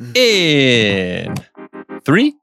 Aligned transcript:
In 0.00 1.34
three, 2.04 2.36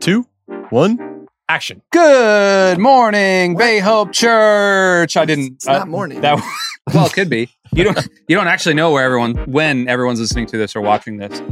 two, 0.00 0.26
one, 0.70 1.28
action. 1.46 1.82
Good 1.90 2.78
morning, 2.78 3.54
Bay 3.54 3.80
Hope 3.80 4.12
Church. 4.12 5.18
I 5.18 5.26
didn't. 5.26 5.56
It's 5.56 5.66
not 5.66 5.88
morning. 5.88 6.22
That, 6.22 6.42
well, 6.94 7.04
it 7.04 7.12
could 7.12 7.28
be. 7.28 7.50
You 7.74 7.84
don't. 7.84 8.08
You 8.28 8.36
don't 8.36 8.46
actually 8.46 8.76
know 8.76 8.92
where 8.92 9.04
everyone, 9.04 9.34
when 9.52 9.88
everyone's 9.88 10.20
listening 10.20 10.46
to 10.46 10.56
this 10.56 10.74
or 10.74 10.80
watching 10.80 11.18
this. 11.18 11.42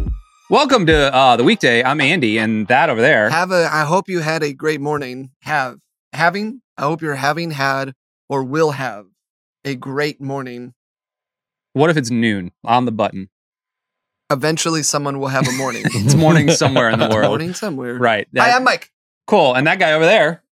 Welcome 0.48 0.86
to 0.86 1.14
uh, 1.14 1.36
the 1.36 1.44
weekday. 1.44 1.84
I'm 1.84 2.00
Andy, 2.00 2.38
and 2.38 2.66
that 2.68 2.88
over 2.88 3.02
there. 3.02 3.28
Have 3.28 3.50
a. 3.50 3.68
I 3.70 3.84
hope 3.84 4.08
you 4.08 4.20
had 4.20 4.42
a 4.42 4.54
great 4.54 4.80
morning. 4.80 5.30
Have 5.42 5.76
having. 6.14 6.62
I 6.78 6.84
hope 6.84 7.02
you're 7.02 7.16
having 7.16 7.50
had 7.50 7.92
or 8.30 8.44
will 8.44 8.70
have 8.70 9.08
a 9.66 9.74
great 9.74 10.22
morning. 10.22 10.72
What 11.74 11.90
if 11.90 11.98
it's 11.98 12.10
noon 12.10 12.52
on 12.64 12.86
the 12.86 12.92
button? 12.92 13.28
Eventually, 14.30 14.82
someone 14.84 15.18
will 15.18 15.28
have 15.28 15.48
a 15.48 15.52
morning. 15.52 15.82
It's 15.92 16.14
morning 16.14 16.50
somewhere 16.50 16.88
in 16.90 16.98
the 17.00 17.08
world. 17.08 17.30
morning 17.30 17.52
somewhere. 17.52 17.94
Right. 17.94 18.28
Hi, 18.36 18.52
I'm 18.52 18.64
Mike. 18.64 18.90
cool. 19.26 19.54
And 19.54 19.66
that 19.66 19.78
guy 19.78 19.92
over 19.92 20.04
there. 20.06 20.42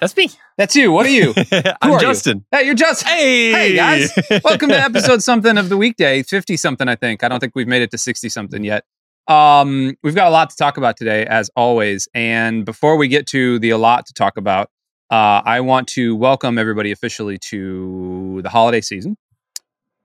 That's 0.00 0.16
me. 0.16 0.28
That's 0.58 0.74
you. 0.74 0.90
What 0.92 1.06
are 1.06 1.10
you? 1.10 1.32
I'm 1.52 1.74
are 1.82 1.90
you? 1.92 2.00
Justin. 2.00 2.44
hey, 2.50 2.64
you're 2.66 2.74
just. 2.74 3.04
Hey, 3.04 3.52
Hey 3.52 3.76
guys, 3.76 4.12
welcome 4.44 4.68
to 4.70 4.78
episode 4.78 5.22
something 5.22 5.56
of 5.56 5.68
the 5.68 5.76
weekday, 5.76 6.22
fifty 6.22 6.56
something. 6.56 6.88
I 6.88 6.96
think 6.96 7.22
I 7.24 7.28
don't 7.28 7.40
think 7.40 7.54
we've 7.54 7.68
made 7.68 7.82
it 7.82 7.90
to 7.92 7.98
sixty 7.98 8.28
something 8.28 8.62
yet. 8.64 8.84
Um, 9.28 9.94
we've 10.02 10.14
got 10.14 10.26
a 10.26 10.30
lot 10.30 10.50
to 10.50 10.56
talk 10.56 10.76
about 10.76 10.96
today, 10.96 11.24
as 11.24 11.50
always. 11.56 12.08
And 12.14 12.64
before 12.64 12.96
we 12.96 13.08
get 13.08 13.26
to 13.28 13.58
the 13.58 13.70
a 13.70 13.78
lot 13.78 14.06
to 14.06 14.12
talk 14.12 14.36
about, 14.36 14.68
uh, 15.10 15.40
I 15.44 15.60
want 15.60 15.88
to 15.88 16.14
welcome 16.14 16.58
everybody 16.58 16.92
officially 16.92 17.38
to 17.50 18.40
the 18.42 18.50
holiday 18.50 18.80
season. 18.82 19.16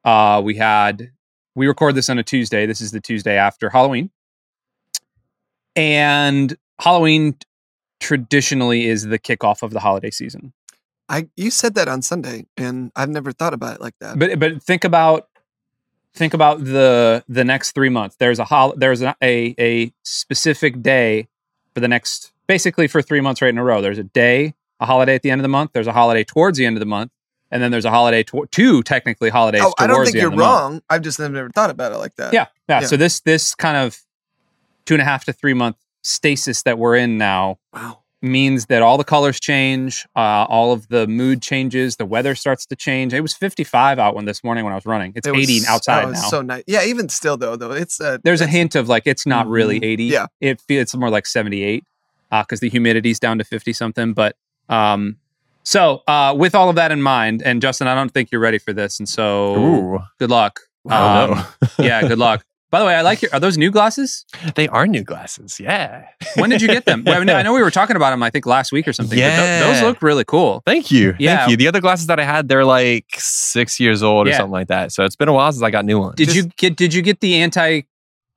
Uh, 0.06 0.42
we 0.44 0.56
had 0.56 1.12
we 1.56 1.68
record 1.68 1.96
this 1.96 2.10
on 2.10 2.18
a 2.18 2.24
Tuesday. 2.24 2.66
This 2.66 2.82
is 2.82 2.92
the 2.92 3.02
Tuesday 3.02 3.36
after 3.36 3.70
Halloween, 3.70 4.10
and 5.76 6.58
Halloween 6.80 7.38
traditionally 8.00 8.88
is 8.88 9.06
the 9.08 9.20
kickoff 9.20 9.64
of 9.64 9.72
the 9.72 9.80
holiday 9.80 10.12
season. 10.12 10.54
I 11.08 11.28
you 11.36 11.52
said 11.52 11.76
that 11.76 11.88
on 11.88 12.02
Sunday, 12.02 12.46
and 12.58 12.92
I've 12.96 13.10
never 13.10 13.32
thought 13.32 13.54
about 13.54 13.76
it 13.76 13.82
like 13.82 13.96
that. 14.00 14.18
But 14.18 14.40
but 14.40 14.64
think 14.64 14.84
about 14.84 15.28
think 16.14 16.34
about 16.34 16.64
the 16.64 17.24
the 17.28 17.44
next 17.44 17.74
three 17.74 17.90
months. 17.90 18.16
There's 18.18 18.40
a 18.40 18.46
hol- 18.46 18.74
there's 18.76 19.02
a, 19.02 19.16
a 19.22 19.56
a 19.60 19.94
specific 20.04 20.82
day 20.82 21.28
for 21.74 21.80
the 21.80 21.88
next 21.88 22.32
basically 22.48 22.88
for 22.88 23.02
three 23.02 23.22
months 23.22 23.42
right 23.42 23.50
in 23.50 23.58
a 23.58 23.64
row. 23.64 23.82
There's 23.82 23.98
a 23.98 24.04
day, 24.04 24.56
a 24.80 24.86
holiday 24.86 25.16
at 25.16 25.22
the 25.22 25.32
end 25.32 25.40
of 25.40 25.44
the 25.44 25.50
month. 25.50 25.72
There's 25.74 25.88
a 25.88 25.94
holiday 25.94 26.24
towards 26.24 26.58
the 26.58 26.66
end 26.66 26.78
of 26.78 26.80
the 26.80 26.86
month, 26.86 27.12
and 27.52 27.62
then 27.62 27.72
there's 27.72 27.86
a 27.86 27.90
holiday 27.92 28.24
to- 28.24 28.48
two 28.52 28.82
technically 28.84 29.30
holidays. 29.30 29.62
oh, 29.64 29.74
I 29.78 29.88
don't 29.88 30.04
think 30.06 30.16
you're 30.16 30.30
the 30.32 30.38
month. 30.38 30.40
wrong. 30.40 30.82
I've 30.90 31.02
just 31.02 31.20
never 31.20 31.50
thought 31.50 31.70
about 31.70 31.92
it 31.92 31.98
like 31.98 32.16
that. 32.16 32.34
Yeah, 32.34 32.48
yeah, 32.70 32.82
Yeah. 32.82 32.88
So 32.88 32.98
this 32.98 33.20
this 33.22 33.54
kind 33.56 33.78
of 33.78 34.00
two 34.86 34.96
and 34.96 35.02
a 35.02 35.06
half 35.06 35.26
to 35.26 35.34
three 35.34 35.54
month 35.54 35.76
stasis 36.02 36.64
that 36.64 36.80
we're 36.80 36.96
in 36.96 37.18
now 37.18 37.60
Wow. 37.74 38.00
means 38.24 38.66
that 38.68 38.82
all 38.82 38.98
the 38.98 39.04
colors 39.04 39.40
change, 39.40 40.08
uh, 40.16 40.46
all 40.50 40.74
of 40.74 40.88
the 40.88 41.06
mood 41.08 41.42
changes, 41.44 41.98
the 41.98 42.06
weather 42.06 42.34
starts 42.36 42.66
to 42.68 42.76
change. 42.76 43.14
It 43.14 43.22
was 43.22 43.34
55 43.36 44.00
out 44.00 44.16
when 44.16 44.26
this 44.26 44.44
morning 44.44 44.64
when 44.64 44.74
I 44.74 44.76
was 44.78 44.86
running. 44.88 45.14
It's 45.16 45.28
It 45.28 45.32
was- 45.36 45.44
80 45.50 45.62
outside 45.68 46.06
oh, 46.06 46.10
now. 46.12 46.20
So 46.30 46.42
nice. 46.42 46.64
Yeah. 46.66 46.84
Even 46.84 47.10
still, 47.10 47.38
though, 47.38 47.56
though 47.56 47.72
it's 47.72 48.02
uh, 48.02 48.18
There's 48.24 48.42
a 48.42 48.48
hint 48.48 48.74
of 48.76 48.90
like 48.90 49.04
it's 49.06 49.26
not 49.28 49.48
really 49.48 49.80
Mhm. 49.80 49.86
80. 49.86 50.04
Yeah. 50.06 50.26
it 50.40 50.60
feels 50.62 50.82
it's 50.84 50.96
more 50.96 51.10
like 51.12 51.26
78 51.28 51.84
because 52.32 52.60
the 52.62 52.70
humidity's 52.70 53.20
down 53.20 53.38
to 53.38 53.44
50 53.44 53.74
something. 53.74 54.14
But 54.14 54.36
um, 54.70 55.18
so 55.64 56.02
uh, 56.08 56.34
with 56.38 56.56
all 56.56 56.70
of 56.70 56.76
that 56.76 56.92
in 56.92 57.02
mind, 57.02 57.42
and 57.44 57.62
Justin, 57.62 57.88
I 57.88 57.96
don't 57.96 58.10
think 58.10 58.32
you're 58.32 58.42
ready 58.42 58.58
for 58.58 58.74
this, 58.74 59.00
and 59.00 59.08
so 59.08 59.56
Ooh, 59.58 60.00
good 60.20 60.30
luck. 60.30 60.60
Um, 60.90 61.44
yeah, 61.80 62.02
good 62.08 62.18
luck. 62.20 62.44
By 62.72 62.80
the 62.80 62.86
way, 62.86 62.96
I 62.96 63.02
like 63.02 63.22
your. 63.22 63.34
Are 63.34 63.40
those 63.42 63.58
new 63.58 63.70
glasses? 63.70 64.26
They 64.56 64.70
are 64.70 64.88
new 64.88 65.04
glasses. 65.04 65.60
Yeah. 65.60 66.06
When 66.38 66.50
did 66.50 66.62
you 66.62 66.70
get 66.70 66.86
them? 66.86 67.04
Well, 67.06 67.20
I 67.20 67.24
know- 67.26 67.34
I 67.36 67.42
know 67.44 67.54
we 67.54 67.62
were 67.62 67.70
talking 67.70 67.98
about 67.98 68.12
them. 68.12 68.24
I 68.24 68.30
think 68.30 68.46
last 68.46 68.72
week 68.72 68.88
or 68.88 68.94
something. 68.94 69.20
but 69.20 69.36
tho- 69.66 69.68
those 69.74 69.82
look 69.82 70.02
really 70.02 70.24
cool. 70.24 70.64
Thank 70.66 70.90
you. 70.90 71.14
Yeah. 71.20 71.40
Thank 71.40 71.52
you. 71.52 71.58
The 71.58 71.68
other 71.68 71.82
glasses 71.82 72.08
that 72.08 72.18
I 72.18 72.24
had, 72.24 72.48
they're 72.48 72.64
like 72.64 73.08
six 73.18 73.78
years 73.78 74.02
old 74.02 74.28
or 74.28 74.32
something 74.38 74.54
like 74.54 74.68
that. 74.70 74.94
So 74.94 75.04
it's 75.04 75.18
been 75.18 75.28
a 75.28 75.34
while 75.34 75.52
since 75.52 75.62
I 75.62 75.70
got 75.70 75.84
new 75.84 76.00
ones. 76.00 76.16
Did 76.16 76.34
you 76.34 76.44
get? 76.56 76.78
Did 76.78 76.94
you 76.94 77.02
get 77.02 77.20
the 77.20 77.36
anti? 77.42 77.82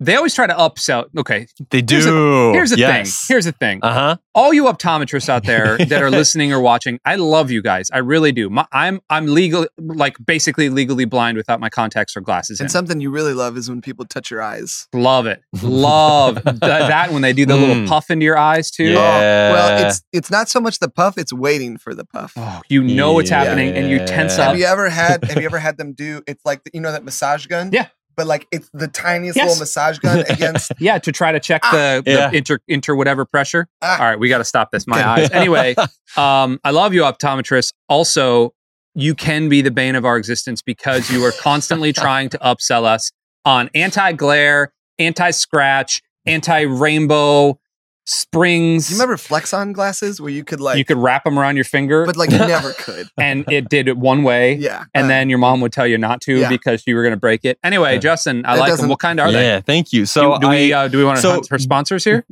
They 0.00 0.16
always 0.16 0.34
try 0.34 0.46
to 0.46 0.54
upsell. 0.54 1.04
Okay, 1.16 1.46
They 1.70 1.80
do. 1.80 1.94
Here's 1.94 2.04
the- 2.04 2.50
here's 2.54 2.70
the 2.70 2.78
yes. 2.78 3.26
thing. 3.26 3.34
Here's 3.34 3.44
the 3.44 3.52
thing. 3.52 3.78
Uh 3.82 3.92
huh. 3.92 4.16
all 4.34 4.52
you 4.52 4.64
optometrists 4.64 5.28
out 5.28 5.44
there 5.44 5.78
that 5.90 6.02
are 6.02 6.10
listening 6.10 6.52
or 6.52 6.60
watching, 6.60 6.98
I 7.04 7.14
love 7.16 7.50
you 7.52 7.62
guys. 7.62 7.90
I 7.92 7.98
really 7.98 8.32
do. 8.32 8.50
My, 8.50 8.66
I'm 8.72 9.00
I'm 9.08 9.26
legal, 9.26 9.66
like 9.78 10.16
basically 10.24 10.68
legally 10.68 11.04
blind 11.04 11.36
without 11.36 11.60
my 11.60 11.68
contacts 11.70 12.16
or 12.16 12.20
glasses. 12.20 12.58
In. 12.60 12.64
and 12.64 12.72
something 12.72 13.00
you 13.00 13.10
really 13.10 13.34
love 13.34 13.56
is 13.56 13.68
when 13.68 13.80
people 13.80 14.04
touch 14.04 14.30
your 14.30 14.42
eyes. 14.42 14.88
love 14.92 15.26
it, 15.26 15.42
love 15.62 16.42
Th- 16.44 16.58
that 16.60 17.12
when 17.12 17.22
they 17.22 17.32
do 17.32 17.46
the 17.46 17.56
little 17.56 17.74
Mm. 17.74 17.88
puff 17.88 18.10
into 18.10 18.24
your 18.24 18.36
eyes 18.38 18.70
too. 18.70 18.84
Yeah. 18.90 18.98
Oh, 18.98 19.52
well, 19.54 19.86
it's 19.86 20.02
it's 20.12 20.30
not 20.30 20.48
so 20.48 20.60
much 20.60 20.78
the 20.80 20.88
puff; 20.90 21.16
it's 21.18 21.32
waiting 21.32 21.78
for 21.78 21.94
the 21.94 22.04
puff. 22.04 22.32
Oh, 22.36 22.60
you 22.68 22.82
know 22.82 23.12
what's 23.14 23.30
happening, 23.30 23.74
and 23.76 23.88
you 23.90 23.98
tense 24.06 24.38
up. 24.38 24.48
Have 24.50 24.58
you 24.58 24.64
ever 24.66 24.88
had 24.90 25.24
Have 25.24 25.38
you 25.38 25.46
ever 25.46 25.58
had 25.58 25.76
them 25.78 25.92
do? 25.92 26.22
It's 26.26 26.44
like 26.44 26.60
you 26.72 26.80
know 26.80 26.92
that 26.92 27.04
massage 27.04 27.46
gun. 27.46 27.70
Yeah. 27.72 27.86
But 28.16 28.26
like 28.26 28.46
it's 28.50 28.68
the 28.72 28.88
tiniest 28.88 29.36
Yes. 29.36 29.48
little 29.48 29.60
massage 29.60 29.98
gun 29.98 30.24
against. 30.28 30.72
Yeah, 30.78 30.98
to 30.98 31.12
try 31.12 31.32
to 31.32 31.40
check 31.40 31.62
Ah. 31.64 31.70
the, 31.72 32.02
the 32.04 32.10
Yeah. 32.12 32.30
inter 32.32 32.58
inter 32.68 32.94
whatever 32.94 33.24
pressure. 33.24 33.66
Ah. 33.82 33.98
All 34.00 34.06
right, 34.08 34.18
we 34.18 34.28
got 34.28 34.38
to 34.38 34.44
stop 34.44 34.70
this. 34.70 34.86
My 34.86 35.06
eyes. 35.06 35.30
Anyway, 35.30 35.74
um, 36.16 36.60
I 36.64 36.70
love 36.70 36.94
you, 36.94 37.02
optometrists. 37.02 37.72
Also, 37.88 38.54
you 38.94 39.14
can 39.14 39.48
be 39.48 39.60
the 39.62 39.70
bane 39.70 39.96
of 39.96 40.04
our 40.04 40.16
existence 40.16 40.62
because 40.62 41.10
you 41.10 41.24
are 41.24 41.32
constantly 41.32 41.92
trying 42.04 42.28
to 42.30 42.38
upsell 42.38 42.84
us 42.84 43.10
on 43.44 43.68
anti 43.74 44.12
glare, 44.12 44.72
anti 44.98 45.30
scratch, 45.32 46.00
anti 46.26 46.60
rainbow 46.62 47.58
springs. 48.06 48.90
You 48.90 48.96
remember 48.96 49.16
flex 49.16 49.52
on 49.52 49.72
glasses 49.72 50.20
where 50.20 50.30
you 50.30 50.44
could 50.44 50.60
like, 50.60 50.78
you 50.78 50.84
could 50.84 50.96
wrap 50.98 51.24
them 51.24 51.38
around 51.38 51.56
your 51.56 51.64
finger, 51.64 52.04
but 52.06 52.16
like 52.16 52.30
you 52.30 52.38
never 52.46 52.72
could. 52.74 53.08
and 53.18 53.44
it 53.50 53.68
did 53.68 53.88
it 53.88 53.96
one 53.96 54.22
way. 54.22 54.54
Yeah. 54.54 54.84
And 54.94 55.04
uh, 55.04 55.08
then 55.08 55.28
your 55.30 55.38
mom 55.38 55.60
would 55.60 55.72
tell 55.72 55.86
you 55.86 55.98
not 55.98 56.20
to 56.22 56.36
Yeah. 56.38 56.48
because 56.48 56.82
you 56.86 56.94
were 56.96 57.02
going 57.02 57.14
to 57.14 57.20
break 57.20 57.44
it. 57.44 57.58
Anyway, 57.64 57.94
Yeah. 57.94 58.00
Justin, 58.00 58.44
I 58.44 58.54
That 58.56 58.60
like 58.60 58.76
them. 58.76 58.88
What 58.88 58.98
kind 59.00 59.20
are 59.20 59.30
they? 59.32 59.42
yeah. 59.42 59.60
Thank 59.60 59.92
you. 59.92 60.06
So 60.06 60.34
do, 60.34 60.40
do 60.42 60.48
we 60.48 60.72
uh, 60.72 60.88
do 60.88 60.98
we 60.98 61.04
want 61.04 61.16
to 61.18 61.22
so- 61.22 61.30
hunt 61.32 61.48
for 61.48 61.58
sponsors 61.58 62.04
here? 62.04 62.24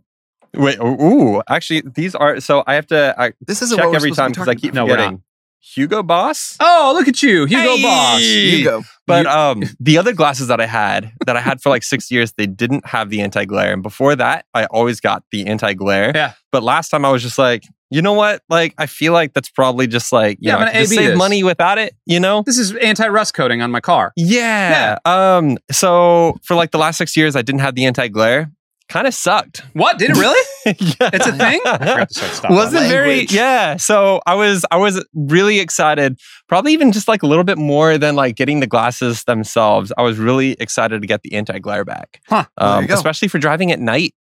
wait. 0.54 0.78
Ooh, 0.80 1.42
actually, 1.48 1.82
these 1.94 2.14
are. 2.14 2.38
So 2.40 2.62
I 2.66 2.74
have 2.74 2.86
to 2.88 3.14
I 3.18 3.32
this 3.46 3.62
isn't 3.62 3.78
check 3.78 3.86
what 3.86 3.96
every 3.96 4.10
time 4.12 4.32
because 4.32 4.48
I 4.48 4.54
keep 4.54 4.74
No, 4.74 4.84
we're 4.84 4.90
forgetting. 4.92 5.22
Hugo 5.62 6.02
Boss. 6.02 6.56
Oh, 6.60 6.92
look 6.96 7.06
at 7.08 7.22
you, 7.22 7.44
Hugo 7.46 7.76
Hey! 7.76 7.82
Boss. 7.82 8.20
Hugo. 8.20 8.82
But 9.06 9.24
You- 9.26 9.30
um, 9.30 9.62
the 9.80 9.96
other 9.98 10.12
glasses 10.12 10.48
that 10.48 10.60
I 10.60 10.66
had, 10.66 11.12
that 11.26 11.36
I 11.36 11.40
had 11.40 11.60
for 11.62 11.70
like 11.70 11.82
six 11.84 12.10
years, 12.10 12.32
they 12.32 12.46
didn't 12.46 12.84
have 12.86 13.10
the 13.10 13.20
anti 13.20 13.44
glare. 13.44 13.72
And 13.72 13.82
before 13.82 14.16
that, 14.16 14.44
I 14.54 14.64
always 14.66 15.00
got 15.00 15.22
the 15.30 15.46
anti 15.46 15.74
glare. 15.74 16.12
Yeah. 16.14 16.32
But 16.50 16.62
last 16.62 16.88
time 16.90 17.04
I 17.04 17.10
was 17.10 17.22
just 17.22 17.38
like, 17.38 17.62
you 17.90 18.00
know 18.02 18.14
what? 18.14 18.42
Like, 18.48 18.74
I 18.78 18.86
feel 18.86 19.12
like 19.12 19.34
that's 19.34 19.50
probably 19.50 19.86
just 19.86 20.12
like, 20.12 20.38
you 20.40 20.48
Yeah, 20.48 20.52
know, 20.54 20.58
I'm 20.58 20.62
I 20.62 20.66
gonna 20.66 20.72
could 20.78 20.80
just 20.88 20.94
save 20.94 21.08
this. 21.10 21.18
money 21.18 21.44
without 21.44 21.78
it, 21.78 21.94
you 22.06 22.18
know? 22.18 22.42
This 22.46 22.58
is 22.58 22.74
anti-rust 22.74 23.34
coating 23.34 23.60
on 23.60 23.70
my 23.70 23.80
car. 23.80 24.12
Yeah. 24.16 24.98
Yeah. 25.04 25.36
Um. 25.36 25.58
So 25.70 26.38
for 26.42 26.54
like 26.56 26.70
the 26.70 26.78
last 26.78 26.96
six 26.96 27.16
years, 27.16 27.36
I 27.36 27.42
didn't 27.42 27.60
have 27.60 27.74
the 27.74 27.84
anti 27.84 28.08
glare. 28.08 28.50
Kind 28.92 29.06
of 29.06 29.14
sucked. 29.14 29.62
What? 29.72 29.98
Did 29.98 30.10
it 30.10 30.16
really? 30.18 30.46
yeah. 30.66 31.10
It's 31.14 31.26
a 31.26 31.32
thing? 31.32 31.60
I 31.66 31.78
forgot 31.78 32.08
to 32.10 32.14
start 32.14 32.32
stop 32.32 32.50
wasn't 32.50 32.86
very 32.88 33.24
yeah 33.24 33.76
so 33.76 34.20
i 34.26 34.34
was 34.34 34.64
i 34.70 34.76
was 34.76 35.04
really 35.14 35.58
excited 35.60 36.18
probably 36.48 36.72
even 36.72 36.92
just 36.92 37.08
like 37.08 37.22
a 37.22 37.26
little 37.26 37.44
bit 37.44 37.58
more 37.58 37.98
than 37.98 38.14
like 38.14 38.36
getting 38.36 38.60
the 38.60 38.66
glasses 38.66 39.24
themselves 39.24 39.92
i 39.96 40.02
was 40.02 40.18
really 40.18 40.52
excited 40.60 41.00
to 41.00 41.06
get 41.06 41.22
the 41.22 41.34
anti-glare 41.34 41.84
back 41.84 42.20
Huh. 42.28 42.44
Um, 42.58 42.86
especially 42.90 43.28
for 43.28 43.38
driving 43.38 43.72
at 43.72 43.80
night 43.80 44.14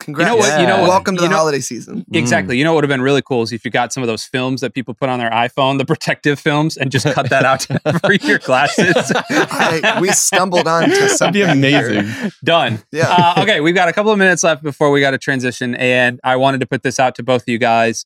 Congrats. 0.00 0.28
You 0.30 0.34
know 0.34 0.40
what? 0.40 0.60
You 0.60 0.66
know 0.66 0.74
Yeah. 0.76 0.80
what? 0.80 0.88
Welcome 0.88 1.16
to 1.16 1.22
you 1.22 1.28
the 1.28 1.30
know- 1.30 1.36
holiday 1.38 1.60
season. 1.60 2.04
Exactly. 2.12 2.58
You 2.58 2.64
know 2.64 2.72
what 2.72 2.78
would 2.82 2.84
have 2.84 2.96
been 2.96 3.02
really 3.02 3.22
cool 3.22 3.42
is 3.42 3.52
if 3.52 3.64
you 3.64 3.70
got 3.70 3.92
some 3.92 4.02
of 4.02 4.08
those 4.08 4.24
films 4.24 4.60
that 4.60 4.74
people 4.74 4.94
put 4.94 5.08
on 5.08 5.20
their 5.20 5.30
iPhone, 5.30 5.78
the 5.78 5.84
protective 5.84 6.40
films, 6.40 6.76
and 6.76 6.90
just 6.90 7.06
cut 7.06 7.30
that 7.30 7.44
out 7.44 7.60
to 7.68 7.78
cover 7.80 8.14
your 8.14 8.38
glasses. 8.40 8.94
I, 9.30 9.98
we 10.00 10.08
stumbled 10.10 10.66
on 10.66 10.84
to 10.84 10.90
that'd 10.90 11.10
something. 11.16 11.32
be 11.34 11.42
amazing 11.42 12.32
Done. 12.42 12.82
Yeah. 12.90 13.08
Uh, 13.36 13.42
okay, 13.42 13.60
we've 13.60 13.74
got 13.76 13.88
a 13.88 13.92
couple 13.92 14.10
of 14.10 14.18
minutes 14.18 14.42
left 14.42 14.62
before 14.64 14.90
we 14.90 15.00
got 15.00 15.12
to 15.12 15.18
transition, 15.18 15.76
and 15.76 16.18
I 16.24 16.34
wanted 16.36 16.60
to 16.60 16.66
put 16.66 16.82
this 16.82 16.98
out 16.98 17.14
to 17.16 17.22
both 17.22 17.42
of 17.42 17.48
you 17.48 17.58
guys. 17.58 18.04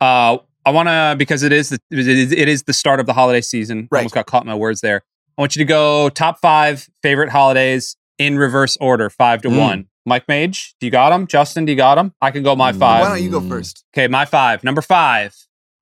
Uh, 0.00 0.38
I 0.64 0.70
want 0.70 0.88
to 0.88 1.16
because 1.18 1.42
it 1.42 1.50
is 1.52 1.70
the 1.70 1.80
it 1.90 2.06
is, 2.06 2.30
it 2.30 2.46
is 2.48 2.62
the 2.62 2.72
start 2.72 3.00
of 3.00 3.06
the 3.06 3.12
holiday 3.14 3.40
season. 3.40 3.88
Right. 3.90 4.00
Almost 4.00 4.14
got 4.14 4.26
caught 4.26 4.42
in 4.44 4.48
my 4.48 4.54
words 4.54 4.82
there. 4.82 5.02
I 5.36 5.40
want 5.42 5.56
you 5.56 5.60
to 5.60 5.68
go 5.68 6.10
top 6.10 6.40
five 6.40 6.88
favorite 7.02 7.30
holidays 7.30 7.96
in 8.18 8.38
reverse 8.38 8.76
order, 8.80 9.08
five 9.10 9.42
to 9.42 9.48
Mm. 9.48 9.58
one. 9.58 9.84
Mike 10.06 10.26
Mage, 10.28 10.74
do 10.80 10.86
you 10.86 10.90
got 10.90 11.12
him? 11.12 11.26
Justin, 11.26 11.64
do 11.66 11.72
you 11.72 11.76
got 11.76 11.98
him? 11.98 12.12
I 12.22 12.30
can 12.30 12.42
go 12.42 12.56
my 12.56 12.72
Mm. 12.72 12.78
five. 12.78 13.00
Why 13.02 13.08
don't 13.10 13.22
you 13.22 13.30
go 13.30 13.40
first? 13.40 13.84
Okay, 13.94 14.08
my 14.08 14.24
five. 14.24 14.64
Number 14.64 14.80
five. 14.82 15.34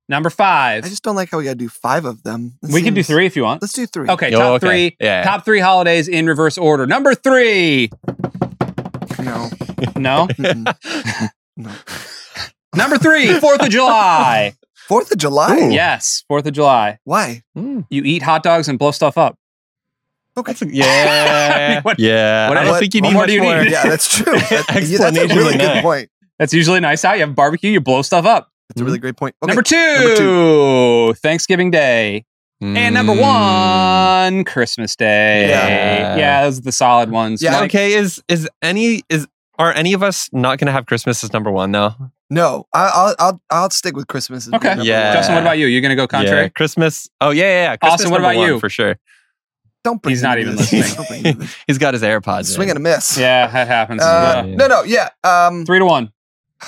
Number 0.09 0.31
five. 0.31 0.85
I 0.85 0.89
just 0.89 1.03
don't 1.03 1.17
like 1.17 1.31
how 1.31 1.39
we 1.39 1.45
got 1.45 1.51
to 1.51 1.57
do 1.57 1.69
five 1.69 2.05
of 2.05 2.23
them. 2.23 2.59
That 2.63 2.71
we 2.73 2.81
can 2.83 2.95
do 2.95 3.03
three 3.03 3.27
if 3.27 3.35
you 3.37 3.43
want. 3.43 3.61
Let's 3.63 3.73
do 3.75 3.87
three. 3.87 4.09
Okay, 4.09 4.29
Oh, 4.35 4.39
top 4.39 4.53
okay. 4.63 4.67
three. 4.67 4.97
Yeah. 5.01 5.23
Top 5.25 5.45
three 5.45 5.59
holidays 5.61 6.07
in 6.07 6.27
reverse 6.27 6.57
order. 6.59 6.87
Number 6.87 7.15
three. 7.15 7.91
No. 9.21 9.51
No. 9.97 10.29
No. 11.59 11.73
Number 12.75 12.99
three. 12.99 13.33
Fourth 13.41 13.63
of 13.63 13.71
July. 13.71 14.53
Fourth 14.89 15.11
of 15.11 15.19
July. 15.19 15.57
Ooh. 15.59 15.71
Yes, 15.71 16.23
Fourth 16.29 16.47
of 16.47 16.53
July. 16.53 16.99
Why? 17.05 17.43
Mm. 17.57 17.87
You 17.91 18.03
eat 18.05 18.23
hot 18.23 18.43
dogs 18.43 18.69
and 18.69 18.79
blow 18.79 18.91
stuff 18.93 19.17
up. 19.19 19.37
Okay. 20.39 20.53
That's 20.53 20.63
a, 20.63 20.75
yeah. 20.75 21.81
What- 21.83 21.99
yeah. 21.99 22.49
what- 22.49 22.59
I 22.59 22.63
don't 22.63 22.71
what- 22.73 22.81
think 22.81 22.95
you 22.95 23.01
what 23.03 23.09
need 23.11 23.15
much 23.17 23.27
do 23.29 23.33
you 23.35 23.43
more. 23.43 23.63
need? 23.63 23.73
yeah, 23.73 23.85
that's 23.89 24.09
true. 24.09 24.33
That- 24.51 24.67
yeah, 24.87 24.99
that's 24.99 25.17
a 25.17 25.27
really 25.35 25.53
good 25.53 25.61
that. 25.61 25.83
point. 25.83 26.11
That's 26.39 26.53
usually 26.53 26.81
nice. 26.81 27.03
How 27.03 27.15
you 27.15 27.21
have 27.21 27.35
barbecue, 27.35 27.71
you 27.71 27.81
blow 27.81 28.03
stuff 28.03 28.27
up. 28.27 28.51
That's 28.69 28.81
a 28.81 28.85
really 28.85 28.99
great 28.99 29.17
point. 29.17 29.35
Okay. 29.43 29.49
Number, 29.51 29.63
two, 29.63 29.77
number 31.07 31.15
Thanksgiving 31.15 31.71
Day. 31.71 32.25
And 32.61 32.95
number 32.95 33.13
Mm. 33.15 33.21
one, 34.37 34.45
Christmas 34.45 34.97
Day. 34.97 35.49
Yeah. 35.49 36.17
Yeah, 36.17 36.45
those 36.45 36.59
are 36.59 36.63
the 36.63 36.73
solid 36.73 37.11
ones. 37.11 37.43
Yeah, 37.43 37.53
Mike, 37.53 37.71
Okay, 37.71 37.93
is 37.95 38.23
is 38.29 38.49
any 38.63 39.03
is 39.11 39.27
are 39.59 39.73
any 39.75 39.93
of 39.93 40.03
us 40.03 40.29
not 40.33 40.59
going 40.59 40.67
to 40.67 40.73
have 40.73 40.87
Christmas 40.87 41.23
as 41.23 41.33
number 41.33 41.51
one 41.51 41.73
though? 41.73 41.95
No, 42.31 42.67
I, 42.73 42.91
I'll 42.95 43.15
I'll 43.19 43.41
I'll 43.51 43.71
stick 43.71 43.95
with 43.95 44.07
Christmas. 44.09 44.47
as 44.49 44.55
Okay. 44.55 44.69
number 44.69 44.85
Yeah. 44.85 45.09
one. 45.09 45.17
Justin, 45.17 45.35
what 45.37 45.43
about 45.43 45.59
you? 45.59 45.67
You're 45.67 45.83
going 45.83 45.91
to 45.91 45.97
go 45.97 46.03
Yeah, 46.03 46.07
contrary? 46.07 46.51
Christmas. 46.51 47.09
Oh 47.21 47.31
yeah, 47.31 47.45
yeah. 47.45 47.49
yeah. 47.71 47.77
Christmas 47.77 47.93
Austin, 48.01 48.11
what 48.11 48.21
about 48.21 48.37
one, 48.37 48.47
you? 48.49 48.59
For 48.59 48.69
sure. 48.71 48.97
Don't 49.87 50.03
bring 50.03 50.11
He's 50.15 50.23
not 50.23 50.41
even 50.41 50.57
this. 50.57 50.73
listening. 50.73 50.95
Don't 50.97 51.09
bring 51.09 51.23
me 51.23 51.33
to 51.33 51.39
this. 51.39 51.57
He's 51.69 51.79
got 51.79 51.95
his 51.95 52.03
AirPods. 52.03 52.47
Swing 52.53 52.69
in. 52.71 52.77
and 52.77 52.85
a 52.85 52.91
miss. 52.91 53.17
Yeah, 53.17 53.47
that 53.47 53.69
happens. 53.69 54.03
Uh, 54.03 54.43
Yeah. 54.45 54.55
No, 54.57 54.67
no, 54.67 54.83
yeah. 54.83 55.11
Um, 55.23 55.65
Three 55.65 55.79
to 55.79 55.85
one. 55.85 56.13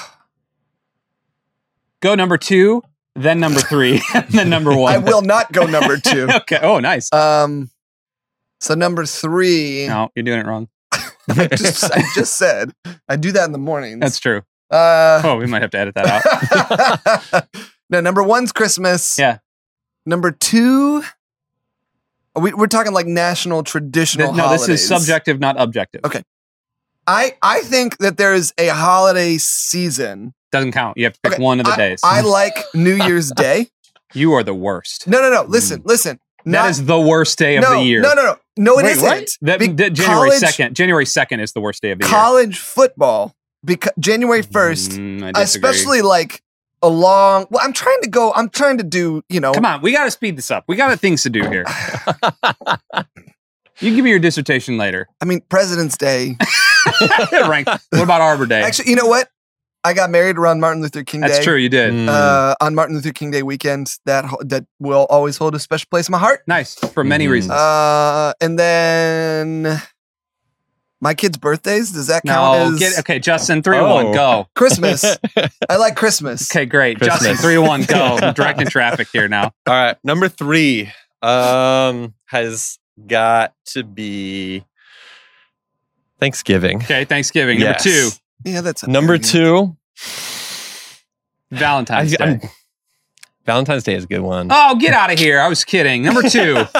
Go 2.00 2.15
number 2.15 2.38
two, 2.38 2.82
then 3.17 3.41
number 3.41 3.59
three, 3.61 4.00
and 4.15 4.25
then 4.31 4.49
number 4.49 4.76
one. 4.76 4.94
I 4.94 4.99
will 4.99 5.23
not 5.23 5.50
go 5.53 5.67
number 5.67 5.97
two. 5.97 6.29
okay. 6.32 6.61
Oh, 6.62 6.79
nice. 6.79 7.12
Um, 7.12 7.70
so 8.61 8.75
number 8.75 9.05
three, 9.05 9.87
no, 9.88 10.11
you're 10.14 10.23
doing 10.23 10.38
it 10.41 10.47
wrong. 10.47 10.69
I 10.93 11.49
just 11.49 11.85
I 11.93 12.03
just 12.14 12.37
said 12.37 12.73
I 13.09 13.17
do 13.17 13.32
that 13.32 13.44
in 13.47 13.53
the 13.53 13.59
mornings. 13.59 14.00
That's 14.00 14.19
true. 14.21 14.43
uh, 14.71 15.21
Oh, 15.25 15.37
we 15.38 15.47
might 15.47 15.62
have 15.62 15.71
to 15.73 15.79
edit 15.79 15.94
that 15.97 17.32
out. 17.35 17.49
no, 17.91 18.00
number 18.00 18.23
one's 18.23 18.53
Christmas. 18.53 19.19
Yeah. 19.19 19.38
Number 20.06 20.31
two, 20.31 21.03
we, 22.36 22.52
we're 22.52 22.66
talking 22.66 22.92
like 22.92 23.06
national 23.06 23.62
traditional. 23.62 24.32
Holidays. 24.32 24.60
No, 24.60 24.66
this 24.75 24.82
is 24.82 24.88
subjective, 24.88 25.40
not 25.40 25.60
objective. 25.60 26.02
Okay. 26.04 26.22
I 27.06 27.36
I 27.42 27.60
think 27.62 27.98
that 27.98 28.16
there 28.19 28.34
is 28.34 28.52
a 28.58 28.69
holiday 28.69 29.38
season. 29.38 30.34
Doesn't 30.52 30.72
count. 30.72 30.96
You 30.96 31.04
have 31.04 31.14
to 31.14 31.20
pick 31.22 31.32
Okay, 31.34 31.42
one 31.42 31.60
of 31.60 31.66
the 31.66 31.72
I, 31.72 31.76
days. 31.76 32.00
I 32.02 32.20
like 32.22 32.56
New 32.75 32.94
Year's 33.06 33.30
Day. 33.32 33.69
you 34.14 34.32
are 34.34 34.42
the 34.42 34.54
worst. 34.54 35.06
No, 35.06 35.20
no, 35.20 35.30
no. 35.30 35.42
Listen, 35.48 35.82
listen. 35.84 36.16
Mm. 36.16 36.52
That 36.52 36.62
Not- 36.62 36.70
is 36.70 36.84
the 36.86 37.00
worst 37.00 37.38
day 37.38 37.56
of 37.56 37.62
no, 37.62 37.75
the 37.78 37.82
year. 37.84 38.00
No, 38.00 38.14
no, 38.14 38.25
no. 38.25 38.36
No, 38.56 38.78
it 38.78 38.84
Wait, 38.84 38.96
not 39.02 39.26
That, 39.42 39.76
that 39.76 39.92
January 39.92 40.30
college- 40.30 40.38
second. 40.40 40.75
January 40.75 41.06
second 41.06 41.40
is 41.40 41.52
the 41.52 41.60
worst 41.60 41.80
day 41.82 41.90
of 41.92 41.98
the 41.98 42.04
year. 42.06 42.10
College 42.10 42.58
football, 42.58 43.34
because 43.64 43.92
January 43.98 44.42
first, 44.42 44.92
Mm, 44.92 45.22
I 45.22 45.32
disagree. 45.32 45.70
especially 45.70 46.02
like 46.02 46.42
a 46.82 46.88
long. 46.88 47.46
Well, 47.50 47.64
I'm 47.64 47.72
trying 47.72 48.00
to 48.02 48.08
go. 48.08 48.32
I'm 48.34 48.48
trying 48.48 48.78
to 48.78 48.84
do. 48.84 49.22
You 49.28 49.40
know, 49.40 49.52
Come 49.52 49.66
on, 49.66 49.82
we 49.82 49.92
got 49.92 50.04
to 50.04 50.10
speed 50.10 50.36
this 50.36 50.50
up. 50.50 50.64
We 50.69 50.76
got 50.76 50.98
things 51.00 51.22
to 51.25 51.30
do 51.30 51.42
here. 51.48 51.64
you 53.80 53.94
give 53.94 54.04
me 54.04 54.10
your 54.10 54.19
dissertation 54.19 54.76
later. 54.78 55.08
I 55.20 55.25
mean, 55.25 55.40
President's 55.48 55.96
Day. 55.96 56.36
Rank. 57.32 57.69
What 57.69 58.02
about 58.02 58.20
Arbor 58.20 58.46
Day? 58.46 58.62
Actually, 58.62 58.90
you 58.90 58.96
know 58.96 59.06
what? 59.06 59.28
I 59.84 59.94
got 59.94 60.10
married 60.10 60.36
around 60.36 60.58
Martin 60.60 60.82
Luther 60.82 61.04
King 61.04 61.20
Day. 61.20 61.28
That's 61.28 61.44
true. 61.44 61.54
You 61.54 61.69
did. 61.69 61.92
Mm. 61.94 62.08
Uh, 62.08 62.54
on 62.60 62.75
Martin 62.75 62.96
Luther 62.96 63.12
King 63.12 63.30
Day 63.30 63.42
weekend, 63.44 63.96
that 64.06 64.25
ho- 64.25 64.40
that 64.44 64.64
will 64.80 65.06
always 65.08 65.36
hold 65.36 65.54
a 65.54 65.58
special 65.60 65.86
place 65.90 66.08
in 66.08 66.12
my 66.12 66.19
heart. 66.19 66.42
Nice 66.48 66.75
for 66.75 67.04
many 67.04 67.26
Mhm. 67.26 67.30
reasons. 67.30 67.52
Uh, 67.52 68.32
and 68.40 68.58
then 68.58 69.80
my 71.00 71.15
kids' 71.15 71.37
birthdays. 71.39 71.93
Does 71.93 72.09
that 72.09 72.23
count 72.27 72.59
no, 72.59 72.73
as 72.75 72.79
get 72.79 72.99
okay, 73.00 73.19
Justin. 73.19 73.62
Three 73.62 73.79
Oh. 73.79 73.95
one, 73.95 74.12
go. 74.12 74.49
Christmas? 74.55 75.05
I 75.69 75.77
like 75.77 75.97
Christmas. 75.97 76.50
Okay, 76.50 76.67
great. 76.67 76.99
Christmas. 76.99 77.21
Justin, 77.21 77.37
three 77.37 77.59
one, 77.59 77.83
go. 77.85 78.19
I'm 78.21 78.35
directing 78.35 78.67
traffic 78.67 79.09
here 79.12 79.29
now. 79.29 79.45
All 79.67 79.75
right, 79.75 79.97
number 80.03 80.29
three 80.29 80.91
um, 81.23 82.15
has 82.27 82.79
got 83.06 83.55
to 83.67 83.85
be 83.85 84.65
Thanksgiving. 86.21 86.79
Okay, 86.83 87.05
Thanksgiving. 87.05 87.61
Number 87.61 87.79
two, 87.79 88.09
Yeah, 88.45 88.61
that's 88.61 88.83
a 88.83 88.91
Number 88.91 89.19
two, 89.19 89.77
Valentine's 91.50 92.15
I- 92.15 92.17
Day. 92.17 92.25
I'm- 92.25 92.41
Valentine's 93.49 93.83
Day 93.83 93.95
is 93.95 94.05
a 94.05 94.06
good 94.06 94.21
one. 94.21 94.49
Oh, 94.50 94.77
get 94.77 94.93
out 94.93 95.11
of 95.11 95.19
here! 95.19 95.41
I 95.41 95.49
was 95.49 95.65
kidding. 95.65 96.03
Number 96.03 96.23
two. 96.23 96.65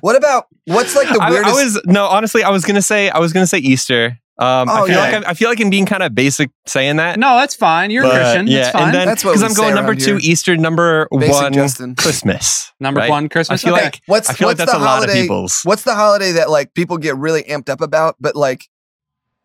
What 0.00 0.16
about 0.16 0.46
what's 0.64 0.94
like 0.96 1.08
the 1.08 1.18
I, 1.20 1.26
I 1.28 1.30
weirdest? 1.30 1.54
was 1.54 1.82
no, 1.86 2.06
honestly, 2.06 2.42
I 2.42 2.50
was 2.50 2.64
gonna 2.64 2.82
say 2.82 3.08
I 3.10 3.18
was 3.18 3.32
gonna 3.32 3.46
say 3.46 3.58
Easter. 3.58 4.18
Um, 4.38 4.68
I 4.68 4.80
Oh, 4.82 4.86
feel 4.86 4.96
yeah. 4.96 5.00
like 5.02 5.14
I'm, 5.14 5.24
I 5.26 5.34
feel 5.34 5.48
like 5.48 5.60
I'm 5.60 5.70
being 5.70 5.86
kind 5.86 6.02
of 6.02 6.14
basic 6.14 6.50
saying 6.66 6.96
that. 6.96 7.18
No, 7.18 7.36
that's 7.36 7.54
fine. 7.54 7.90
You're 7.90 8.04
a 8.04 8.10
Christian. 8.10 8.46
Yeah, 8.46 8.58
that's 8.64 8.70
fine. 8.72 8.82
and 8.84 8.94
then 8.94 9.06
That's 9.08 9.24
what 9.24 9.32
because 9.38 9.42
I'm 9.42 9.54
going 9.54 9.74
number 9.74 9.94
two, 9.94 10.16
here. 10.16 10.30
Easter, 10.32 10.56
number 10.58 11.08
Basic 11.10 11.32
one, 11.32 11.52
Justin. 11.54 11.94
Christmas. 11.98 12.70
number 12.78 13.00
right? 13.00 13.08
one, 13.10 13.28
Christmas. 13.30 13.62
I 13.62 13.66
feel 13.66 13.74
Okay. 13.74 13.84
like 13.84 14.00
what's 14.06 14.28
I 14.28 14.34
feel 14.34 14.48
like 14.48 14.58
what's 14.58 14.70
that's 14.70 14.78
the 14.78 14.84
a 14.84 14.84
lot 14.84 14.98
of 15.04 15.08
holiday? 15.08 15.22
people's. 15.22 15.60
What's 15.64 15.82
the 15.84 15.94
holiday 15.94 16.32
that 16.32 16.50
like 16.50 16.74
people 16.74 16.98
get 16.98 17.16
really 17.16 17.44
amped 17.44 17.70
up 17.70 17.80
about, 17.80 18.16
but 18.20 18.36
like, 18.36 18.66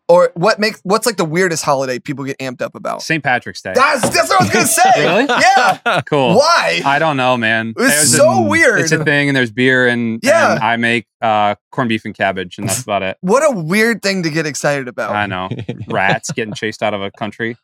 or 0.08 0.30
what 0.34 0.58
makes 0.58 0.80
what's 0.82 1.06
like 1.06 1.16
the 1.16 1.24
weirdest 1.24 1.64
holiday 1.64 1.98
people 1.98 2.24
get 2.24 2.36
amped 2.38 2.60
up 2.60 2.74
about? 2.74 3.02
St. 3.02 3.22
Patrick's 3.22 3.62
Day. 3.62 3.72
That's 3.74 4.02
that's 4.10 4.28
what 4.28 4.40
I 4.40 4.44
was 4.44 4.52
gonna 4.52 4.66
say. 4.94 5.06
Really? 5.06 5.26
Yeah. 5.28 6.00
Cool. 6.06 6.36
Why? 6.36 6.80
I 6.84 6.98
don't 6.98 7.16
know, 7.16 7.36
man. 7.36 7.74
It's 7.76 7.94
There's 7.94 8.14
a- 8.14 8.16
so 8.16 8.42
weird. 8.42 8.80
It's 8.80 8.92
a 8.92 9.02
thing, 9.04 9.28
and 9.28 9.36
there's 9.36 9.50
beer, 9.52 9.86
and, 9.88 10.20
Yeah. 10.22 10.52
and 10.54 10.60
I 10.60 10.76
make 10.76 11.06
uh, 11.20 11.54
corned 11.70 11.88
beef 11.88 12.04
and 12.04 12.14
cabbage, 12.14 12.58
and 12.58 12.68
that's 12.68 12.82
about 12.82 13.02
it. 13.02 13.16
What 13.22 13.42
a 13.42 13.50
weird 13.58 14.02
thing 14.02 14.22
to 14.24 14.30
get 14.30 14.46
excited 14.46 14.88
about. 14.88 15.12
I 15.12 15.26
know. 15.26 15.48
Rats 15.88 16.30
getting 16.32 16.54
chased 16.54 16.82
out 16.82 16.92
of 16.94 17.00
a 17.02 17.10
country. 17.12 17.56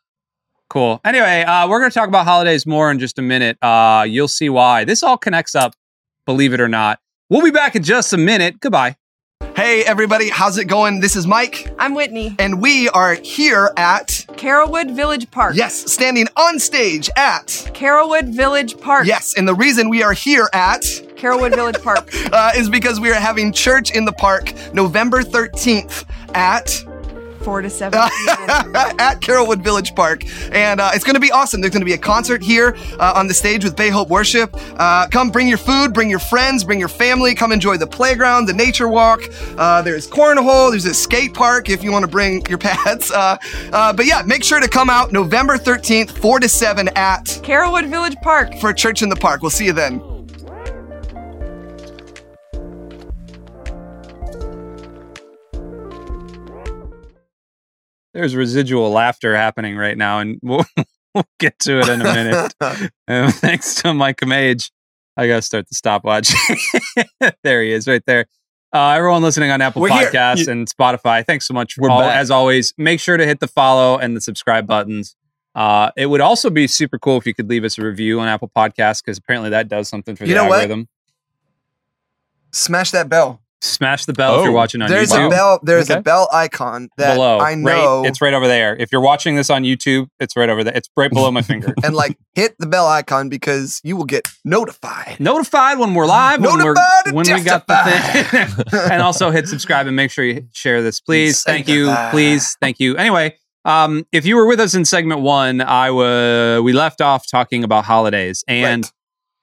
Cool. 0.69 1.01
Anyway, 1.03 1.41
uh, 1.43 1.67
we're 1.67 1.79
going 1.79 1.89
to 1.91 1.93
talk 1.93 2.07
about 2.07 2.25
holidays 2.25 2.65
more 2.67 2.91
in 2.91 2.99
just 2.99 3.17
a 3.19 3.21
minute. 3.23 3.57
Uh, 3.61 4.05
you'll 4.07 4.27
see 4.27 4.49
why. 4.49 4.83
This 4.83 5.01
all 5.03 5.17
connects 5.17 5.55
up, 5.55 5.73
believe 6.25 6.53
it 6.53 6.61
or 6.61 6.67
not. 6.69 6.99
We'll 7.29 7.41
be 7.43 7.51
back 7.51 7.75
in 7.75 7.83
just 7.83 8.13
a 8.13 8.17
minute. 8.17 8.59
Goodbye. 8.59 8.95
Hey 9.59 9.83
everybody, 9.83 10.29
how's 10.29 10.57
it 10.57 10.69
going? 10.69 11.01
This 11.01 11.17
is 11.17 11.27
Mike, 11.27 11.69
I'm 11.77 11.93
Whitney. 11.93 12.33
and 12.39 12.61
we 12.61 12.87
are 12.87 13.15
here 13.15 13.73
at 13.75 14.07
Carrollwood 14.37 14.95
Village 14.95 15.29
Park. 15.31 15.53
yes, 15.53 15.91
standing 15.91 16.29
on 16.37 16.59
stage 16.59 17.09
at 17.17 17.47
Carrollwood 17.73 18.33
Village 18.33 18.79
Park. 18.79 19.05
yes, 19.05 19.33
and 19.37 19.45
the 19.45 19.53
reason 19.53 19.89
we 19.89 20.01
are 20.01 20.13
here 20.13 20.47
at 20.53 20.83
Carrollwood 21.17 21.53
Village 21.55 21.83
Park. 21.83 22.09
uh, 22.31 22.53
is 22.55 22.69
because 22.69 23.01
we 23.01 23.11
are 23.11 23.15
having 23.15 23.51
church 23.51 23.91
in 23.91 24.05
the 24.05 24.13
park 24.13 24.53
November 24.73 25.23
thirteenth 25.23 26.05
at 26.33 26.81
Four 27.41 27.61
to 27.61 27.69
seven. 27.69 27.99
at 28.99 29.19
Carrollwood 29.21 29.63
Village 29.63 29.95
Park. 29.95 30.23
And 30.53 30.79
uh, 30.81 30.91
it's 30.93 31.03
going 31.03 31.15
to 31.15 31.19
be 31.19 31.31
awesome. 31.31 31.61
There's 31.61 31.71
going 31.73 31.81
to 31.81 31.85
be 31.85 31.93
a 31.93 31.97
concert 31.97 32.43
here 32.43 32.75
uh, 32.99 33.13
on 33.15 33.27
the 33.27 33.33
stage 33.33 33.63
with 33.63 33.75
Bay 33.75 33.89
Hope 33.89 34.09
Worship. 34.09 34.53
Uh, 34.77 35.07
come 35.07 35.29
bring 35.29 35.47
your 35.47 35.57
food, 35.57 35.93
bring 35.93 36.09
your 36.09 36.19
friends, 36.19 36.63
bring 36.63 36.79
your 36.79 36.89
family. 36.89 37.33
Come 37.33 37.51
enjoy 37.51 37.77
the 37.77 37.87
playground, 37.87 38.45
the 38.47 38.53
nature 38.53 38.87
walk. 38.87 39.21
Uh, 39.57 39.81
there's 39.81 40.07
cornhole, 40.07 40.69
there's 40.71 40.85
a 40.85 40.93
skate 40.93 41.33
park 41.33 41.69
if 41.69 41.83
you 41.83 41.91
want 41.91 42.03
to 42.03 42.11
bring 42.11 42.45
your 42.47 42.57
pets. 42.59 43.11
Uh, 43.11 43.37
uh, 43.71 43.93
but 43.93 44.05
yeah, 44.05 44.21
make 44.25 44.43
sure 44.43 44.59
to 44.59 44.67
come 44.67 44.89
out 44.89 45.11
November 45.11 45.57
13th, 45.57 46.11
4 46.11 46.39
to 46.41 46.49
7 46.49 46.89
at 46.95 47.25
Carrollwood 47.43 47.89
Village 47.89 48.15
Park. 48.21 48.53
for 48.59 48.73
Church 48.73 49.01
in 49.01 49.09
the 49.09 49.15
Park. 49.15 49.41
We'll 49.41 49.51
see 49.51 49.65
you 49.65 49.73
then. 49.73 50.18
There's 58.19 58.35
residual 58.35 58.89
laughter 58.91 59.33
happening 59.33 59.77
right 59.77 59.97
now, 59.97 60.19
and 60.19 60.39
we'll, 60.43 60.65
we'll 61.15 61.23
get 61.39 61.57
to 61.59 61.79
it 61.79 61.87
in 61.87 62.01
a 62.01 62.03
minute. 62.03 62.53
Um, 63.07 63.31
thanks 63.31 63.75
to 63.75 63.93
Mike 63.93 64.19
Mage. 64.27 64.71
I 65.15 65.25
got 65.27 65.37
to 65.37 65.41
start 65.41 65.69
the 65.69 65.73
stopwatch. 65.75 66.33
there 67.43 67.63
he 67.63 67.71
is, 67.71 67.87
right 67.87 68.03
there. 68.05 68.25
Uh, 68.75 68.89
everyone 68.89 69.21
listening 69.23 69.49
on 69.51 69.61
Apple 69.61 69.81
We're. 69.81 69.89
Podcasts 69.89 70.49
and 70.49 70.67
Spotify, 70.69 71.25
thanks 71.25 71.47
so 71.47 71.53
much. 71.53 71.79
All- 71.79 72.01
As 72.03 72.29
always, 72.29 72.73
make 72.77 72.99
sure 72.99 73.15
to 73.15 73.25
hit 73.25 73.39
the 73.39 73.47
follow 73.47 73.97
and 73.97 74.17
the 74.17 74.21
subscribe 74.21 74.67
buttons. 74.67 75.15
Uh, 75.55 75.91
it 75.97 76.07
would 76.07 76.21
also 76.21 76.49
be 76.49 76.67
super 76.67 76.99
cool 76.99 77.15
if 77.17 77.25
you 77.25 77.33
could 77.33 77.49
leave 77.49 77.63
us 77.63 77.77
a 77.77 77.81
review 77.83 78.19
on 78.19 78.27
Apple 78.27 78.51
Podcasts 78.53 79.01
because 79.03 79.17
apparently 79.17 79.49
that 79.51 79.69
does 79.69 79.87
something 79.87 80.17
for 80.17 80.25
You 80.25 80.35
the 80.35 80.35
know 80.35 80.49
what? 80.49 80.59
algorithm. 80.61 80.89
Smash 82.51 82.91
that 82.91 83.07
bell. 83.07 83.41
Smash 83.61 84.05
the 84.05 84.13
bell 84.13 84.35
if 84.39 84.43
you're 84.43 84.51
Oh, 84.51 84.55
watching 84.55 84.81
on 84.81 84.89
There's 84.89 85.11
YouTube. 85.11 85.27
a 85.27 85.29
bell. 85.29 85.59
There's 85.61 85.89
a 85.89 85.99
bell 86.01 86.29
icon 86.31 86.87
that 86.97 87.15
below. 87.15 87.39
I 87.39 87.55
know. 87.55 88.01
Right, 88.01 88.07
it's 88.07 88.21
right 88.21 88.33
over 88.33 88.47
there. 88.47 88.75
If 88.77 88.89
you're 88.91 89.01
watching 89.01 89.35
this 89.35 89.49
on 89.49 89.63
YouTube, 89.63 90.07
it's 90.17 90.37
right 90.37 90.49
over 90.49 90.63
there. 90.63 90.73
It's 90.73 90.89
right 90.95 91.11
below 91.11 91.29
my 91.29 91.41
finger. 91.41 91.73
and 91.83 91.93
like 91.93 92.17
hit 92.35 92.55
the 92.57 92.67
bell 92.67 92.87
icon 92.87 93.27
because 93.27 93.81
you 93.83 93.97
will 93.97 94.05
get 94.05 94.29
notified. 94.45 95.17
Notified 95.19 95.77
when 95.77 95.93
we're 95.93 96.05
live. 96.05 96.39
When, 96.39 96.53
we're, 96.53 96.73
Notified 96.73 97.07
and 97.07 97.15
when 97.15 97.25
we 97.33 97.43
got 97.43 97.67
the 97.67 98.63
thing. 98.65 98.81
and 98.91 99.01
also 99.01 99.29
hit 99.29 99.47
subscribe 99.49 99.87
and 99.87 99.95
make 99.95 100.11
sure 100.11 100.23
you 100.23 100.47
share 100.53 100.81
this, 100.81 101.01
please. 101.01 101.43
Thank 101.43 101.67
you, 101.67 101.93
please, 102.11 102.55
thank 102.61 102.79
you. 102.79 102.95
Anyway, 102.95 103.35
um, 103.65 104.05
if 104.13 104.25
you 104.25 104.37
were 104.37 104.45
with 104.47 104.61
us 104.61 104.73
in 104.73 104.85
segment 104.85 105.19
one, 105.19 105.59
I 105.59 105.91
was 105.91 106.61
we 106.63 106.71
left 106.71 107.01
off 107.01 107.25
talking 107.29 107.65
about 107.65 107.83
holidays, 107.83 108.41
and 108.47 108.83
Right. 108.85 108.91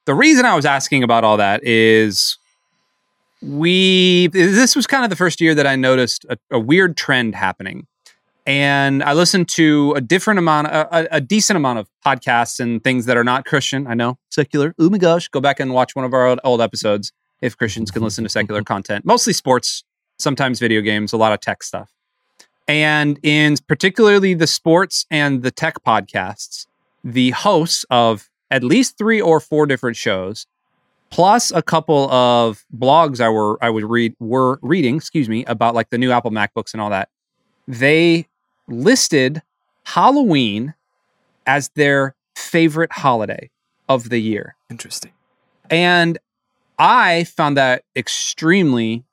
the 0.06 0.14
reason 0.14 0.46
I 0.46 0.54
was 0.56 0.64
asking 0.64 1.02
about 1.02 1.23
all 1.23 1.37
that 1.37 1.62
is 1.64 2.38
we 3.43 4.28
this 4.28 4.75
was 4.75 4.87
kind 4.87 5.05
of 5.05 5.11
the 5.11 5.16
first 5.16 5.40
year 5.40 5.55
that 5.55 5.66
I 5.66 5.76
noticed 5.76 6.25
a, 6.28 6.38
a 6.50 6.59
weird 6.59 6.97
trend 6.97 7.35
happening. 7.35 7.87
And 8.47 9.02
I 9.02 9.12
listened 9.12 9.49
to 9.50 9.93
a 9.97 10.00
different 10.00 10.38
amount, 10.38 10.69
a, 10.69 11.16
a- 11.16 11.21
decent 11.21 11.57
amount 11.57 11.81
of 11.81 11.88
podcasts 12.07 12.61
and 12.61 12.83
things 12.83 13.07
that 13.07 13.16
are 13.16 13.25
not 13.25 13.45
Christian. 13.45 13.88
I 13.88 13.95
know 13.95 14.19
secular. 14.31 14.73
Oh 14.78 14.88
my 14.88 14.99
gosh, 14.99 15.26
go 15.28 15.40
back 15.40 15.59
and 15.59 15.75
watch 15.75 15.97
one 15.97 16.05
of 16.05 16.14
our 16.14 16.26
old, 16.28 16.40
old 16.45 16.61
episodes. 16.61 17.12
if 17.43 17.57
Christians 17.57 17.90
can 17.90 18.02
listen 18.02 18.23
to 18.23 18.31
secular 18.31 18.61
mm-hmm. 18.61 18.73
content, 18.73 19.05
mostly 19.05 19.33
sports, 19.33 19.83
sometimes 20.19 20.61
video 20.61 20.81
games, 20.81 21.12
a 21.12 21.16
lot 21.16 21.33
of 21.33 21.40
tech 21.40 21.64
stuff. 21.64 21.93
And 22.69 23.19
in 23.23 23.57
particularly 23.66 24.35
the 24.35 24.47
sports 24.47 25.07
and 25.11 25.43
the 25.43 25.50
tech 25.50 25.83
podcasts, 25.85 26.66
the 27.02 27.31
hosts 27.31 27.85
of 27.90 28.28
at 28.50 28.62
least 28.62 28.97
three 28.97 29.21
or 29.21 29.40
four 29.40 29.66
different 29.66 29.97
shows, 29.97 30.47
plus 31.16 31.50
a 31.50 31.62
couple 31.62 32.11
of 32.11 32.66
blogs 32.76 33.20
I 33.23 33.30
were 33.30 33.56
I 33.64 33.70
was 33.70 33.85
read 33.85 34.14
were 34.20 34.58
reading, 34.61 34.96
excuse 34.96 35.30
me, 35.30 35.46
about 35.46 35.75
like 35.75 35.88
the 35.88 35.96
new 35.96 36.11
Apple 36.11 36.30
MacBooks 36.30 36.75
and 36.75 36.80
all 36.82 36.90
that. 36.90 37.08
They 37.66 38.28
listed 38.68 39.40
Halloween 39.85 40.75
as 41.46 41.70
their 41.70 42.14
favorite 42.35 42.92
holiday 42.92 43.50
of 43.88 44.11
the 44.11 44.18
year. 44.18 44.56
Interesting. 44.68 45.12
And 45.70 46.18
I 46.78 47.25
found 47.25 47.56
that 47.56 47.85
extremely 47.96 49.04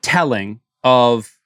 telling 0.00 0.60
of 0.84 1.40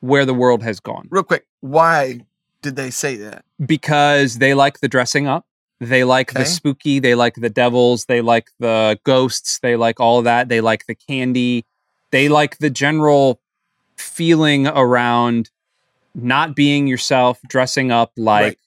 where 0.00 0.24
the 0.24 0.32
world 0.32 0.62
has 0.62 0.80
gone 0.80 1.08
Real 1.10 1.22
quick, 1.24 1.44
why 1.60 2.20
did 2.62 2.76
they 2.76 2.88
say 2.88 3.16
that? 3.16 3.44
because 3.66 4.38
they 4.38 4.54
like 4.54 4.80
the 4.80 4.88
dressing 4.88 5.26
up. 5.26 5.44
They 5.80 6.02
like 6.04 6.30
Okay. 6.32 6.40
the 6.42 6.46
spooky. 6.46 6.98
They 6.98 7.14
like 7.14 7.34
the 7.36 7.50
devils. 7.50 8.06
They 8.06 8.20
like 8.20 8.48
the 8.58 8.98
ghosts. 9.04 9.60
They 9.60 9.76
like 9.76 10.00
all 10.00 10.22
that. 10.22 10.48
They 10.48 10.60
like 10.60 10.86
the 10.86 10.94
candy. 10.94 11.64
They 12.10 12.28
like 12.28 12.58
the 12.58 12.70
general 12.70 13.40
feeling 13.96 14.66
around 14.66 15.50
not 16.14 16.56
being 16.56 16.86
yourself, 16.86 17.38
dressing 17.48 17.92
up 17.92 18.12
like 18.16 18.42
Right. 18.42 18.58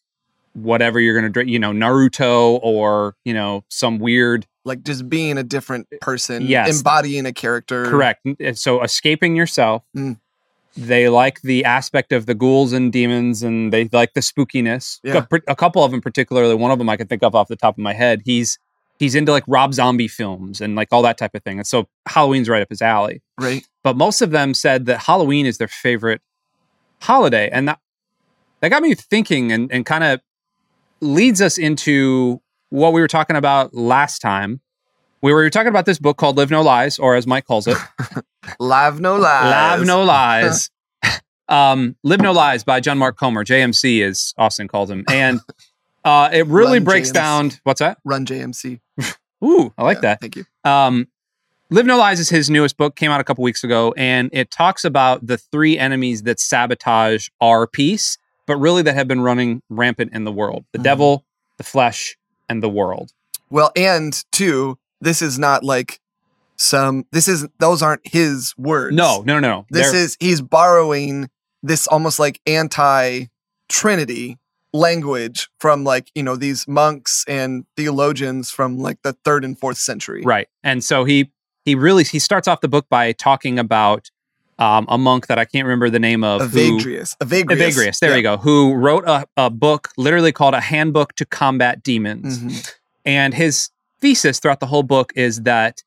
whatever 0.53 0.99
you're 0.99 1.19
going 1.19 1.33
to, 1.33 1.49
you 1.49 1.59
know, 1.59 1.71
Naruto 1.71 2.59
or, 2.61 3.15
you 3.25 3.33
know, 3.33 3.63
some 3.69 3.99
weird 3.99 4.45
Like 4.63 4.83
just 4.83 5.09
being 5.09 5.37
a 5.39 5.43
different 5.43 5.87
person, 6.01 6.43
Yes. 6.43 6.77
embodying 6.77 7.25
a 7.25 7.33
character. 7.33 7.85
Correct. 7.87 8.25
So 8.53 8.83
escaping 8.83 9.35
yourself. 9.35 9.83
Mm. 9.97 10.19
They 10.77 11.09
like 11.09 11.41
the 11.41 11.65
aspect 11.65 12.13
of 12.13 12.25
the 12.25 12.33
ghouls 12.33 12.71
and 12.71 12.93
demons, 12.93 13.43
and 13.43 13.73
they 13.73 13.89
like 13.91 14.13
the 14.13 14.21
spookiness. 14.21 14.99
Yeah. 15.03 15.25
A, 15.31 15.39
a 15.49 15.55
couple 15.55 15.83
of 15.83 15.91
them, 15.91 16.01
particularly 16.01 16.55
one 16.55 16.71
of 16.71 16.77
them, 16.77 16.89
I 16.89 16.97
can 16.97 17.07
think 17.07 17.23
of 17.23 17.35
off 17.35 17.49
the 17.49 17.55
top 17.55 17.75
of 17.75 17.79
my 17.79 17.93
head. 17.93 18.21
He's 18.25 18.57
he's 19.01 19.15
into 19.15 19.31
like 19.31 19.43
Rob 19.47 19.73
Zombie 19.73 20.07
films 20.07 20.61
and 20.61 20.75
like 20.75 20.89
all 20.91 21.01
that 21.01 21.17
type 21.17 21.33
of 21.33 21.43
thing. 21.43 21.57
And 21.57 21.67
so 21.67 21.87
Halloween's 22.07 22.47
right 22.47 22.61
up 22.61 22.69
his 22.69 22.81
alley. 22.83 23.21
Right. 23.39 23.65
But 23.83 23.97
most 23.97 24.21
of 24.21 24.29
them 24.29 24.53
said 24.53 24.85
that 24.85 24.99
Halloween 24.99 25.47
is 25.47 25.57
their 25.57 25.67
favorite 25.67 26.21
holiday, 27.01 27.49
and 27.51 27.67
that 27.67 27.79
that 28.61 28.69
got 28.69 28.81
me 28.81 28.95
thinking, 28.95 29.51
and 29.51 29.71
and 29.71 29.85
kind 29.85 30.03
of 30.03 30.21
leads 31.01 31.41
us 31.41 31.57
into 31.57 32.41
what 32.69 32.93
we 32.93 33.01
were 33.01 33.07
talking 33.07 33.35
about 33.35 33.73
last 33.73 34.19
time. 34.19 34.61
We 35.21 35.33
were 35.33 35.49
talking 35.49 35.67
about 35.67 35.85
this 35.85 35.99
book 35.99 36.17
called 36.17 36.37
Live 36.37 36.49
No 36.49 36.61
Lies, 36.61 36.97
or 36.97 37.15
as 37.15 37.27
Mike 37.27 37.45
calls 37.45 37.67
it, 37.67 37.77
Live 38.59 38.99
no 38.99 39.15
lies. 39.17 39.79
Live 39.79 39.85
No 39.87 40.03
Lies. 40.03 40.69
um, 41.49 41.95
Live 42.03 42.21
No 42.21 42.31
Lies 42.31 42.63
by 42.63 42.79
John 42.79 42.97
Mark 42.97 43.17
Comer, 43.17 43.43
JMC, 43.43 44.03
as 44.05 44.33
Austin 44.37 44.67
calls 44.67 44.89
him. 44.89 45.03
And 45.09 45.39
uh, 46.05 46.29
it 46.33 46.47
really 46.47 46.79
Run, 46.79 46.83
breaks 46.85 47.07
James. 47.09 47.13
down. 47.13 47.51
What's 47.63 47.79
that? 47.79 47.97
Run 48.03 48.25
JMC. 48.25 48.79
Ooh, 49.43 49.73
I 49.77 49.83
like 49.83 49.97
Yeah, 49.97 50.01
that. 50.01 50.21
Thank 50.21 50.35
you. 50.35 50.45
Um, 50.63 51.07
Live 51.69 51.85
No 51.85 51.97
Lies 51.97 52.19
is 52.19 52.29
his 52.29 52.49
newest 52.49 52.75
book, 52.77 52.95
came 52.97 53.11
out 53.11 53.21
a 53.21 53.23
couple 53.23 53.43
weeks 53.43 53.63
ago, 53.63 53.93
and 53.95 54.29
it 54.33 54.51
talks 54.51 54.83
about 54.83 55.25
the 55.25 55.37
three 55.37 55.77
enemies 55.79 56.23
that 56.23 56.37
sabotage 56.39 57.29
our 57.39 57.65
peace, 57.65 58.17
but 58.45 58.57
really 58.57 58.81
that 58.81 58.93
have 58.95 59.07
been 59.07 59.21
running 59.21 59.61
rampant 59.69 60.11
in 60.13 60.25
the 60.25 60.31
world 60.33 60.65
the 60.73 60.79
Mhm. 60.79 60.83
devil, 60.83 61.25
the 61.57 61.63
flesh, 61.63 62.17
and 62.49 62.61
the 62.61 62.67
world. 62.69 63.13
Well, 63.49 63.71
and 63.77 64.21
two, 64.33 64.79
this 64.99 65.21
is 65.21 65.39
not 65.39 65.63
like 65.63 66.00
some. 66.61 67.05
This 67.11 67.27
is 67.27 67.47
those 67.59 67.81
aren't 67.81 68.05
his 68.07 68.53
words. 68.57 68.95
No, 68.95 69.23
no, 69.25 69.39
no. 69.39 69.65
This 69.69 69.91
They're- 69.91 70.01
is 70.01 70.17
he's 70.19 70.41
borrowing 70.41 71.29
this 71.63 71.87
almost 71.87 72.19
like 72.19 72.39
anti 72.45 73.25
Trinity 73.69 74.37
language 74.73 75.49
from 75.59 75.83
like 75.83 76.09
you 76.15 76.23
know 76.23 76.35
these 76.35 76.67
monks 76.67 77.25
and 77.27 77.65
theologians 77.75 78.51
from 78.51 78.77
like 78.79 79.01
the 79.03 79.13
third 79.25 79.43
and 79.45 79.57
fourth 79.59 79.77
century. 79.77 80.21
Right. 80.23 80.47
And 80.63 80.83
so 80.83 81.03
he 81.03 81.31
he 81.65 81.75
really 81.75 82.03
he 82.03 82.19
starts 82.19 82.47
off 82.47 82.61
the 82.61 82.67
book 82.67 82.87
by 82.89 83.11
talking 83.13 83.59
about 83.59 84.09
um, 84.59 84.85
a 84.89 84.97
monk 84.97 85.27
that 85.27 85.39
I 85.39 85.45
can't 85.45 85.65
remember 85.65 85.89
the 85.89 85.99
name 85.99 86.23
of. 86.23 86.51
who- 86.51 86.77
Evagrius. 86.77 87.17
Evagrius. 87.17 87.57
Evagrius, 87.57 87.99
there 87.99 88.11
Yeah. 88.11 88.15
you 88.17 88.21
go. 88.23 88.37
Who 88.37 88.73
wrote 88.75 89.05
a, 89.07 89.25
a 89.35 89.49
book 89.49 89.89
literally 89.97 90.31
called 90.31 90.53
A 90.53 90.59
Handbook 90.61 91.13
to 91.15 91.25
Combat 91.25 91.81
Demons. 91.81 92.39
Mhm. 92.39 92.73
And 93.03 93.33
his 93.33 93.69
thesis 94.01 94.39
throughout 94.39 94.59
the 94.59 94.67
whole 94.67 94.83
book 94.83 95.11
is 95.15 95.41
that 95.41 95.81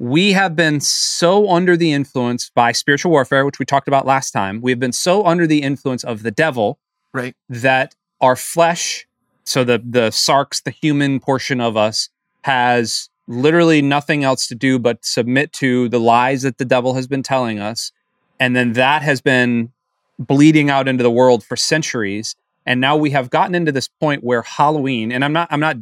we 0.00 0.32
have 0.32 0.56
been 0.56 0.80
so 0.80 1.50
under 1.50 1.76
the 1.76 1.92
influence 1.92 2.50
by 2.54 2.72
spiritual 2.72 3.10
warfare, 3.12 3.44
which 3.44 3.58
we 3.58 3.66
talked 3.66 3.86
about 3.86 4.06
last 4.06 4.30
time. 4.30 4.62
We've 4.62 4.80
been 4.80 4.94
so 4.94 5.26
under 5.26 5.46
the 5.46 5.62
influence 5.62 6.02
of 6.02 6.22
the 6.22 6.30
devil 6.30 6.78
Right. 7.12 7.34
that 7.50 7.94
our 8.20 8.34
flesh, 8.34 9.06
so 9.44 9.62
the 9.62 9.78
the 9.78 10.08
sarx, 10.08 10.62
the 10.62 10.70
human 10.70 11.20
portion 11.20 11.60
of 11.60 11.76
us, 11.76 12.08
has 12.44 13.10
literally 13.28 13.82
nothing 13.82 14.24
else 14.24 14.46
to 14.46 14.54
do 14.54 14.78
but 14.78 15.04
submit 15.04 15.52
to 15.54 15.90
the 15.90 16.00
lies 16.00 16.42
that 16.42 16.56
the 16.56 16.64
devil 16.64 16.94
has 16.94 17.06
been 17.06 17.22
telling 17.22 17.58
us, 17.58 17.92
and 18.38 18.56
then 18.56 18.72
that 18.72 19.02
has 19.02 19.20
been 19.20 19.70
bleeding 20.18 20.70
out 20.70 20.88
into 20.88 21.02
the 21.02 21.10
world 21.10 21.44
for 21.44 21.56
centuries. 21.56 22.36
And 22.64 22.80
now 22.80 22.96
we 22.96 23.10
have 23.10 23.28
gotten 23.28 23.54
into 23.54 23.72
this 23.72 23.88
point 23.88 24.24
where 24.24 24.42
Halloween, 24.42 25.12
and 25.12 25.24
I'm 25.24 25.32
not, 25.32 25.48
I'm 25.50 25.60
not, 25.60 25.76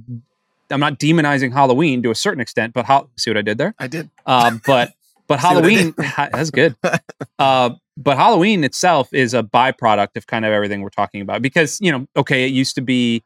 I'm 0.70 0.80
not 0.80 0.98
demonizing 0.98 1.52
Halloween 1.52 2.02
to 2.02 2.10
a 2.10 2.14
certain 2.14 2.40
extent, 2.40 2.72
but 2.74 2.84
how, 2.84 3.08
see 3.16 3.30
what 3.30 3.36
I 3.38 3.42
did 3.42 3.58
there? 3.58 3.74
I 3.78 3.86
did. 3.86 4.10
Uh, 4.26 4.58
but 4.66 4.92
but 5.26 5.40
See 5.40 5.46
what 5.54 5.64
I 5.64 5.68
Halloween 5.68 5.94
that's 5.98 6.50
good. 6.50 6.76
Uh, 7.38 7.70
but 7.96 8.16
Halloween 8.16 8.64
itself 8.64 9.12
is 9.12 9.34
a 9.34 9.42
byproduct 9.42 10.16
of 10.16 10.26
kind 10.26 10.44
of 10.44 10.52
everything 10.52 10.82
we're 10.82 10.88
talking 10.90 11.20
about 11.20 11.42
because 11.42 11.80
you 11.80 11.90
know, 11.92 12.06
okay, 12.16 12.44
it 12.46 12.52
used 12.52 12.74
to 12.76 12.80
be, 12.80 13.22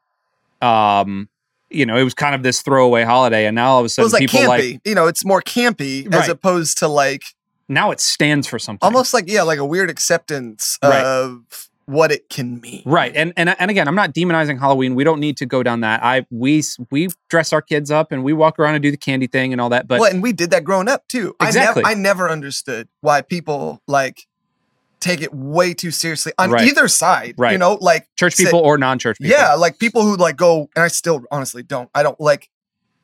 um, 0.60 1.28
you 1.70 1.86
know, 1.86 1.96
it 1.96 2.04
was 2.04 2.14
kind 2.14 2.34
of 2.34 2.42
this 2.42 2.62
throwaway 2.62 3.02
holiday, 3.04 3.46
and 3.46 3.54
now 3.54 3.70
all 3.72 3.78
of 3.78 3.84
a 3.84 3.86
It 3.86 3.90
sudden 3.90 4.04
was 4.06 4.12
like 4.12 4.20
people 4.20 4.40
campy. 4.40 4.46
like 4.74 4.80
you 4.84 4.94
know, 4.94 5.06
it's 5.06 5.24
more 5.24 5.40
campy 5.42 6.12
as 6.12 6.28
opposed 6.28 6.78
to 6.78 6.88
like 6.88 7.22
now 7.68 7.90
it 7.90 8.00
stands 8.00 8.46
for 8.46 8.58
something. 8.58 8.84
almost 8.86 9.14
like 9.14 9.24
yeah, 9.28 9.42
like 9.42 9.58
a 9.58 9.64
weird 9.64 9.88
acceptance 9.90 10.78
Right. 10.82 11.04
of 11.04 11.68
what 11.86 12.12
it 12.12 12.28
can 12.28 12.60
mean. 12.60 12.82
Right, 12.86 13.12
and 13.14 13.32
and 13.36 13.54
and 13.58 13.70
again, 13.70 13.88
I'm 13.88 13.94
not 13.94 14.12
demonizing 14.14 14.58
Halloween. 14.58 14.94
We 14.94 15.04
don't 15.04 15.20
need 15.20 15.36
to 15.38 15.46
go 15.46 15.62
down 15.62 15.80
that. 15.80 16.02
I 16.02 16.26
we 16.30 16.62
we 16.90 17.08
dress 17.28 17.52
our 17.52 17.62
kids 17.62 17.90
up 17.90 18.12
and 18.12 18.22
we 18.24 18.32
walk 18.32 18.58
around 18.58 18.74
and 18.74 18.82
do 18.82 18.90
the 18.90 18.96
candy 18.96 19.26
thing 19.26 19.52
and 19.52 19.60
all 19.60 19.68
that. 19.70 19.88
But 19.88 20.00
well, 20.00 20.10
and 20.10 20.22
we 20.22 20.32
did 20.32 20.50
that 20.52 20.64
growing 20.64 20.88
up 20.88 21.06
too. 21.08 21.34
Exactly. 21.40 21.82
I, 21.84 21.90
nev- 21.90 21.98
I 21.98 22.00
never 22.00 22.28
understood 22.30 22.88
why 23.00 23.22
people 23.22 23.82
like 23.88 24.26
take 25.00 25.20
it 25.20 25.34
way 25.34 25.74
too 25.74 25.90
seriously 25.90 26.32
on 26.38 26.50
Right. 26.52 26.68
either 26.68 26.86
side. 26.86 27.34
right. 27.36 27.52
You 27.52 27.58
know, 27.58 27.76
like 27.80 28.06
church 28.16 28.34
say- 28.34 28.44
people 28.44 28.60
or 28.60 28.78
non-church 28.78 29.18
people, 29.18 29.36
yeah, 29.36 29.54
like 29.54 29.78
people 29.80 30.02
who 30.02 30.16
like 30.16 30.36
go, 30.36 30.70
and 30.76 30.84
I 30.84 30.88
still 30.88 31.24
honestly 31.32 31.62
don't. 31.64 31.90
I 31.94 32.04
don't 32.04 32.20
like 32.20 32.48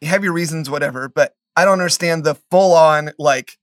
have 0.02 0.22
your 0.22 0.32
reasons, 0.32 0.70
whatever, 0.70 1.08
but 1.08 1.34
I 1.56 1.64
don't 1.64 1.72
understand 1.72 2.22
the 2.22 2.36
full 2.52 2.72
on 2.74 3.10
like 3.18 3.58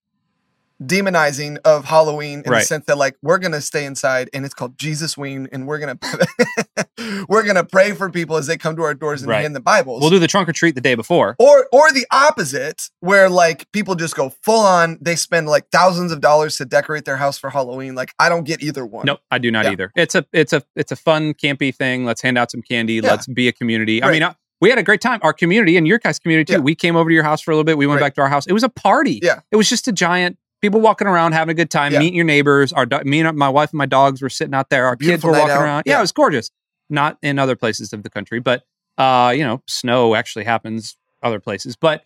demonizing 0.84 1.58
of 1.65 1.86
Halloween 1.86 2.44
in 2.46 2.51
Right. 2.51 2.60
the 2.60 2.65
sense 2.65 2.86
that 2.86 2.98
like 2.98 3.15
we're 3.22 3.38
gonna 3.38 3.62
stay 3.62 3.86
inside 3.86 4.29
and 4.34 4.44
it's 4.46 4.53
called 4.53 4.77
Jesus 4.77 5.17
Ween 5.17 5.48
and 5.51 5.67
we're 5.67 5.79
gonna 5.79 5.98
we're 7.29 7.44
gonna 7.44 7.63
pray 7.63 7.94
for 7.94 8.10
people 8.10 8.38
as 8.38 8.48
they 8.48 8.58
come 8.58 8.75
to 8.75 8.82
our 8.84 8.94
doors 8.94 9.22
and 9.22 9.29
Right. 9.29 9.41
hand 9.41 9.55
the 9.55 9.60
Bibles. 9.62 10.01
we'll 10.01 10.10
do 10.10 10.20
the 10.20 10.27
trunk 10.27 10.50
or 10.50 10.53
treat 10.53 10.75
the 10.75 10.82
day 10.82 10.96
before. 10.96 11.36
or 11.39 11.67
or 11.72 11.91
the 11.91 12.05
opposite, 12.12 12.89
where 13.00 13.29
like 13.29 13.72
people 13.72 13.96
just 13.96 14.15
go 14.15 14.34
full 14.44 14.60
on, 14.65 14.98
they 15.01 15.15
spend 15.15 15.48
like 15.48 15.67
thousands 15.72 16.12
of 16.12 16.22
dollars 16.22 16.58
to 16.58 16.65
decorate 16.65 17.05
their 17.05 17.17
house 17.17 17.38
for 17.38 17.50
Halloween. 17.50 17.96
Like 17.96 18.13
I 18.20 18.29
don't 18.29 18.44
get 18.44 18.62
either 18.62 18.86
one. 18.86 19.05
Nope, 19.05 19.20
I 19.32 19.38
do 19.38 19.51
not 19.51 19.65
Yeah. 19.65 19.72
either. 19.72 19.91
It's 19.96 20.15
a 20.15 20.25
it's 20.34 20.53
a 20.53 20.62
it's 20.75 20.91
a 20.91 20.96
fun 20.96 21.34
campy 21.34 21.74
thing. 21.74 22.05
Let's 22.05 22.22
hand 22.22 22.38
out 22.38 22.51
some 22.51 22.62
candy. 22.62 22.96
Yeah. 22.96 23.12
Let's 23.12 23.27
be 23.27 23.48
a 23.48 23.51
community. 23.53 24.03
I 24.03 24.12
mean, 24.12 24.24
uh, 24.24 24.34
we 24.62 24.70
had 24.70 24.79
a 24.79 24.84
great 24.84 25.01
time. 25.01 25.20
Our 25.22 25.34
community 25.34 25.77
and 25.77 25.88
your 25.88 26.00
guys' 26.00 26.17
community 26.20 26.53
too. 26.53 26.60
Yeah. 26.60 26.63
We 26.63 26.75
came 26.75 26.96
over 26.96 27.10
to 27.10 27.13
your 27.13 27.24
house 27.24 27.41
for 27.41 27.51
a 27.51 27.53
little 27.55 27.65
bit. 27.65 27.77
We 27.77 27.88
went 27.88 28.00
Right. 28.01 28.08
back 28.08 28.15
to 28.15 28.22
our 28.22 28.29
house. 28.29 28.46
It 28.48 28.53
was 28.53 28.63
a 28.63 28.70
party. 28.70 29.20
Yeah. 29.22 29.39
it 29.51 29.55
was 29.58 29.70
just 29.70 29.88
a 29.88 29.91
giant 29.91 30.38
people 30.65 30.81
walking 30.81 31.07
around 31.07 31.34
having 31.34 31.51
a 31.51 31.53
good 31.55 31.69
time, 31.69 31.93
Yeah. 31.93 32.00
meeting 32.00 32.15
your 32.15 32.25
neighbors. 32.25 32.74
Our 32.74 32.86
do- 32.86 33.03
me 33.03 33.22
and 33.22 33.38
my 33.38 33.50
wife 33.50 33.72
and 33.72 33.77
my 33.77 33.86
dogs 33.86 34.22
were 34.22 34.29
sitting 34.29 34.53
out 34.53 34.69
there. 34.69 34.86
Our 34.88 34.95
kids 34.95 35.24
were 35.24 35.31
walking 35.31 35.51
out. 35.51 35.62
around. 35.62 35.84
Yeah, 35.86 35.93
Yeah. 35.93 35.98
it 36.00 36.01
was 36.01 36.12
gorgeous. 36.12 36.51
Not 36.89 37.17
in 37.22 37.38
other 37.39 37.55
places 37.55 37.93
of 37.93 38.03
the 38.03 38.10
country, 38.10 38.39
but 38.39 38.63
uh, 38.98 39.34
you 39.36 39.43
know, 39.43 39.62
snow 39.67 40.15
actually 40.15 40.45
happens 40.45 40.95
other 41.22 41.39
places. 41.39 41.75
But 41.75 42.03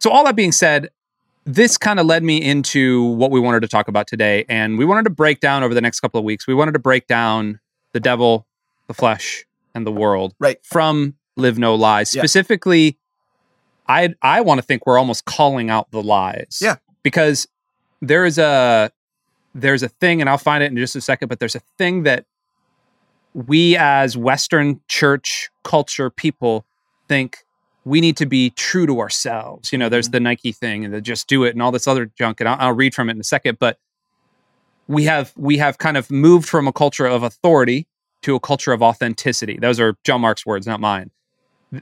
so 0.00 0.10
all 0.10 0.24
that 0.24 0.34
being 0.36 0.50
said, 0.52 0.90
this 1.44 1.76
kind 1.78 2.00
of 2.00 2.06
led 2.06 2.22
me 2.24 2.42
into 2.42 3.02
what 3.04 3.30
we 3.30 3.38
wanted 3.38 3.60
to 3.60 3.68
talk 3.68 3.86
about 3.88 4.06
today. 4.06 4.44
And 4.48 4.76
we 4.78 4.84
wanted 4.84 5.04
to 5.04 5.10
break 5.10 5.40
down 5.40 5.62
over 5.62 5.72
the 5.74 5.80
next 5.80 6.00
couple 6.00 6.18
of 6.18 6.24
weeks, 6.24 6.46
we 6.46 6.54
wanted 6.54 6.72
to 6.72 6.78
break 6.80 7.06
down 7.06 7.60
the 7.92 8.00
devil, 8.00 8.46
the 8.88 8.94
flesh, 8.94 9.44
and 9.74 9.86
the 9.86 9.92
world 9.92 10.34
Right. 10.40 10.58
from 10.64 11.14
Live 11.36 11.58
No 11.58 11.74
Lies. 11.74 12.14
Yeah. 12.14 12.22
Specifically, 12.22 12.98
I 13.88 14.14
I 14.22 14.40
want 14.40 14.58
to 14.58 14.62
think 14.66 14.86
we're 14.86 14.98
almost 14.98 15.24
calling 15.26 15.70
out 15.70 15.90
the 15.90 16.02
lies. 16.02 16.58
Yeah. 16.62 16.76
Because 17.02 17.46
there 18.00 18.24
is 18.24 18.38
a 18.38 18.90
there's 19.54 19.82
a 19.82 19.88
thing, 19.88 20.20
and 20.20 20.28
I'll 20.28 20.38
find 20.38 20.62
it 20.62 20.70
in 20.70 20.76
just 20.76 20.96
a 20.96 21.00
second, 21.00 21.28
but 21.28 21.38
there's 21.38 21.54
a 21.54 21.60
thing 21.78 22.02
that 22.02 22.26
we 23.34 23.76
as 23.76 24.16
Western 24.16 24.80
church 24.88 25.50
culture 25.62 26.10
people 26.10 26.64
think 27.08 27.38
we 27.84 28.00
need 28.00 28.16
to 28.16 28.26
be 28.26 28.50
true 28.50 28.86
to 28.86 29.00
ourselves. 29.00 29.72
You 29.72 29.78
know, 29.78 29.88
there's 29.88 30.06
mm-hmm. 30.06 30.12
the 30.12 30.20
Nike 30.20 30.52
thing 30.52 30.84
and 30.84 30.94
the 30.94 31.00
just 31.00 31.28
do 31.28 31.44
it 31.44 31.50
and 31.50 31.62
all 31.62 31.70
this 31.72 31.86
other 31.86 32.10
junk. 32.16 32.40
And 32.40 32.48
I'll, 32.48 32.56
I'll 32.58 32.72
read 32.72 32.94
from 32.94 33.08
it 33.08 33.12
in 33.12 33.20
a 33.20 33.24
second. 33.24 33.58
But 33.58 33.78
we 34.88 35.04
have 35.04 35.32
we 35.36 35.58
have 35.58 35.78
kind 35.78 35.96
of 35.96 36.10
moved 36.10 36.48
from 36.48 36.66
a 36.66 36.72
culture 36.72 37.06
of 37.06 37.22
authority 37.22 37.86
to 38.22 38.34
a 38.34 38.40
culture 38.40 38.72
of 38.72 38.82
authenticity. 38.82 39.58
Those 39.58 39.78
are 39.80 39.96
John 40.04 40.22
Mark's 40.22 40.46
words, 40.46 40.66
not 40.66 40.80
mine. 40.80 41.10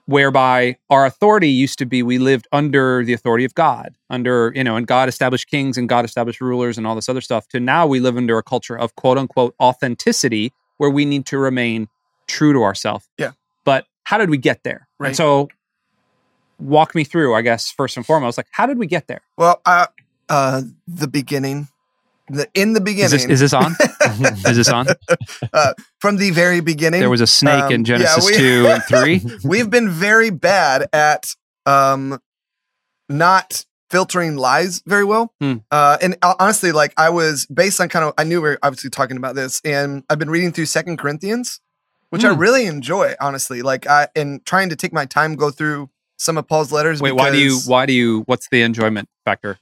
Whereby 0.07 0.77
our 0.91 1.07
authority 1.07 1.49
used 1.49 1.79
to 1.79 1.87
be 1.87 2.03
we 2.03 2.19
lived 2.19 2.47
under 2.53 3.05
the 3.05 3.13
authority 3.13 3.45
of 3.45 3.55
God, 3.55 3.95
under, 4.11 4.53
you 4.55 4.65
know, 4.65 4.77
and 4.77 4.87
God 4.87 5.09
established 5.09 5.49
kings 5.49 5.77
and 5.77 5.89
God 5.89 6.05
established 6.05 6.41
rulers 6.41 6.79
and 6.79 6.87
all 6.87 6.95
this 6.95 7.09
other 7.09 7.21
stuff, 7.21 7.49
to 7.49 7.61
now 7.61 7.87
we 7.87 8.01
live 8.01 8.17
under 8.17 8.39
a 8.39 8.43
culture 8.43 8.79
of 8.79 8.95
quote 8.97 9.19
unquote 9.19 9.55
authenticity 9.61 10.53
where 10.79 10.91
we 10.91 11.05
need 11.05 11.27
to 11.27 11.39
remain 11.39 11.89
true 12.27 12.53
to 12.53 12.63
ourselves. 12.63 13.09
Yeah. 13.19 13.33
But 13.65 13.87
how 14.05 14.19
did 14.19 14.31
we 14.31 14.39
get 14.39 14.63
there? 14.65 14.89
Right. 14.99 15.09
And 15.09 15.17
so 15.17 15.49
walk 16.59 16.95
me 16.95 17.05
through, 17.05 17.35
I 17.35 17.43
guess, 17.43 17.71
first 17.71 17.97
and 17.97 18.07
foremost, 18.07 18.39
like 18.39 18.49
how 18.53 18.67
did 18.67 18.79
we 18.79 18.87
get 18.87 19.07
there? 19.07 19.23
Well, 19.37 19.61
uh, 19.67 19.87
uh, 20.29 20.63
the 20.87 21.09
beginning, 21.09 21.69
the 22.33 22.49
in 22.55 22.73
the 22.73 22.81
beginning, 22.81 23.05
Is 23.07 23.11
this, 23.13 23.25
is 23.27 23.41
this 23.41 23.53
on? 23.53 23.75
is 24.47 24.57
this 24.57 24.69
on? 24.69 24.87
from 26.01 26.17
the 26.17 26.31
very 26.31 26.61
beginning, 26.61 27.01
There 27.01 27.11
was 27.11 27.21
a 27.21 27.27
snake 27.27 27.65
Um, 27.65 27.73
in 27.73 27.81
yeah, 27.85 27.99
Genesis 27.99 28.27
we- 28.27 28.37
2 28.37 28.67
and 28.69 28.83
3. 28.85 29.23
we've 29.45 29.71
been 29.71 29.89
very 29.91 30.31
bad 30.31 30.89
at 30.93 31.35
um, 31.67 32.19
not 33.09 33.65
filtering 33.91 34.37
lies 34.37 34.83
very 34.87 35.05
well. 35.05 35.33
Hmm. 35.41 35.57
Uh, 35.71 35.99
and 36.01 36.17
uh, 36.23 36.35
honestly, 36.41 36.73
like 36.73 36.95
I 36.97 37.11
was 37.11 37.47
based 37.47 37.81
on 37.81 37.89
kind 37.89 38.05
of, 38.05 38.15
I 38.17 38.25
knew 38.25 38.41
we 38.41 38.49
were 38.51 38.59
obviously 38.63 38.91
talking 38.91 39.17
about 39.17 39.35
this, 39.35 39.61
and 39.65 40.03
I've 40.09 40.19
been 40.19 40.31
reading 40.31 40.53
through 40.53 40.67
Second 40.67 40.97
Corinthians, 40.99 41.61
which 42.11 42.25
I 42.25 42.33
Hmm. 42.33 42.41
really 42.41 42.67
enjoy, 42.67 43.15
honestly. 43.21 43.63
Like 43.63 43.87
I 43.87 44.09
and 44.17 44.45
trying 44.47 44.71
to 44.71 44.77
take 44.77 44.93
my 44.93 45.05
time 45.07 45.35
go 45.37 45.51
through 45.51 45.91
some 46.19 46.39
of 46.39 46.47
Paul's 46.49 46.73
letters. 46.73 47.01
Wait, 47.03 47.13
why 47.13 47.31
do 47.31 47.39
you 47.39 47.59
why 47.67 47.85
do 47.87 47.93
you 47.93 48.23
what's 48.27 48.49
the 48.51 48.63
enjoyment 48.63 49.09
factor? 49.25 49.59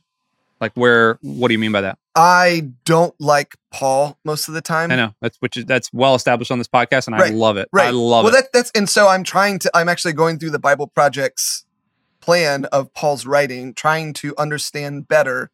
Like 0.60 0.72
where 0.74 1.18
what 1.22 1.48
do 1.48 1.54
you 1.54 1.58
mean 1.58 1.72
by 1.72 1.80
that? 1.82 1.98
I 2.14 2.70
don't 2.84 3.14
like 3.20 3.56
Paul 3.72 4.18
most 4.24 4.48
of 4.48 4.54
the 4.54 4.60
time. 4.60 4.90
I 4.90 4.96
know. 4.96 5.14
That's 5.20 5.36
which 5.38 5.56
is 5.56 5.64
that's 5.64 5.92
well 5.92 6.14
established 6.14 6.50
on 6.50 6.58
this 6.58 6.68
podcast 6.68 7.06
and 7.06 7.16
I 7.16 7.28
love 7.30 7.56
it. 7.56 7.68
Right. 7.72 7.86
I 7.86 7.90
love 7.90 8.24
well, 8.24 8.34
it. 8.34 8.36
that, 8.36 8.52
that's 8.52 8.70
and 8.72 8.88
so 8.88 9.08
I'm 9.08 9.24
trying 9.24 9.58
to. 9.60 9.70
I'm 9.74 9.88
actually 9.88 10.12
going 10.12 10.38
through 10.38 10.50
the 10.50 10.58
Bible 10.58 10.86
Project's 10.86 11.64
plan 12.20 12.66
of 12.66 12.92
Paul's 12.92 13.24
writing, 13.24 13.72
trying 13.72 14.12
to 14.14 14.34
understand 14.36 15.08
better. 15.08 15.50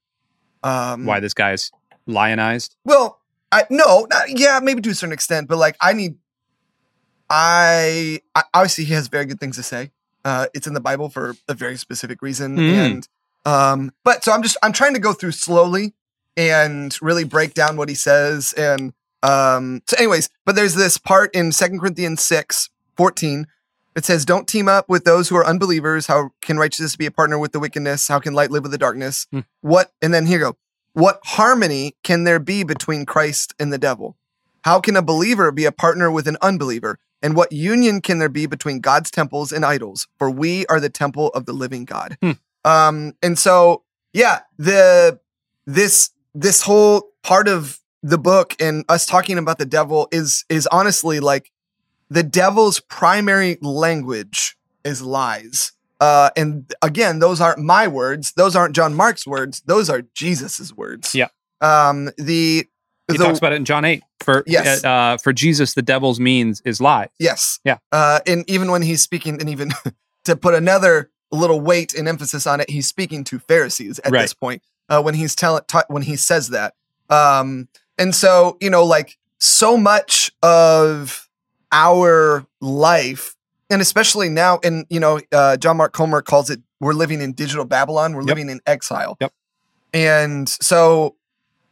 Um, 0.64 1.06
why 1.06 1.20
this 1.20 1.34
guy 1.34 1.52
is 1.52 1.70
lionized. 2.06 2.74
Well, 2.84 3.20
I 3.52 3.64
no, 3.70 4.06
not, 4.10 4.36
yeah, 4.36 4.58
maybe 4.60 4.80
to 4.82 4.90
a 4.90 4.94
certain 4.94 5.12
extent, 5.12 5.46
but 5.48 5.58
like 5.58 5.76
I 5.80 5.92
need. 5.92 6.16
I, 7.28 8.20
I 8.34 8.44
obviously 8.54 8.84
he 8.84 8.94
has 8.94 9.08
very 9.08 9.24
good 9.26 9.40
things 9.40 9.56
to 9.56 9.62
say. 9.62 9.90
Uh, 10.24 10.46
it's 10.54 10.66
in 10.66 10.74
the 10.74 10.80
Bible 10.80 11.08
for 11.08 11.36
a 11.48 11.54
very 11.54 11.76
specific 11.76 12.22
reason, 12.22 12.56
Mm. 12.56 12.72
and 12.72 13.08
um, 13.46 13.92
but 14.04 14.22
so 14.22 14.32
I'm 14.32 14.42
just 14.42 14.58
I'm 14.62 14.72
trying 14.72 14.92
to 14.94 15.00
go 15.00 15.14
through 15.14 15.32
slowly 15.32 15.94
and 16.36 16.94
really 17.00 17.24
break 17.24 17.54
down 17.54 17.78
what 17.78 17.88
he 17.88 17.94
says, 17.94 18.52
and 18.52 18.92
um, 19.22 19.82
so 19.88 19.96
anyways, 19.96 20.28
but 20.44 20.54
there's 20.54 20.74
this 20.74 20.98
part 20.98 21.34
in 21.34 21.50
Second 21.50 21.80
Corinthians 21.80 22.22
6, 22.22 22.70
14. 22.96 23.46
It 23.96 24.04
says, 24.04 24.24
Don't 24.24 24.46
team 24.46 24.68
up 24.68 24.88
with 24.88 25.04
those 25.04 25.28
who 25.28 25.36
are 25.36 25.46
unbelievers. 25.46 26.06
How 26.06 26.30
can 26.42 26.58
righteousness 26.58 26.96
be 26.96 27.06
a 27.06 27.10
partner 27.10 27.38
with 27.38 27.52
the 27.52 27.58
wickedness? 27.58 28.08
How 28.08 28.20
can 28.20 28.34
light 28.34 28.50
live 28.50 28.62
with 28.62 28.72
the 28.72 28.78
darkness? 28.78 29.26
Hmm. 29.32 29.40
What, 29.62 29.90
and 30.02 30.12
then 30.14 30.26
here 30.26 30.38
you 30.38 30.44
go. 30.44 30.56
What 30.92 31.20
harmony 31.24 31.96
can 32.04 32.24
there 32.24 32.38
be 32.38 32.62
between 32.62 33.04
Christ 33.04 33.54
and 33.58 33.72
the 33.72 33.78
devil? 33.78 34.16
How 34.62 34.80
can 34.80 34.96
a 34.96 35.02
believer 35.02 35.50
be 35.50 35.64
a 35.64 35.72
partner 35.72 36.10
with 36.10 36.28
an 36.28 36.36
unbeliever? 36.40 36.98
And 37.22 37.34
what 37.34 37.52
union 37.52 38.00
can 38.00 38.18
there 38.18 38.28
be 38.28 38.46
between 38.46 38.80
God's 38.80 39.10
temples 39.10 39.50
and 39.50 39.64
idols? 39.64 40.06
For 40.18 40.30
we 40.30 40.66
are 40.66 40.78
the 40.78 40.90
temple 40.90 41.28
of 41.28 41.46
the 41.46 41.52
living 41.52 41.84
God. 41.84 42.18
Hmm. 42.22 42.32
Um, 42.66 43.14
and 43.22 43.38
so, 43.38 43.84
yeah, 44.12 44.40
the 44.58 45.20
this 45.66 46.10
this 46.34 46.62
whole 46.62 47.10
part 47.22 47.48
of 47.48 47.78
the 48.02 48.18
book 48.18 48.54
and 48.60 48.84
us 48.88 49.06
talking 49.06 49.38
about 49.38 49.58
the 49.58 49.64
devil 49.66 50.08
is 50.12 50.44
is 50.48 50.66
honestly 50.68 51.20
like 51.20 51.50
the 52.10 52.22
devil's 52.22 52.80
primary 52.80 53.58
language 53.62 54.56
is 54.84 55.00
lies. 55.02 55.72
Uh, 56.00 56.30
and 56.36 56.72
again, 56.82 57.20
those 57.20 57.40
aren't 57.40 57.58
my 57.58 57.88
words. 57.88 58.32
Those 58.36 58.54
aren't 58.54 58.76
John 58.76 58.94
Mark's 58.94 59.26
words. 59.26 59.62
Those 59.64 59.88
are 59.88 60.02
Jesus's 60.14 60.74
words. 60.76 61.14
Yeah. 61.14 61.28
Um, 61.62 62.10
the 62.18 62.66
He 63.10 63.16
the- 63.16 63.24
talks 63.24 63.38
about 63.38 63.52
it 63.52 63.56
in 63.56 63.64
John 63.64 63.84
8. 63.84 64.02
For 64.20 64.42
Yes. 64.46 64.82
uh, 64.84 65.16
for 65.22 65.32
Jesus 65.32 65.74
the 65.74 65.82
devil's 65.82 66.18
means 66.20 66.60
is 66.64 66.80
lies. 66.80 67.08
Yes. 67.18 67.60
Yeah. 67.64 67.78
Uh, 67.92 68.20
and 68.26 68.44
even 68.50 68.70
when 68.70 68.82
he's 68.82 69.00
speaking, 69.02 69.40
and 69.40 69.48
even 69.48 69.70
to 70.24 70.36
put 70.36 70.54
another 70.54 71.10
little 71.32 71.60
weight 71.60 71.94
and 71.94 72.06
emphasis 72.08 72.46
on 72.46 72.60
it, 72.60 72.70
he's 72.70 72.86
speaking 72.86 73.24
to 73.24 73.38
Pharisees 73.38 73.98
at 74.00 74.12
Right. 74.12 74.22
this 74.22 74.34
point 74.34 74.62
uh, 74.88 75.02
when 75.02 75.14
he's 75.14 75.34
telling 75.34 75.62
ta- 75.68 75.84
when 75.88 76.02
he 76.02 76.16
says 76.16 76.48
that. 76.50 76.74
Um, 77.10 77.68
and 77.98 78.14
so 78.14 78.56
you 78.60 78.70
know, 78.70 78.84
like 78.84 79.16
so 79.38 79.76
much 79.76 80.30
of 80.42 81.28
our 81.72 82.46
life, 82.60 83.34
and 83.70 83.82
especially 83.82 84.28
now, 84.28 84.60
and 84.62 84.86
you 84.90 85.00
know, 85.00 85.20
uh, 85.32 85.56
John 85.56 85.76
Mark 85.76 85.92
Comer 85.92 86.22
calls 86.22 86.50
it 86.50 86.60
we're 86.80 86.92
living 86.92 87.20
in 87.22 87.32
digital 87.32 87.64
Babylon. 87.64 88.12
We're 88.14 88.20
Yep. 88.22 88.28
living 88.28 88.50
in 88.50 88.60
exile. 88.66 89.16
Yep. 89.20 89.32
And 89.94 90.48
so 90.48 91.16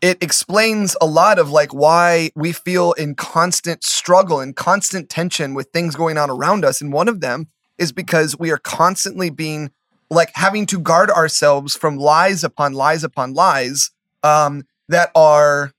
it 0.01 0.17
explains 0.23 0.97
a 1.01 1.07
lot 1.07 1.39
of 1.39 1.51
like 1.51 1.73
why 1.75 2.31
we 2.35 2.53
feel 2.53 2.93
in 2.93 3.15
constant 3.15 3.85
struggle 3.85 4.41
and 4.41 4.57
constant 4.57 5.09
tension 5.11 5.53
with 5.55 5.69
things 5.73 5.95
going 5.95 6.17
on 6.19 6.31
around 6.31 6.65
us. 6.65 6.81
And 6.81 6.93
one 6.93 7.09
of 7.09 7.21
them 7.21 7.49
is 7.79 7.93
because 7.93 8.39
we 8.39 8.51
are 8.51 8.59
constantly 8.59 9.31
being 9.31 9.71
like 10.11 10.31
having 10.35 10.67
to 10.67 10.79
guard 10.79 11.11
ourselves 11.11 11.75
from 11.77 11.97
lies 11.97 12.45
upon 12.45 12.73
lies 12.73 13.03
upon 13.05 13.35
lies 13.35 13.91
um, 14.23 14.65
that 14.89 15.11
are 15.15 15.73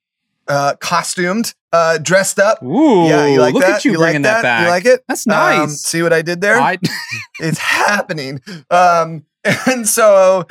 uh, 0.48 0.76
costumed, 0.80 1.54
uh, 1.72 1.98
dressed 1.98 2.38
up. 2.40 2.62
Ooh, 2.64 3.08
yeah, 3.08 3.26
you 3.28 3.40
like 3.40 3.54
look 3.54 3.64
that? 3.64 3.78
at 3.78 3.86
you, 3.86 3.94
like 3.94 4.00
bringing 4.00 4.22
that? 4.24 4.42
back. 4.44 4.64
You 4.64 4.70
like 4.70 4.86
it? 4.86 5.04
That's 5.08 5.26
Um, 5.28 5.32
nice. 5.32 5.82
see 5.82 6.02
what 6.04 6.14
I 6.14 6.22
did 6.22 6.42
there? 6.42 6.60
I, 6.60 6.78
it's 7.40 7.58
happening. 7.60 8.42
Um, 8.70 9.26
and 9.68 9.88
so, 9.88 10.46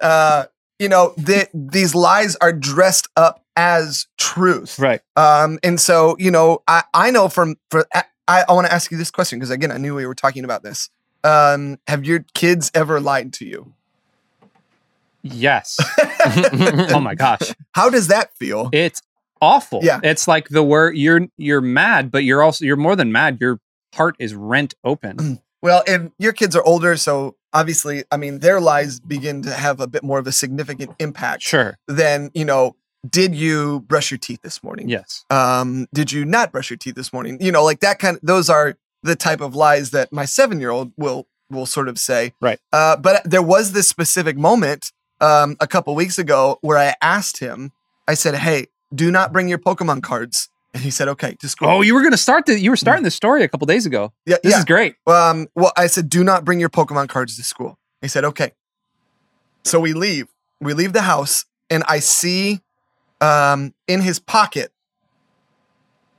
uh, 0.00 0.44
you 0.78 0.88
know, 0.88 1.14
the, 1.16 1.48
these 1.54 1.94
lies 1.94 2.36
are 2.36 2.52
dressed 2.52 3.08
up 3.16 3.44
as 3.56 4.06
truth. 4.18 4.78
right. 4.78 5.00
Um, 5.16 5.58
and 5.62 5.80
so, 5.80 6.16
you 6.18 6.30
know, 6.30 6.62
I, 6.68 6.84
I 6.94 7.10
know 7.10 7.28
from, 7.28 7.56
for, 7.70 7.86
I, 8.30 8.44
I 8.48 8.52
want 8.52 8.66
to 8.68 8.72
ask 8.72 8.90
you 8.92 8.96
this 8.96 9.10
question 9.10 9.38
because 9.38 9.50
again, 9.50 9.72
I 9.72 9.76
knew 9.76 9.94
we 9.94 10.06
were 10.06 10.14
talking 10.14 10.44
about 10.44 10.62
this. 10.62 10.88
Um, 11.24 11.78
have 11.88 12.04
your 12.04 12.24
kids 12.34 12.70
ever 12.74 13.00
lied 13.00 13.32
to 13.34 13.44
you? 13.44 13.74
Yes. 15.22 15.78
oh 16.94 17.00
my 17.00 17.14
gosh. 17.14 17.52
How 17.72 17.90
does 17.90 18.06
that 18.06 18.34
feel? 18.36 18.70
It's 18.72 19.02
awful. 19.42 19.80
Yeah. 19.82 20.00
It's 20.02 20.28
like 20.28 20.48
the 20.48 20.62
word 20.62 20.96
you're 20.96 21.26
you're 21.36 21.60
mad, 21.60 22.10
but 22.10 22.24
you're 22.24 22.42
also 22.42 22.64
you're 22.64 22.76
more 22.76 22.96
than 22.96 23.12
mad. 23.12 23.38
Your 23.40 23.58
heart 23.94 24.14
is 24.18 24.34
rent 24.34 24.74
open. 24.84 25.40
Well, 25.62 25.82
and 25.86 26.12
your 26.18 26.32
kids 26.32 26.56
are 26.56 26.62
older, 26.62 26.96
so 26.96 27.36
obviously, 27.52 28.04
I 28.10 28.16
mean, 28.16 28.38
their 28.38 28.60
lies 28.60 28.98
begin 28.98 29.42
to 29.42 29.52
have 29.52 29.78
a 29.80 29.86
bit 29.86 30.02
more 30.02 30.18
of 30.18 30.26
a 30.26 30.32
significant 30.32 30.92
impact 30.98 31.42
Sure. 31.42 31.76
than, 31.86 32.30
you 32.32 32.46
know, 32.46 32.76
did 33.08 33.34
you 33.34 33.80
brush 33.80 34.10
your 34.10 34.18
teeth 34.18 34.40
this 34.42 34.62
morning? 34.62 34.88
Yes. 34.88 35.24
um 35.30 35.86
did 35.94 36.12
you 36.12 36.24
not 36.24 36.52
brush 36.52 36.70
your 36.70 36.76
teeth 36.76 36.94
this 36.94 37.12
morning 37.12 37.38
you 37.40 37.50
know 37.52 37.64
like 37.64 37.80
that 37.80 37.98
kind 37.98 38.16
of 38.16 38.22
those 38.22 38.50
are 38.50 38.76
the 39.02 39.16
type 39.16 39.40
of 39.40 39.54
lies 39.54 39.90
that 39.90 40.12
my 40.12 40.24
seven 40.26 40.60
year 40.60 40.70
old 40.70 40.92
will 40.96 41.26
will 41.50 41.66
sort 41.66 41.88
of 41.88 41.98
say 41.98 42.32
Right. 42.40 42.58
uh 42.72 42.96
but 42.96 43.22
there 43.24 43.42
was 43.42 43.72
this 43.72 43.88
specific 43.88 44.36
moment 44.36 44.92
um 45.20 45.56
a 45.60 45.66
couple 45.66 45.94
weeks 45.94 46.18
ago 46.18 46.58
where 46.60 46.76
i 46.78 46.94
asked 47.00 47.38
him 47.38 47.72
i 48.06 48.14
said 48.14 48.34
hey 48.34 48.66
do 48.94 49.10
not 49.10 49.32
bring 49.32 49.48
your 49.48 49.58
pokemon 49.58 50.02
cards 50.02 50.50
and 50.74 50.82
he 50.82 50.90
said 50.90 51.08
okay 51.08 51.34
to 51.40 51.48
school 51.48 51.68
Oh, 51.68 51.80
you 51.80 51.94
were 51.94 52.02
gonna 52.02 52.16
start 52.18 52.44
the 52.46 52.58
you 52.60 52.70
were 52.70 52.76
starting 52.76 53.02
this 53.04 53.14
story 53.14 53.42
a 53.42 53.48
couple 53.48 53.66
days 53.66 53.86
ago. 53.86 54.12
yeah 54.26 54.36
This 54.42 54.52
yeah 54.52 54.58
is 54.58 54.64
great. 54.66 54.96
um 55.06 55.46
well 55.54 55.72
i 55.76 55.86
said 55.86 56.08
do 56.10 56.22
not 56.22 56.44
bring 56.44 56.60
your 56.60 56.70
pokemon 56.70 57.08
cards 57.08 57.36
to 57.36 57.42
school 57.42 57.78
he 58.02 58.08
said 58.08 58.24
okay 58.26 58.52
so 59.64 59.80
we 59.80 59.92
leave 59.94 60.28
we 60.60 60.74
leave 60.74 60.92
the 60.92 61.02
house 61.02 61.46
and 61.70 61.82
i 61.88 61.98
see 61.98 62.60
um 63.20 63.74
in 63.88 64.00
his 64.00 64.18
pocket 64.18 64.72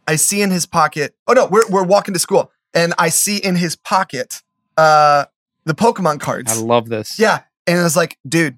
i 0.07 0.15
see 0.15 0.41
in 0.41 0.51
his 0.51 0.65
pocket 0.65 1.15
oh 1.27 1.33
no 1.33 1.45
we're, 1.47 1.67
we're 1.69 1.83
walking 1.83 2.13
to 2.13 2.19
school 2.19 2.51
and 2.73 2.93
i 2.97 3.09
see 3.09 3.37
in 3.37 3.55
his 3.55 3.75
pocket 3.75 4.41
uh 4.77 5.25
the 5.65 5.73
pokemon 5.73 6.19
cards 6.19 6.51
I 6.57 6.61
love 6.61 6.89
this. 6.89 7.19
yeah 7.19 7.41
and 7.67 7.79
i 7.79 7.83
was 7.83 7.95
like 7.95 8.17
dude 8.27 8.57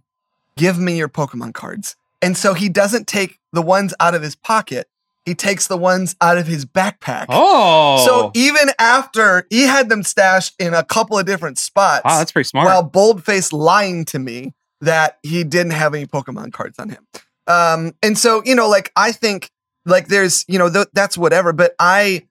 give 0.58 0.78
me 0.80 0.98
your 0.98 1.10
pokemon 1.10 1.54
cards 1.54 1.96
and 2.22 2.38
so 2.38 2.54
he 2.54 2.70
doesn't 2.70 3.08
take 3.08 3.40
the 3.52 3.62
ones 3.62 3.94
out 4.00 4.16
of 4.16 4.22
his 4.22 4.36
pocket 4.36 4.88
he 5.26 5.34
takes 5.34 5.68
the 5.68 5.78
ones 5.78 6.16
out 6.20 6.38
of 6.38 6.48
his 6.48 6.66
backpack 6.66 7.28
Oh. 7.30 8.04
so 8.06 8.32
even 8.34 8.70
after 8.78 9.48
he 9.50 9.64
had 9.64 9.88
them 9.90 10.04
stashed 10.04 10.54
in 10.60 10.74
a 10.74 10.84
couple 10.84 11.18
of 11.18 11.26
different 11.26 11.58
spots, 11.58 12.04
wow, 12.04 12.18
that's 12.18 12.34
pretty 12.34 12.48
smart. 12.48 12.66
while 12.66 12.84
boldface 12.84 13.54
lying 13.54 14.04
to 14.06 14.20
me 14.20 14.54
that 14.82 15.20
he 15.24 15.46
didn't 15.46 15.72
have 15.72 15.94
any 15.94 16.06
Pokemon 16.06 16.52
cards 16.52 16.78
on 16.78 16.90
him. 16.90 17.08
Um, 17.48 17.94
and 18.02 18.18
so 18.18 18.42
you 18.46 18.56
know, 18.56 18.70
like 18.70 18.92
I 18.96 19.12
think 19.12 19.52
like 19.86 20.08
there's 20.08 20.46
you 20.48 20.60
know 20.60 20.70
th- 20.72 20.88
that's 20.94 21.18
whatever, 21.18 21.54
but 21.54 21.76
I 21.80 22.28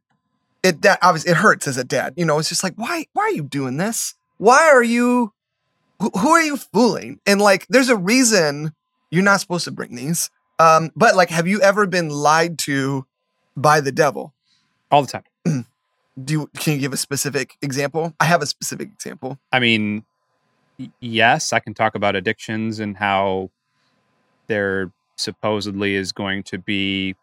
it 0.63 0.83
that 0.83 0.99
obviously 1.03 1.33
it 1.33 1.37
hurts 1.37 1.67
as 1.67 1.77
a 1.77 1.85
dad. 1.85 2.15
You 2.17 2.25
know, 2.25 2.39
it's 2.39 2.49
just 2.49 2.63
like 2.63 2.75
why 2.77 3.07
why 3.13 3.25
are 3.25 3.33
you 3.33 3.43
doing 3.43 3.77
this? 3.77 4.15
why 4.43 4.69
are 4.71 4.83
you, 4.83 5.33
who, 6.01 6.11
who 6.19 6.31
are 6.31 6.43
you 6.43 6.57
fooling? 6.57 7.21
And 7.27 7.41
like, 7.41 7.65
there's 7.69 7.89
a 7.89 7.97
reason 7.97 8.73
you're 9.09 9.23
not 9.23 9.39
supposed 9.39 9.65
to 9.67 9.71
bring 9.71 9.95
these. 9.95 10.31
Um, 10.59 10.91
but 10.97 11.15
like, 11.15 11.31
have 11.31 11.47
you 11.47 11.61
ever 11.61 11.87
been 11.87 12.09
lied 12.09 12.59
to 12.61 13.07
by 13.57 13.81
the 13.81 13.93
devil? 13.93 14.35
All 14.91 15.03
the 15.03 15.23
time. 15.47 15.67
Do 16.25 16.33
you, 16.33 16.51
can 16.59 16.75
you 16.75 16.81
give 16.81 16.93
a 16.93 16.97
specific 16.97 17.57
example? 17.63 18.15
I 18.19 18.25
have 18.25 18.43
a 18.43 18.47
specific 18.47 18.89
example. 18.89 19.39
I 19.53 19.61
mean, 19.61 20.03
yes, 20.99 21.53
I 21.53 21.61
can 21.61 21.73
talk 21.73 21.95
about 21.95 22.17
addictions 22.17 22.81
and 22.81 22.97
how 22.97 23.51
there 24.49 24.91
supposedly 25.17 25.95
is 25.95 26.13
going 26.13 26.43
to 26.45 26.59
be 26.59 27.15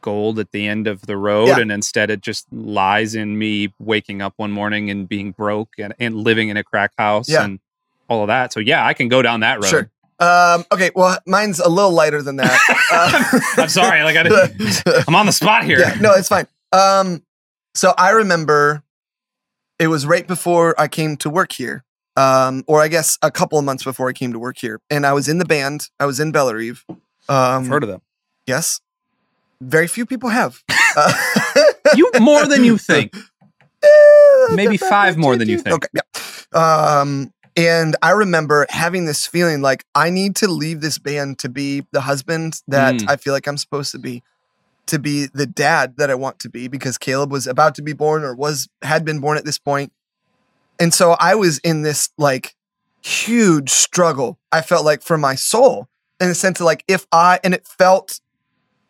gold 0.00 0.38
at 0.38 0.50
the 0.52 0.66
end 0.66 0.86
of 0.86 1.02
the 1.02 1.16
road. 1.16 1.48
Yeah. 1.48 1.58
And 1.60 1.70
instead, 1.70 2.10
it 2.10 2.20
just 2.20 2.46
lies 2.52 3.14
in 3.14 3.38
me 3.38 3.72
waking 3.78 4.20
up 4.20 4.34
one 4.36 4.50
morning 4.50 4.90
and 4.90 5.08
being 5.08 5.30
broke 5.32 5.70
and, 5.78 5.94
and 5.98 6.16
living 6.16 6.48
in 6.48 6.56
a 6.56 6.64
crack 6.64 6.92
house 6.98 7.28
Yeah. 7.28 7.44
and 7.44 7.60
all 8.08 8.22
of 8.22 8.26
that. 8.28 8.52
So, 8.52 8.60
yeah, 8.60 8.84
I 8.86 8.94
can 8.94 9.08
go 9.08 9.22
down 9.22 9.40
that 9.40 9.62
road. 9.62 9.68
Sure. 9.68 9.90
Um, 10.18 10.64
okay, 10.72 10.90
well, 10.94 11.18
mine's 11.26 11.58
a 11.60 11.68
little 11.68 11.90
lighter 11.92 12.22
than 12.22 12.36
that. 12.36 12.58
Uh, 12.94 13.40
I'm 13.62 13.68
sorry. 13.70 14.02
Like, 14.02 14.16
I 14.18 14.22
didn't, 14.24 14.82
I'm 15.08 15.14
on 15.14 15.24
the 15.24 15.32
spot 15.32 15.64
here. 15.64 15.78
yeah, 15.78 15.94
no, 15.98 16.12
it's 16.12 16.28
fine. 16.28 16.46
Um, 16.72 17.22
so 17.74 17.94
I 17.96 18.10
remember 18.10 18.82
it 19.78 19.86
was 19.86 20.04
right 20.04 20.26
before 20.26 20.78
I 20.78 20.88
came 20.88 21.16
to 21.18 21.30
work 21.30 21.52
here, 21.52 21.84
um, 22.16 22.64
or 22.66 22.82
I 22.82 22.88
guess 22.88 23.18
a 23.22 23.30
couple 23.30 23.58
of 23.58 23.64
months 23.64 23.84
before 23.84 24.08
I 24.08 24.12
came 24.12 24.32
to 24.32 24.38
work 24.38 24.58
here, 24.58 24.80
and 24.90 25.06
I 25.06 25.12
was 25.12 25.28
in 25.28 25.38
the 25.38 25.44
band. 25.44 25.88
I 25.98 26.06
was 26.06 26.20
in 26.20 26.32
Bellarive. 26.32 26.84
Um, 26.88 26.98
I've 27.28 27.66
heard 27.66 27.82
of 27.82 27.88
them. 27.88 28.02
Yes, 28.46 28.80
very 29.60 29.86
few 29.86 30.06
people 30.06 30.30
have. 30.30 30.62
Uh, 30.96 31.12
You 31.96 32.10
more 32.20 32.46
than 32.46 32.64
you 32.64 32.78
think. 32.78 33.14
eh, 33.82 34.54
Maybe 34.54 34.76
five 34.76 35.16
more 35.16 35.36
than 35.36 35.48
you 35.48 35.58
think. 35.58 35.74
Okay, 35.74 35.88
yeah. 35.94 37.00
Um, 37.00 37.32
and 37.56 37.96
I 38.02 38.10
remember 38.12 38.66
having 38.70 39.04
this 39.04 39.26
feeling 39.26 39.60
like 39.60 39.84
I 39.94 40.08
need 40.08 40.36
to 40.36 40.48
leave 40.48 40.80
this 40.80 40.98
band 40.98 41.38
to 41.40 41.48
be 41.50 41.84
the 41.92 42.00
husband 42.02 42.62
that 42.68 42.94
Mm. 42.94 43.10
I 43.10 43.16
feel 43.16 43.34
like 43.34 43.46
I'm 43.46 43.58
supposed 43.58 43.92
to 43.92 43.98
be, 43.98 44.22
to 44.86 44.98
be 44.98 45.26
the 45.34 45.46
dad 45.46 45.96
that 45.98 46.08
I 46.08 46.14
want 46.14 46.38
to 46.40 46.48
be 46.48 46.68
because 46.68 46.96
Caleb 46.96 47.30
was 47.30 47.46
about 47.46 47.74
to 47.74 47.82
be 47.82 47.92
born 47.92 48.24
or 48.24 48.34
was 48.34 48.68
had 48.80 49.04
been 49.04 49.20
born 49.20 49.36
at 49.36 49.44
this 49.44 49.58
point. 49.58 49.92
And 50.80 50.92
so 50.92 51.16
I 51.20 51.34
was 51.34 51.58
in 51.58 51.82
this 51.82 52.10
like 52.18 52.54
huge 53.02 53.70
struggle. 53.70 54.38
I 54.50 54.62
felt 54.62 54.84
like 54.84 55.02
for 55.02 55.18
my 55.18 55.34
soul 55.34 55.88
in 56.20 56.28
the 56.28 56.34
sense 56.34 56.60
of 56.60 56.66
like 56.66 56.84
if 56.88 57.06
I 57.12 57.38
and 57.44 57.54
it 57.54 57.66
felt 57.66 58.20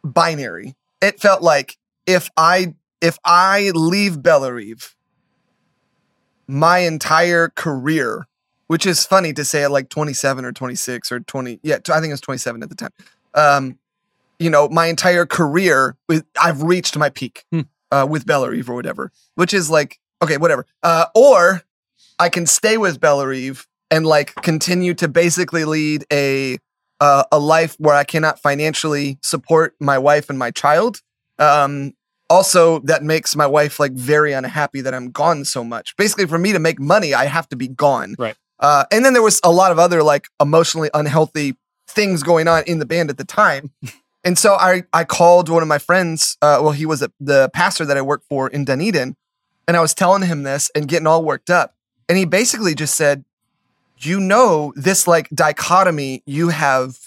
binary. 0.04 0.74
It 1.00 1.20
felt 1.20 1.42
like 1.42 1.76
if 2.06 2.30
I 2.36 2.74
if 3.00 3.18
I 3.24 3.72
leave 3.74 4.18
Bellarive, 4.18 4.94
my 6.46 6.78
entire 6.78 7.48
career, 7.48 8.26
which 8.66 8.86
is 8.86 9.04
funny 9.04 9.32
to 9.32 9.44
say 9.44 9.64
at 9.64 9.70
like 9.70 9.88
27 9.88 10.44
or 10.44 10.52
26 10.52 11.10
or 11.12 11.20
20, 11.20 11.60
yeah, 11.62 11.76
I 11.88 12.00
think 12.00 12.06
it 12.06 12.12
was 12.12 12.20
27 12.20 12.62
at 12.62 12.68
the 12.68 12.74
time. 12.74 12.90
Um, 13.34 13.78
you 14.38 14.50
know, 14.50 14.68
my 14.68 14.86
entire 14.86 15.26
career, 15.26 15.96
I've 16.40 16.62
reached 16.62 16.96
my 16.96 17.10
peak 17.10 17.44
Hmm. 17.52 17.60
uh, 17.90 18.06
with 18.08 18.26
Bellarive 18.26 18.68
or 18.68 18.74
whatever, 18.74 19.10
which 19.34 19.54
is 19.54 19.70
like, 19.70 19.98
okay, 20.20 20.36
whatever. 20.36 20.66
Uh, 20.82 21.06
or 21.14 21.62
I 22.18 22.28
can 22.28 22.46
stay 22.46 22.78
with 22.78 23.00
Bellarive 23.00 23.66
and 23.90 24.06
like 24.06 24.34
continue 24.36 24.94
to 24.94 25.08
basically 25.08 25.64
lead 25.64 26.04
a 26.12 26.58
uh, 27.00 27.24
a 27.32 27.38
life 27.38 27.74
where 27.78 27.96
I 27.96 28.04
cannot 28.04 28.38
financially 28.40 29.18
support 29.22 29.74
my 29.80 29.98
wife 29.98 30.30
and 30.30 30.38
my 30.38 30.52
child. 30.52 31.02
Um, 31.38 31.94
also, 32.30 32.78
that 32.80 33.02
makes 33.02 33.34
my 33.34 33.46
wife 33.46 33.80
like 33.80 33.92
very 33.92 34.32
unhappy 34.32 34.80
that 34.80 34.94
I'm 34.94 35.10
gone 35.10 35.44
so 35.44 35.64
much. 35.64 35.96
Basically, 35.96 36.26
for 36.26 36.38
me 36.38 36.52
to 36.52 36.58
make 36.58 36.78
money, 36.80 37.12
I 37.12 37.26
have 37.26 37.48
to 37.48 37.56
be 37.56 37.68
gone. 37.68 38.14
Right. 38.18 38.36
Uh, 38.60 38.84
and 38.92 39.04
then 39.04 39.12
there 39.12 39.22
was 39.22 39.40
a 39.42 39.50
lot 39.50 39.72
of 39.72 39.78
other 39.78 40.02
like 40.02 40.28
emotionally 40.40 40.88
unhealthy 40.94 41.56
things 41.88 42.22
going 42.22 42.48
on 42.48 42.62
in 42.66 42.78
the 42.78 42.86
band 42.86 43.10
at 43.10 43.18
the 43.18 43.24
time. 43.24 43.72
and 44.24 44.38
so 44.38 44.54
I 44.54 44.84
I 44.92 45.04
called 45.04 45.48
one 45.48 45.62
of 45.62 45.68
my 45.68 45.78
friends. 45.78 46.38
Uh, 46.40 46.60
well, 46.62 46.72
he 46.72 46.86
was 46.86 47.02
a, 47.02 47.10
the 47.20 47.50
pastor 47.52 47.84
that 47.84 47.96
I 47.96 48.02
worked 48.02 48.26
for 48.28 48.48
in 48.48 48.64
Dunedin, 48.64 49.16
and 49.66 49.76
I 49.76 49.80
was 49.80 49.92
telling 49.92 50.22
him 50.22 50.44
this 50.44 50.70
and 50.74 50.88
getting 50.88 51.06
all 51.06 51.24
worked 51.24 51.50
up. 51.50 51.74
And 52.12 52.18
he 52.18 52.26
basically 52.26 52.74
just 52.74 52.94
said, 52.94 53.24
"You 53.96 54.20
know, 54.20 54.74
this 54.76 55.06
like 55.06 55.30
dichotomy 55.30 56.22
you 56.26 56.50
have 56.50 56.98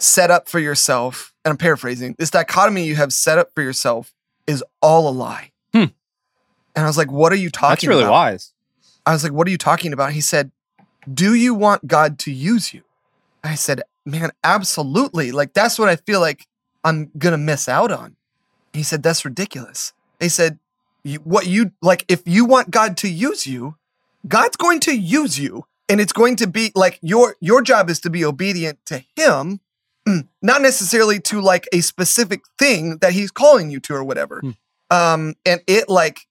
set 0.00 0.32
up 0.32 0.48
for 0.48 0.58
yourself." 0.58 1.32
And 1.44 1.52
I'm 1.52 1.56
paraphrasing. 1.56 2.16
This 2.18 2.32
dichotomy 2.32 2.86
you 2.86 2.96
have 2.96 3.12
set 3.12 3.38
up 3.38 3.52
for 3.54 3.62
yourself 3.62 4.12
is 4.48 4.64
all 4.82 5.08
a 5.08 5.14
lie. 5.14 5.52
Hmm. 5.72 5.84
And 6.74 6.84
I 6.84 6.86
was 6.86 6.98
like, 6.98 7.12
"What 7.12 7.32
are 7.32 7.36
you 7.36 7.50
talking 7.50 7.70
That's 7.70 7.86
really 7.86 8.02
about?" 8.02 8.10
wise. 8.10 8.52
I 9.06 9.12
was 9.12 9.22
like, 9.24 9.32
what 9.32 9.46
are 9.46 9.50
you 9.50 9.58
talking 9.58 9.92
about? 9.92 10.12
He 10.12 10.20
said, 10.20 10.50
do 11.12 11.34
you 11.34 11.54
want 11.54 11.86
God 11.86 12.18
to 12.20 12.32
use 12.32 12.74
you? 12.74 12.82
I 13.42 13.54
said, 13.54 13.82
man, 14.04 14.30
absolutely. 14.44 15.32
Like, 15.32 15.54
that's 15.54 15.78
what 15.78 15.88
I 15.88 15.96
feel 15.96 16.20
like 16.20 16.46
I'm 16.84 17.10
going 17.16 17.32
to 17.32 17.38
miss 17.38 17.68
out 17.68 17.90
on. 17.90 18.16
He 18.72 18.82
said, 18.82 19.02
that's 19.02 19.24
ridiculous. 19.24 19.92
He 20.20 20.28
said, 20.28 20.58
you, 21.02 21.18
what 21.20 21.46
you 21.46 21.72
like, 21.80 22.04
if 22.08 22.22
you 22.26 22.44
want 22.44 22.70
God 22.70 22.96
to 22.98 23.08
use 23.08 23.46
you, 23.46 23.76
God's 24.26 24.56
going 24.56 24.80
to 24.80 24.96
use 24.96 25.38
you. 25.38 25.64
And 25.88 26.00
it's 26.00 26.12
going 26.12 26.36
to 26.36 26.46
be 26.46 26.70
like 26.76 27.00
your 27.02 27.36
your 27.40 27.62
job 27.62 27.90
is 27.90 27.98
to 28.00 28.10
be 28.10 28.24
obedient 28.24 28.78
to 28.86 29.02
him, 29.16 29.60
mm, 30.06 30.28
not 30.40 30.62
necessarily 30.62 31.18
to 31.22 31.40
like 31.40 31.68
a 31.72 31.80
specific 31.80 32.42
thing 32.58 32.98
that 32.98 33.12
he's 33.12 33.32
calling 33.32 33.70
you 33.70 33.80
to 33.80 33.94
or 33.94 34.04
whatever. 34.04 34.40
Hmm. 34.40 34.50
Um, 34.96 35.34
and 35.44 35.60
it 35.66 35.88
like 35.88 36.28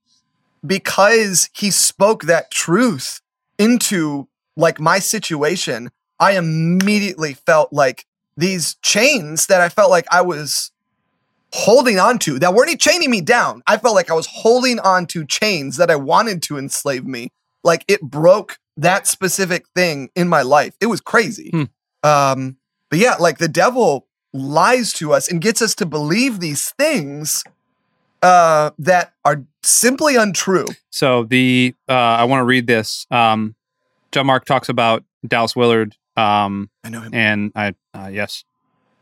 because 0.66 1.50
he 1.54 1.72
spoke 1.72 2.24
that 2.24 2.52
truth 2.52 3.20
into 3.58 4.30
like 4.56 4.80
my 4.80 5.00
situation, 5.00 5.90
I 6.20 6.38
immediately 6.38 7.34
felt 7.34 7.74
like 7.74 8.06
these 8.38 8.76
chains 8.76 9.48
that 9.48 9.62
I 9.62 9.70
felt 9.70 9.90
like 9.90 10.08
I 10.12 10.22
was 10.22 10.72
holding 11.52 12.00
on 12.00 12.20
to 12.20 12.40
that 12.40 12.54
weren't 12.54 12.80
chaining 12.80 13.10
me 13.10 13.22
down. 13.22 13.62
I 13.68 13.78
felt 13.78 13.96
like 13.96 14.10
I 14.10 14.14
was 14.14 14.28
holding 14.28 14.80
on 14.80 15.08
to 15.08 15.26
chains 15.26 15.78
that 15.78 15.90
I 15.90 15.96
wanted 15.96 16.42
to 16.44 16.58
enslave 16.58 17.06
me. 17.06 17.32
Like 17.64 17.86
it 17.88 18.02
broke 18.02 18.58
that 18.78 19.08
specific 19.08 19.68
thing 19.76 20.10
in 20.16 20.28
my 20.28 20.42
life. 20.42 20.76
It 20.80 20.88
was 20.88 21.02
crazy. 21.02 21.50
Hmm. 21.52 21.64
Um, 22.08 22.58
but 22.90 23.00
yeah, 23.00 23.16
like 23.16 23.38
the 23.38 23.48
devil 23.48 24.08
lies 24.34 24.94
to 24.94 25.14
us 25.14 25.30
and 25.30 25.42
gets 25.42 25.62
us 25.62 25.76
to 25.76 25.86
believe 25.86 26.40
these 26.40 26.72
things 26.72 27.44
uh, 28.22 28.72
that 28.80 29.14
are 29.26 29.44
simply 29.64 30.16
untrue. 30.16 30.68
So 30.90 31.24
the 31.24 31.76
uh, 31.88 31.94
I 31.94 32.24
want 32.26 32.42
to 32.42 32.46
read 32.46 32.68
this. 32.68 33.06
Um, 33.12 33.56
John 34.12 34.26
Mark 34.26 34.46
talks 34.46 34.70
about 34.70 35.04
Dallas 35.28 35.56
Willard, 35.56 35.96
um, 36.18 36.70
I 36.84 36.90
know 36.90 37.02
him. 37.02 37.14
and 37.14 37.52
I 37.56 37.76
uh, 37.94 38.10
yes, 38.12 38.44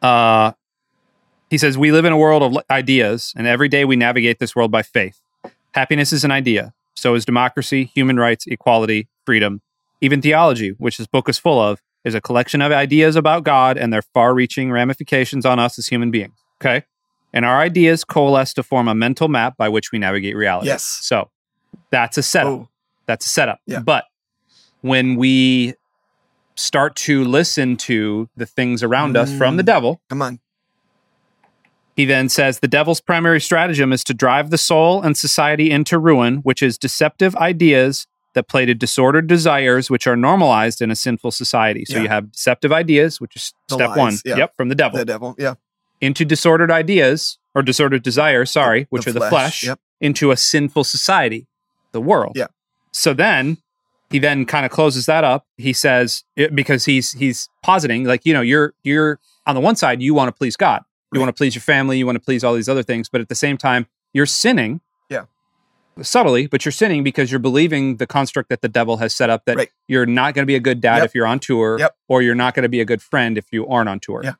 uh, 0.01 0.51
he 1.49 1.57
says 1.57 1.77
we 1.77 1.91
live 1.91 2.05
in 2.05 2.13
a 2.13 2.17
world 2.17 2.43
of 2.43 2.63
ideas, 2.69 3.33
and 3.35 3.47
every 3.47 3.69
day 3.69 3.85
we 3.85 3.95
navigate 3.95 4.39
this 4.39 4.55
world 4.55 4.71
by 4.71 4.83
faith. 4.83 5.19
Happiness 5.73 6.11
is 6.13 6.23
an 6.23 6.31
idea. 6.31 6.73
So 6.97 7.13
is 7.13 7.25
democracy, 7.25 7.85
human 7.93 8.17
rights, 8.17 8.45
equality, 8.47 9.07
freedom, 9.25 9.61
even 10.01 10.21
theology, 10.21 10.69
which 10.79 10.97
this 10.97 11.05
book 11.07 11.29
is 11.29 11.37
full 11.37 11.59
of, 11.61 11.79
is 12.03 12.15
a 12.15 12.21
collection 12.21 12.59
of 12.61 12.71
ideas 12.71 13.15
about 13.15 13.43
God 13.43 13.77
and 13.77 13.93
their 13.93 14.01
far-reaching 14.01 14.71
ramifications 14.71 15.45
on 15.45 15.59
us 15.59 15.77
as 15.77 15.87
human 15.87 16.09
beings. 16.09 16.33
Okay. 16.59 16.83
And 17.33 17.45
our 17.45 17.59
ideas 17.59 18.03
coalesce 18.03 18.53
to 18.55 18.63
form 18.63 18.87
a 18.87 18.95
mental 18.95 19.27
map 19.27 19.57
by 19.57 19.69
which 19.69 19.91
we 19.91 19.99
navigate 19.99 20.35
reality. 20.35 20.67
Yes. 20.67 20.83
So 21.01 21.29
that's 21.91 22.17
a 22.17 22.23
setup. 22.23 22.51
Oh, 22.51 22.69
That's 23.05 23.25
a 23.25 23.29
setup. 23.29 23.59
Yeah. 23.67 23.79
But 23.79 24.05
when 24.81 25.15
we 25.17 25.75
start 26.55 26.95
to 26.95 27.23
listen 27.23 27.77
to 27.77 28.27
the 28.35 28.45
things 28.47 28.81
around 28.81 29.15
us 29.15 29.31
from 29.37 29.57
the 29.57 29.63
Mm. 29.63 29.67
devil, 29.67 30.01
come 30.09 30.21
on. 30.23 30.39
He 31.97 32.05
then 32.05 32.29
says 32.29 32.59
the 32.59 32.67
devil's 32.69 33.01
primary 33.01 33.41
stratagem 33.41 33.91
is 33.91 34.03
to 34.05 34.13
drive 34.13 34.49
the 34.51 34.57
soul 34.57 35.01
and 35.01 35.17
society 35.17 35.69
into 35.69 35.99
ruin, 35.99 36.37
which 36.37 36.61
is 36.63 36.77
deceptive 36.77 37.35
ideas 37.35 38.07
that 38.35 38.47
play 38.47 38.65
to 38.65 38.73
disordered 38.75 39.27
desires, 39.27 39.89
which 39.89 40.07
are 40.07 40.15
normalized 40.15 40.81
in 40.81 40.91
a 40.91 40.95
sinful 40.95 41.31
society. 41.31 41.83
So 41.85 41.95
Yeah. 41.97 42.03
you 42.03 42.07
have 42.09 42.31
deceptive 42.31 42.71
ideas, 42.71 43.19
which 43.19 43.35
is 43.35 43.53
The 43.67 43.75
step 43.75 43.89
lies, 43.89 43.97
one. 43.97 44.17
yeah. 44.23 44.37
Yep, 44.37 44.55
from 44.55 44.69
the 44.69 44.75
devil. 44.75 44.97
The 44.97 45.05
devil. 45.05 45.35
Yeah. 45.37 45.55
into 45.99 46.23
disordered 46.23 46.69
ideas 46.69 47.39
or 47.55 47.63
disordered 47.63 48.03
desires, 48.03 48.51
sorry, 48.51 48.85
which 48.91 49.07
are 49.07 49.11
the 49.11 49.27
flesh, 49.29 49.63
Yep. 49.63 49.79
into 49.99 50.29
a 50.29 50.37
sinful 50.37 50.83
society, 50.83 51.47
the 51.91 51.99
world. 51.99 52.33
Yeah. 52.35 52.45
So 52.91 53.15
then 53.15 53.57
he 54.11 54.19
then 54.19 54.45
kind 54.45 54.63
of 54.63 54.71
closes 54.71 55.07
that 55.07 55.23
up. 55.23 55.47
He 55.57 55.73
says 55.73 56.23
because 56.53 56.85
he's 56.85 57.13
he's 57.13 57.49
positing 57.63 58.03
like 58.03 58.27
you 58.27 58.33
know 58.35 58.41
you're 58.41 58.75
you're 58.83 59.19
on 59.47 59.55
the 59.55 59.61
one 59.61 59.75
side 59.75 59.99
you 60.03 60.13
want 60.13 60.27
to 60.27 60.31
please 60.31 60.55
God, 60.55 60.83
you 61.13 61.19
Right. 61.19 61.25
want 61.25 61.35
to 61.35 61.39
please 61.39 61.55
your 61.55 61.61
family, 61.61 61.97
you 61.97 62.05
want 62.05 62.15
to 62.17 62.19
please 62.23 62.43
all 62.43 62.53
these 62.53 62.69
other 62.69 62.83
things, 62.83 63.09
but 63.09 63.21
at 63.21 63.29
the 63.29 63.35
same 63.35 63.57
time 63.57 63.87
you're 64.13 64.25
sinning. 64.25 64.81
Yeah. 65.09 65.23
Subtly, 66.01 66.47
but 66.47 66.63
you're 66.65 66.71
sinning 66.71 67.03
because 67.03 67.31
you're 67.31 67.39
believing 67.39 67.97
the 67.97 68.05
construct 68.05 68.49
that 68.49 68.61
the 68.61 68.69
devil 68.69 68.97
has 68.97 69.15
set 69.15 69.29
up 69.29 69.45
that 69.45 69.57
Right. 69.57 69.69
you're 69.87 70.05
not 70.05 70.33
going 70.35 70.43
to 70.43 70.47
be 70.47 70.55
a 70.55 70.59
good 70.59 70.79
dad 70.81 70.97
Yep. 70.97 71.05
if 71.05 71.15
you're 71.15 71.25
on 71.25 71.39
tour, 71.39 71.77
Yep. 71.79 71.95
or 72.07 72.21
you're 72.21 72.35
not 72.35 72.53
going 72.53 72.63
to 72.63 72.69
be 72.69 72.81
a 72.81 72.85
good 72.85 73.01
friend 73.01 73.37
if 73.37 73.45
you 73.51 73.67
aren't 73.67 73.89
on 73.89 73.99
tour. 73.99 74.21
Yeah. 74.23 74.33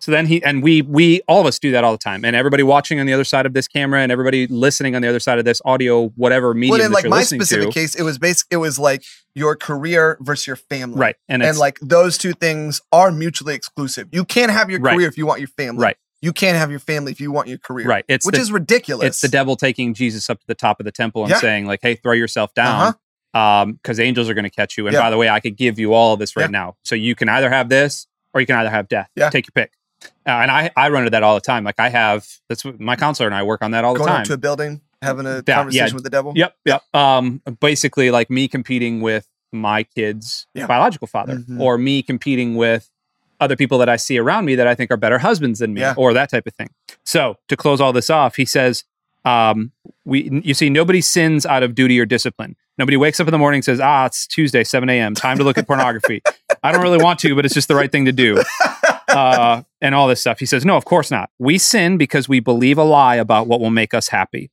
So 0.00 0.10
then 0.10 0.26
he 0.26 0.42
and 0.42 0.62
we 0.62 0.82
we 0.82 1.20
all 1.28 1.40
of 1.40 1.46
us 1.46 1.58
do 1.58 1.70
that 1.72 1.84
all 1.84 1.92
the 1.92 1.98
time, 1.98 2.24
and 2.24 2.34
everybody 2.34 2.62
watching 2.62 2.98
on 3.00 3.06
the 3.06 3.12
other 3.12 3.24
side 3.24 3.44
of 3.46 3.52
this 3.52 3.68
camera, 3.68 4.00
and 4.00 4.10
everybody 4.10 4.46
listening 4.46 4.96
on 4.96 5.02
the 5.02 5.08
other 5.08 5.20
side 5.20 5.38
of 5.38 5.44
this 5.44 5.60
audio, 5.64 6.08
whatever 6.16 6.54
medium 6.54 6.70
well, 6.78 6.86
in 6.86 6.90
that 6.90 6.94
like 6.94 7.04
you're 7.04 7.10
my 7.10 7.22
specific 7.22 7.66
to, 7.68 7.72
case, 7.72 7.94
it 7.94 8.02
was 8.02 8.18
basic. 8.18 8.46
It 8.50 8.56
was 8.56 8.78
like 8.78 9.04
your 9.34 9.56
career 9.56 10.16
versus 10.20 10.46
your 10.46 10.56
family, 10.56 10.98
right? 10.98 11.16
And, 11.28 11.42
And, 11.42 11.56
like 11.58 11.78
those 11.80 12.16
two 12.18 12.32
things 12.32 12.80
are 12.92 13.12
mutually 13.12 13.54
exclusive. 13.54 14.08
You 14.10 14.24
can't 14.24 14.50
have 14.50 14.70
your 14.70 14.80
Right. 14.80 14.94
career 14.94 15.06
if 15.08 15.16
you 15.18 15.26
want 15.26 15.40
your 15.40 15.48
family. 15.48 15.82
Right. 15.82 15.96
You 16.22 16.32
can't 16.32 16.56
have 16.56 16.70
your 16.70 16.80
family 16.80 17.12
if 17.12 17.20
you 17.20 17.30
want 17.30 17.48
your 17.48 17.58
career. 17.58 17.86
right. 17.86 18.04
It's 18.08 18.26
Which 18.26 18.34
the, 18.36 18.40
is 18.42 18.50
ridiculous. 18.50 19.06
it's 19.06 19.20
the 19.20 19.28
devil 19.28 19.54
taking 19.56 19.94
Jesus 19.94 20.28
up 20.28 20.40
to 20.40 20.46
the 20.46 20.54
top 20.54 20.80
of 20.80 20.84
the 20.84 20.92
temple 20.92 21.22
and 21.22 21.30
Yeah. 21.30 21.38
saying 21.40 21.66
like, 21.66 21.80
"Hey, 21.82 21.94
throw 21.94 22.12
yourself 22.12 22.52
down." 22.54 22.94
Um, 23.32 23.74
because 23.74 24.00
angels 24.00 24.28
are 24.28 24.34
going 24.34 24.44
to 24.44 24.50
catch 24.50 24.76
you. 24.76 24.86
And 24.88 24.94
Yeah. 24.94 25.00
by 25.02 25.10
the 25.10 25.16
way, 25.16 25.28
I 25.28 25.38
could 25.40 25.56
give 25.56 25.78
you 25.78 25.94
all 25.94 26.14
of 26.14 26.18
this 26.18 26.34
right 26.36 26.44
Yeah. 26.44 26.48
now. 26.48 26.76
So 26.84 26.96
you 26.96 27.14
can 27.14 27.28
either 27.28 27.48
have 27.48 27.68
this 27.68 28.06
or 28.34 28.40
you 28.40 28.46
can 28.46 28.56
either 28.56 28.70
have 28.70 28.88
death. 28.88 29.08
Yeah. 29.14 29.30
Take 29.30 29.46
your 29.46 29.52
pick. 29.54 29.72
Uh, 30.02 30.30
and 30.30 30.50
I, 30.50 30.70
I 30.76 30.88
run 30.90 31.02
into 31.02 31.10
that 31.10 31.22
all 31.22 31.34
the 31.34 31.40
time. 31.40 31.64
Like 31.64 31.78
I 31.78 31.88
have, 31.88 32.26
that's 32.48 32.64
what 32.64 32.78
my 32.80 32.96
counselor 32.96 33.26
and 33.26 33.34
I 33.34 33.42
work 33.42 33.62
on 33.62 33.70
that 33.72 33.84
all 33.84 33.92
the 33.94 33.98
Going 33.98 34.08
time. 34.10 34.20
up 34.22 34.26
to 34.26 34.32
a 34.34 34.38
building, 34.38 34.80
having 35.02 35.26
a 35.26 35.42
Yeah, 35.46 35.54
conversation 35.56 35.88
yeah. 35.88 35.94
with 35.94 36.04
the 36.04 36.10
devil. 36.10 36.32
Yep, 36.36 36.54
yep. 36.64 36.82
Um, 36.94 37.42
basically, 37.60 38.10
like 38.10 38.30
me 38.30 38.48
competing 38.48 39.00
with 39.00 39.26
my 39.52 39.82
kid's 39.82 40.46
Yeah. 40.54 40.66
biological 40.66 41.06
father, 41.08 41.36
Mhm. 41.36 41.60
or 41.60 41.76
me 41.78 42.02
competing 42.02 42.54
with 42.56 42.88
other 43.40 43.56
people 43.56 43.78
that 43.78 43.88
I 43.88 43.96
see 43.96 44.18
around 44.18 44.44
me 44.44 44.54
that 44.54 44.66
I 44.66 44.74
think 44.74 44.90
are 44.90 44.96
better 44.96 45.18
husbands 45.18 45.58
than 45.60 45.74
me, 45.74 45.80
Yeah. 45.80 45.94
or 45.96 46.12
that 46.12 46.30
type 46.30 46.46
of 46.46 46.54
thing. 46.54 46.68
So 47.04 47.36
to 47.48 47.56
close 47.56 47.80
all 47.80 47.92
this 47.92 48.10
off, 48.10 48.36
he 48.36 48.44
says, 48.44 48.84
um, 49.24 49.72
"We, 50.04 50.28
you 50.44 50.54
see, 50.54 50.70
nobody 50.70 51.00
sins 51.00 51.44
out 51.46 51.62
of 51.62 51.74
duty 51.74 51.98
or 51.98 52.04
discipline. 52.06 52.56
Nobody 52.78 52.96
wakes 52.96 53.18
up 53.20 53.26
in 53.26 53.32
the 53.32 53.38
morning 53.38 53.58
and 53.58 53.64
says, 53.64 53.80
ah, 53.80 54.06
it's 54.06 54.26
Tuesday, 54.26 54.62
seven 54.64 54.88
a.m. 54.88 55.14
Time 55.14 55.36
to 55.38 55.44
look 55.44 55.58
at 55.58 55.66
pornography. 55.66 56.22
I 56.62 56.72
don't 56.72 56.82
really 56.82 57.02
want 57.02 57.18
to, 57.20 57.34
but 57.34 57.44
it's 57.44 57.54
just 57.54 57.68
the 57.68 57.74
right 57.74 57.90
thing 57.90 58.04
to 58.06 58.12
do." 58.12 58.42
Uh, 59.10 59.62
and 59.80 59.94
all 59.94 60.08
this 60.08 60.20
stuff. 60.20 60.38
He 60.38 60.46
says, 60.46 60.64
No, 60.64 60.76
of 60.76 60.84
course 60.84 61.10
not. 61.10 61.30
We 61.38 61.58
sin 61.58 61.96
because 61.96 62.28
we 62.28 62.40
believe 62.40 62.78
a 62.78 62.84
lie 62.84 63.16
about 63.16 63.46
what 63.46 63.60
will 63.60 63.70
make 63.70 63.94
us 63.94 64.08
happy. 64.08 64.50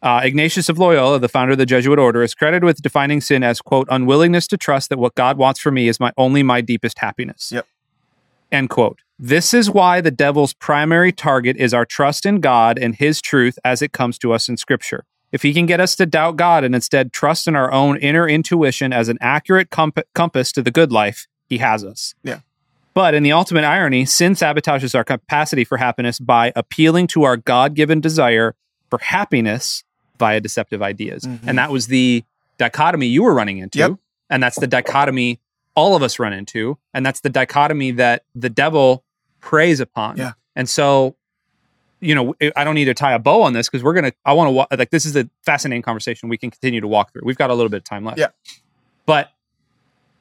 Uh, 0.00 0.20
Ignatius 0.22 0.68
of 0.68 0.78
Loyola, 0.78 1.18
the 1.18 1.28
founder 1.28 1.52
of 1.52 1.58
the 1.58 1.66
Jesuit 1.66 1.98
order, 1.98 2.22
is 2.22 2.34
credited 2.34 2.62
with 2.62 2.80
defining 2.80 3.20
sin 3.20 3.42
as, 3.42 3.60
quote, 3.60 3.88
unwillingness 3.90 4.46
to 4.48 4.56
trust 4.56 4.90
that 4.90 4.98
what 4.98 5.14
God 5.16 5.36
wants 5.36 5.58
for 5.58 5.72
me 5.72 5.88
is 5.88 5.98
my 5.98 6.12
only 6.16 6.42
my 6.42 6.60
deepest 6.60 7.00
happiness. 7.00 7.50
Yep. 7.52 7.66
End 8.52 8.70
quote. 8.70 9.00
This 9.18 9.52
is 9.52 9.68
why 9.68 10.00
the 10.00 10.12
devil's 10.12 10.54
primary 10.54 11.10
target 11.10 11.56
is 11.56 11.74
our 11.74 11.84
trust 11.84 12.24
in 12.24 12.40
God 12.40 12.78
and 12.78 12.94
his 12.94 13.20
truth 13.20 13.58
as 13.64 13.82
it 13.82 13.92
comes 13.92 14.16
to 14.18 14.32
us 14.32 14.48
in 14.48 14.56
Scripture. 14.56 15.04
If 15.32 15.42
he 15.42 15.52
can 15.52 15.66
get 15.66 15.80
us 15.80 15.96
to 15.96 16.06
doubt 16.06 16.36
God 16.36 16.62
and 16.62 16.74
instead 16.74 17.12
trust 17.12 17.48
in 17.48 17.56
our 17.56 17.70
own 17.72 17.98
inner 17.98 18.28
intuition 18.28 18.92
as 18.92 19.08
an 19.08 19.18
accurate 19.20 19.70
comp- 19.70 20.06
compass 20.14 20.52
to 20.52 20.62
the 20.62 20.70
good 20.70 20.92
life, 20.92 21.26
he 21.48 21.58
has 21.58 21.84
us. 21.84 22.14
Yeah. 22.22 22.40
But 22.94 23.14
in 23.14 23.22
the 23.22 23.32
ultimate 23.32 23.64
irony, 23.64 24.04
sin 24.04 24.32
sabotages 24.32 24.94
our 24.94 25.04
capacity 25.04 25.64
for 25.64 25.76
happiness 25.78 26.18
by 26.18 26.52
appealing 26.56 27.06
to 27.08 27.24
our 27.24 27.36
God 27.36 27.74
given 27.74 28.00
desire 28.00 28.54
for 28.90 28.98
happiness 28.98 29.84
via 30.18 30.40
deceptive 30.40 30.82
ideas. 30.82 31.22
Mhm. 31.24 31.40
And 31.46 31.58
that 31.58 31.70
was 31.70 31.86
the 31.86 32.24
dichotomy 32.56 33.06
you 33.06 33.22
were 33.22 33.34
running 33.34 33.58
into. 33.58 33.78
Yep. 33.78 33.92
And 34.30 34.42
that's 34.42 34.58
the 34.58 34.66
dichotomy 34.66 35.38
all 35.76 35.94
of 35.94 36.02
us 36.02 36.18
run 36.18 36.32
into. 36.32 36.76
And 36.92 37.06
that's 37.06 37.20
the 37.20 37.28
dichotomy 37.30 37.92
that 37.92 38.24
the 38.34 38.50
devil 38.50 39.04
preys 39.40 39.78
upon. 39.78 40.16
Yeah. 40.16 40.32
And 40.56 40.68
so, 40.68 41.14
you 42.00 42.16
know, 42.16 42.34
I- 42.42 42.52
I 42.56 42.64
don't 42.64 42.74
need 42.74 42.86
to 42.86 42.94
tie 42.94 43.12
a 43.12 43.18
bow 43.20 43.42
on 43.42 43.52
this 43.52 43.68
because 43.68 43.84
we're 43.84 43.92
going 43.94 44.06
to, 44.10 44.12
I 44.24 44.32
want 44.32 44.68
to, 44.70 44.76
like, 44.76 44.90
this 44.90 45.06
is 45.06 45.14
a 45.14 45.28
fascinating 45.44 45.82
conversation 45.82 46.28
we 46.28 46.36
can 46.36 46.50
continue 46.50 46.80
to 46.80 46.88
walk 46.88 47.12
through. 47.12 47.22
We've 47.24 47.38
got 47.38 47.50
a 47.50 47.54
little 47.54 47.70
bit 47.70 47.76
of 47.76 47.84
time 47.84 48.04
left. 48.04 48.18
Yeah. 48.18 48.28
But 49.06 49.30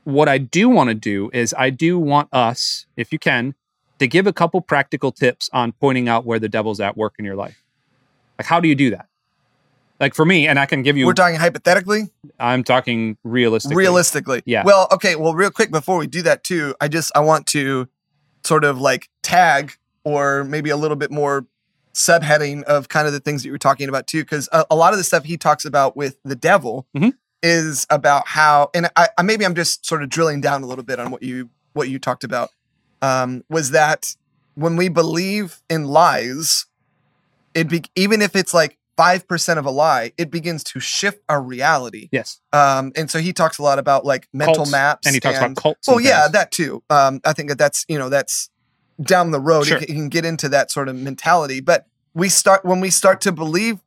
what 0.08 0.30
I 0.30 0.38
do 0.38 0.70
want 0.70 0.88
to 0.90 0.94
do 0.94 1.30
is 1.34 1.54
I 1.58 1.70
do 1.70 2.00
want 2.00 2.30
us, 2.32 2.86
if 2.96 3.12
you 3.12 3.20
can, 3.20 3.56
to 4.00 4.08
give 4.08 4.26
a 4.26 4.32
couple 4.32 4.62
practical 4.62 5.12
tips 5.12 5.50
on 5.52 5.74
pointing 5.74 6.08
out 6.08 6.26
where 6.26 6.40
the 6.40 6.48
devil's 6.48 6.80
at 6.80 6.96
work 6.96 7.16
in 7.20 7.26
your 7.26 7.36
life. 7.36 7.62
Like, 8.40 8.48
how 8.48 8.62
do 8.62 8.70
you 8.70 8.76
do 8.76 8.90
that? 8.92 9.08
Like 10.00 10.14
for 10.16 10.24
me, 10.26 10.48
and 10.48 10.60
I 10.60 10.66
can 10.66 10.82
give 10.82 10.96
you, 10.96 11.06
We're 11.08 11.14
talking 11.14 11.36
hypothetically, 11.38 12.10
I'm 12.40 12.64
talking 12.64 13.18
realistically. 13.26 13.76
realistically. 13.76 14.44
Yeah. 14.46 14.64
Well, 14.64 14.88
okay. 14.94 15.18
Well, 15.18 15.34
real 15.34 15.52
quick 15.52 15.72
before 15.72 15.98
we 15.98 16.08
do 16.08 16.22
that 16.22 16.44
too, 16.46 16.74
I 16.80 16.88
just 16.88 17.12
I 17.14 17.20
want 17.20 17.46
to 17.48 17.90
sort 18.46 18.64
of 18.64 18.80
like 18.80 19.10
tag 19.24 19.74
or 20.06 20.46
maybe 20.46 20.70
a 20.70 20.78
little 20.78 20.96
bit 20.96 21.12
more 21.12 21.48
subheading 21.94 22.64
of 22.64 22.88
kind 22.88 23.08
of 23.08 23.14
the 23.14 23.20
things 23.20 23.42
that 23.42 23.48
you 23.48 23.52
were 23.52 23.58
talking 23.58 23.90
about 23.90 24.08
too, 24.08 24.22
because 24.22 24.48
a, 24.54 24.64
a 24.70 24.76
lot 24.76 24.94
of 24.94 25.00
the 25.00 25.04
stuff 25.04 25.26
he 25.26 25.36
talks 25.36 25.66
about 25.66 25.98
with 25.98 26.16
the 26.24 26.36
devil 26.36 26.86
Mhm. 26.96 27.14
Is 27.44 27.86
about 27.90 28.28
how, 28.28 28.70
and 28.74 28.90
I, 28.96 29.10
I 29.18 29.24
maybe 29.24 29.46
I'm 29.46 29.56
just 29.56 29.86
sort 29.86 30.04
of 30.04 30.10
drilling 30.10 30.42
down 30.42 30.64
a 30.64 30.66
little 30.66 30.84
bit 30.84 31.00
on 31.00 31.12
what 31.12 31.24
you 31.24 31.50
what 31.74 31.90
you 31.90 32.00
talked 32.00 32.24
about. 32.24 32.50
Um, 33.02 33.44
was 33.50 33.72
that 33.72 34.16
when 34.56 34.76
we 34.76 34.90
believe 34.90 35.62
in 35.70 35.86
lies, 35.86 36.66
it 37.54 37.70
be, 37.70 37.84
even 37.96 38.22
if 38.22 38.36
it's 38.36 38.54
like 38.54 38.78
five 38.96 39.28
percent 39.28 39.60
of 39.60 39.66
a 39.66 39.70
lie, 39.70 40.12
it 40.18 40.32
begins 40.32 40.64
to 40.64 40.80
shift 40.80 41.22
our 41.30 41.42
reality. 41.42 42.10
Yes. 42.12 42.42
Um, 42.52 42.92
and 42.96 43.10
so 43.10 43.20
he 43.20 43.34
talks 43.34 43.60
a 43.60 43.64
lot 43.64 43.78
about 43.78 44.04
like 44.06 44.28
mental 44.34 44.56
Cults. 44.56 44.72
maps, 44.72 45.06
And 45.06 45.14
he 45.14 45.20
talks 45.20 45.38
about 45.38 45.56
cults. 45.56 45.88
Well, 45.88 46.00
yeah, 46.00 46.24
things. 46.24 46.32
that 46.34 46.52
too. 46.52 46.84
Um, 46.90 47.22
I 47.24 47.34
think 47.34 47.50
that 47.50 47.60
that's 47.60 47.86
you 47.88 48.00
know 48.00 48.10
that's 48.10 48.50
down 49.02 49.30
the 49.30 49.40
road. 49.40 49.68
Sure. 49.68 49.80
You, 49.80 49.86
can, 49.86 49.96
you 49.96 50.02
can 50.02 50.10
get 50.10 50.26
into 50.26 50.50
that 50.50 50.72
sort 50.72 50.90
of 50.90 50.96
mentality, 50.96 51.60
but 51.60 51.86
we 52.16 52.30
start 52.30 52.66
when 52.66 52.80
we 52.80 52.90
start 52.90 53.22
to 53.22 53.32
believe, 53.32 53.80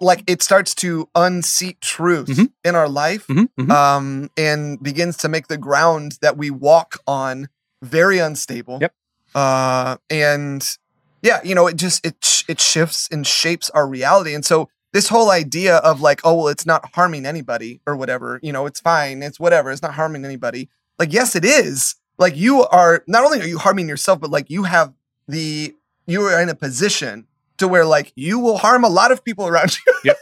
like 0.00 0.22
it 0.26 0.42
starts 0.42 0.74
to 0.76 1.08
unseat 1.14 1.80
truth 1.80 2.28
Mhm. 2.28 2.52
in 2.64 2.74
our 2.74 2.88
life, 2.88 3.26
Mhm, 3.26 3.48
mhm. 3.58 3.70
um, 3.70 4.30
and 4.36 4.82
begins 4.82 5.16
to 5.18 5.28
make 5.28 5.48
the 5.48 5.56
ground 5.58 6.18
that 6.22 6.36
we 6.36 6.50
walk 6.50 6.98
on 7.06 7.48
very 7.82 8.18
unstable. 8.18 8.78
Yep. 8.80 8.94
Uh, 9.34 9.96
and 10.10 10.76
yeah, 11.22 11.40
you 11.44 11.54
know, 11.54 11.66
it 11.66 11.76
just 11.76 12.04
it 12.06 12.44
it 12.48 12.60
shifts 12.60 13.08
and 13.10 13.26
shapes 13.26 13.70
our 13.70 13.86
reality, 13.86 14.34
and 14.34 14.44
so 14.44 14.68
this 14.92 15.08
whole 15.08 15.30
idea 15.30 15.76
of 15.78 16.00
like, 16.00 16.20
oh 16.22 16.34
well, 16.34 16.48
it's 16.48 16.66
not 16.66 16.90
harming 16.94 17.24
anybody 17.26 17.80
or 17.86 17.96
whatever, 17.96 18.38
you 18.42 18.52
know, 18.52 18.66
it's 18.66 18.80
fine, 18.80 19.22
it's 19.22 19.40
whatever, 19.40 19.70
it's 19.70 19.80
not 19.82 19.94
harming 19.94 20.24
anybody. 20.24 20.68
Like, 20.98 21.12
yes, 21.12 21.34
it 21.34 21.44
is. 21.44 21.94
Like, 22.18 22.36
you 22.36 22.64
are 22.66 23.02
not 23.08 23.24
only 23.24 23.40
are 23.40 23.46
you 23.46 23.58
harming 23.58 23.88
yourself, 23.88 24.20
but 24.20 24.30
like 24.30 24.50
you 24.50 24.64
have 24.64 24.92
the 25.26 25.74
you 26.06 26.22
are 26.22 26.40
in 26.42 26.48
a 26.50 26.54
position 26.54 27.26
to 27.62 27.68
where 27.68 27.84
like 27.84 28.12
you 28.16 28.38
will 28.38 28.58
harm 28.58 28.84
a 28.84 28.88
lot 28.88 29.10
of 29.12 29.24
people 29.24 29.46
around 29.46 29.76
you. 29.86 29.94
yep. 30.04 30.18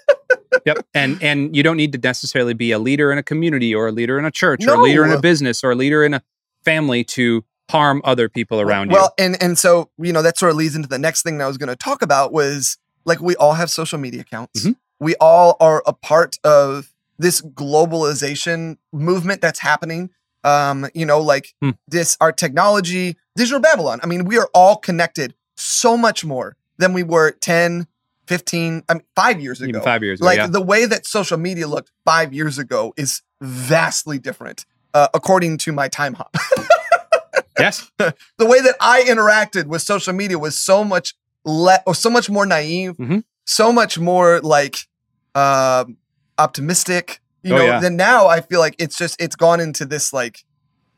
Yep. 0.64 0.86
And 0.94 1.22
and 1.22 1.54
you 1.56 1.62
don't 1.62 1.76
need 1.76 1.92
to 1.92 1.98
necessarily 1.98 2.54
be 2.54 2.70
a 2.72 2.78
leader 2.78 3.10
in 3.12 3.18
a 3.18 3.22
community 3.22 3.74
or 3.74 3.88
a 3.88 3.92
leader 3.92 4.18
in 4.18 4.24
a 4.24 4.30
church 4.30 4.66
or 4.66 4.74
a 4.74 4.80
leader 4.80 5.04
in 5.04 5.10
a 5.12 5.20
business 5.20 5.62
or 5.64 5.72
a 5.72 5.74
leader 5.74 6.04
in 6.04 6.14
a 6.14 6.22
family 6.64 7.02
to 7.04 7.44
harm 7.70 8.00
other 8.04 8.28
people 8.28 8.60
around 8.60 8.90
you. 8.90 8.96
well, 8.96 9.14
and 9.16 9.40
and 9.42 9.56
so 9.58 9.90
you 9.98 10.12
know 10.12 10.22
that 10.22 10.36
sort 10.38 10.50
of 10.50 10.56
leads 10.56 10.74
into 10.76 10.88
the 10.88 10.98
next 10.98 11.22
thing 11.22 11.38
that 11.38 11.44
I 11.44 11.48
was 11.48 11.56
going 11.58 11.68
to 11.68 11.76
talk 11.76 12.02
about 12.02 12.32
was 12.32 12.76
like 13.04 13.20
we 13.20 13.36
all 13.36 13.54
have 13.54 13.70
social 13.70 13.98
media 13.98 14.20
accounts. 14.22 14.64
Mhm. 14.66 14.76
We 14.98 15.14
all 15.20 15.56
are 15.60 15.82
a 15.86 15.92
part 15.92 16.36
of 16.44 16.92
this 17.18 17.40
globalization 17.42 18.76
movement 18.92 19.40
that's 19.40 19.60
happening. 19.60 20.10
Um, 20.42 20.88
you 20.94 21.06
know, 21.06 21.20
like 21.20 21.54
Hmm. 21.62 21.70
this 21.86 22.16
our 22.20 22.32
technology, 22.32 23.16
digital 23.36 23.60
Babylon. 23.60 24.00
I 24.02 24.06
mean, 24.06 24.24
we 24.24 24.36
are 24.38 24.48
all 24.54 24.76
connected 24.76 25.34
so 25.56 25.96
much 25.96 26.24
more 26.24 26.56
than 26.80 26.92
we 26.92 27.02
were 27.04 27.30
10, 27.30 27.86
15, 28.26 28.82
I 28.88 28.94
mean 28.94 29.02
5 29.14 29.40
years 29.40 29.60
ago. 29.60 29.68
Even 29.68 29.82
five 29.82 30.02
years 30.02 30.18
ago. 30.20 30.26
like 30.26 30.38
yeah. 30.38 30.46
the 30.48 30.60
way 30.60 30.84
that 30.86 31.06
social 31.06 31.38
media 31.38 31.66
looked 31.68 31.90
5 32.04 32.32
years 32.32 32.58
ago 32.58 32.92
is 32.96 33.22
vastly 33.40 34.18
different. 34.18 34.66
Uh, 34.92 35.06
according 35.14 35.56
to 35.58 35.72
my 35.72 35.88
Timehop. 35.88 36.34
yes. 37.58 37.90
the 37.98 38.46
way 38.46 38.60
that 38.60 38.74
I 38.80 39.02
interacted 39.02 39.66
with 39.66 39.82
social 39.82 40.12
media 40.12 40.38
was 40.38 40.58
so 40.58 40.82
much 40.82 41.14
le- 41.44 41.82
or 41.86 41.94
so 41.94 42.10
much 42.10 42.28
more 42.28 42.44
naive, 42.46 42.96
Mhm. 42.96 43.22
so 43.44 43.72
much 43.72 43.98
more 43.98 44.40
like 44.40 44.86
um 45.34 45.96
optimistic. 46.38 47.20
You 47.42 47.54
Oh, 47.54 47.58
know, 47.58 47.64
yeah. 47.64 47.80
then 47.80 47.96
now 47.96 48.26
I 48.26 48.40
feel 48.40 48.58
like 48.60 48.74
it's 48.78 48.96
just 48.98 49.20
it's 49.20 49.36
gone 49.36 49.60
into 49.60 49.84
this 49.84 50.12
like 50.12 50.44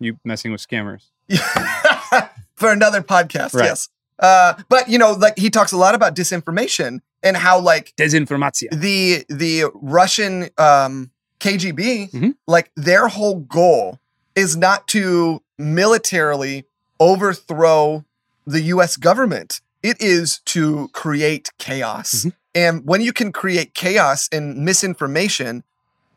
You 0.01 0.18
messing 0.25 0.53
with 0.53 0.66
scammers. 0.66 1.03
for 2.57 2.71
another 2.73 3.03
podcast. 3.03 3.55
Right. 3.55 3.66
Yes, 3.66 3.88
uh, 4.23 4.55
but 4.71 4.89
you 4.89 4.97
know, 4.99 5.13
like 5.13 5.37
he 5.39 5.51
talks 5.51 5.73
a 5.73 5.77
lot 5.77 5.95
about 5.95 6.15
disinformation 6.17 7.01
and 7.23 7.37
how 7.37 7.59
like 7.61 7.93
Dezinformatsiya. 7.97 8.71
the 8.81 9.25
the 9.29 9.65
Russian 9.75 10.49
um, 10.59 11.11
KGB, 11.41 12.11
Mhm. 12.13 12.35
like 12.47 12.71
their 12.77 13.09
whole 13.09 13.41
goal 13.41 13.99
is 14.35 14.57
not 14.57 14.89
to 14.89 15.43
militarily 15.59 16.65
overthrow 17.01 18.05
the 18.47 18.61
U.S. 18.75 18.97
government. 18.97 19.61
It 19.83 20.01
is 20.01 20.39
to 20.47 20.89
create 20.93 21.51
chaos, 21.59 22.25
Mhm. 22.25 22.33
and 22.55 22.87
when 22.87 23.01
you 23.01 23.13
can 23.13 23.33
create 23.33 23.75
chaos 23.75 24.29
and 24.33 24.59
misinformation, 24.65 25.65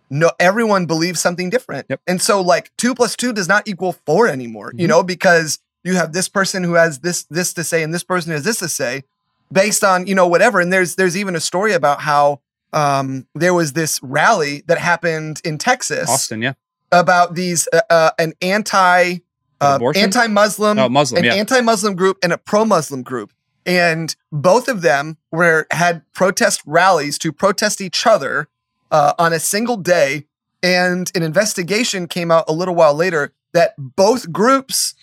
no, 0.09 0.29
everyone 0.39 0.85
believes 0.85 1.19
something 1.19 1.49
different, 1.49 1.87
Yep. 1.89 2.01
and 2.07 2.21
so 2.21 2.39
like 2.41 2.71
two 2.77 2.93
plus 2.93 3.15
two 3.15 3.33
does 3.33 3.47
not 3.47 3.67
equal 3.67 3.95
four 4.05 4.27
anymore. 4.27 4.71
You 4.75 4.85
Mhm. 4.85 4.89
know, 4.89 5.03
because 5.03 5.57
you 5.85 5.95
have 5.95 6.11
this 6.11 6.27
person 6.27 6.63
who 6.63 6.73
has 6.73 6.99
this 6.99 7.23
this 7.29 7.53
to 7.53 7.63
say, 7.63 7.83
and 7.83 7.93
this 7.93 8.03
person 8.03 8.31
has 8.31 8.43
this 8.43 8.57
to 8.59 8.67
say, 8.67 9.03
based 9.51 9.83
on 9.83 10.07
you 10.07 10.15
know 10.15 10.27
whatever 10.27 10.59
and 10.59 10.73
there's 10.73 10.95
there's 10.95 11.15
even 11.15 11.35
a 11.35 11.39
story 11.39 11.73
about 11.73 12.01
how 12.01 12.41
um 12.73 13.27
there 13.35 13.53
was 13.53 13.73
this 13.73 14.01
rally 14.03 14.63
that 14.67 14.79
happened 14.79 15.39
in 15.45 15.57
Texas 15.57 16.09
Austin, 16.09 16.41
yeah. 16.41 16.53
about 16.91 17.35
these 17.35 17.69
uh, 17.71 17.81
uh, 17.89 18.11
an 18.19 18.33
anti 18.41 19.19
uh, 19.61 19.79
anti-Muslim, 19.95 20.77
Oh, 20.77 20.89
Muslim, 20.89 21.19
an 21.19 21.25
yeah. 21.25 21.33
anti-Muslim 21.35 21.95
group, 21.95 22.17
and 22.21 22.33
a 22.33 22.37
pro-Muslim 22.37 23.03
group, 23.03 23.31
and 23.65 24.15
both 24.31 24.67
of 24.67 24.81
them 24.81 25.17
were 25.31 25.65
had 25.71 26.01
protest 26.13 26.61
rallies 26.65 27.17
to 27.19 27.31
protest 27.31 27.79
each 27.79 28.05
other 28.05 28.49
uh, 28.91 29.13
on 29.17 29.31
a 29.33 29.39
single 29.39 29.77
day. 29.77 30.25
And 30.61 31.11
an 31.13 31.21
investigation 31.21 32.07
came 32.07 32.31
out 32.31 32.45
a 32.47 32.51
little 32.51 32.73
while 32.73 32.95
later 32.95 33.33
that 33.53 33.75
both 33.77 34.31
groups 34.31 34.95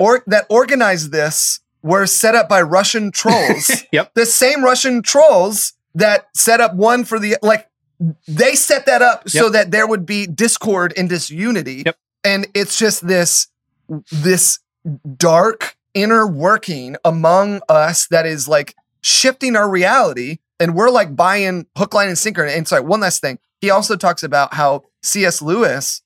or 0.00 0.22
that 0.26 0.46
organized 0.48 1.12
this 1.12 1.60
were 1.82 2.06
set 2.06 2.34
up 2.34 2.48
by 2.48 2.62
Russian 2.62 3.10
trolls. 3.12 3.84
Yep. 3.92 4.14
The 4.14 4.26
same 4.26 4.64
Russian 4.64 5.02
trolls 5.02 5.74
that 5.94 6.28
set 6.34 6.60
up 6.60 6.74
one 6.74 7.04
for 7.04 7.18
the 7.18 7.36
like 7.42 7.68
they 8.26 8.54
set 8.54 8.86
that 8.86 9.02
up 9.02 9.28
so 9.28 9.50
that 9.50 9.70
there 9.70 9.86
would 9.86 10.06
be 10.06 10.26
discord 10.26 10.94
and 10.96 11.08
disunity. 11.08 11.82
Yep. 11.84 11.98
And 12.24 12.46
it's 12.54 12.78
just 12.78 13.06
this 13.06 13.48
this 14.10 14.58
dark 15.16 15.76
inner 15.94 16.26
working 16.26 16.96
among 17.04 17.60
us 17.68 18.06
that 18.08 18.26
is 18.26 18.46
like 18.48 18.74
shifting 19.02 19.56
our 19.56 19.68
reality 19.68 20.38
and 20.58 20.74
we're 20.74 20.90
like 20.90 21.16
buying 21.16 21.66
hook 21.76 21.94
line 21.94 22.08
and 22.08 22.18
sinker 22.18 22.44
and 22.44 22.68
sorry 22.68 22.82
one 22.82 23.00
last 23.00 23.20
thing 23.20 23.38
he 23.60 23.70
also 23.70 23.96
talks 23.96 24.22
about 24.22 24.54
how 24.54 24.84
cs 25.02 25.42
lewis 25.42 26.02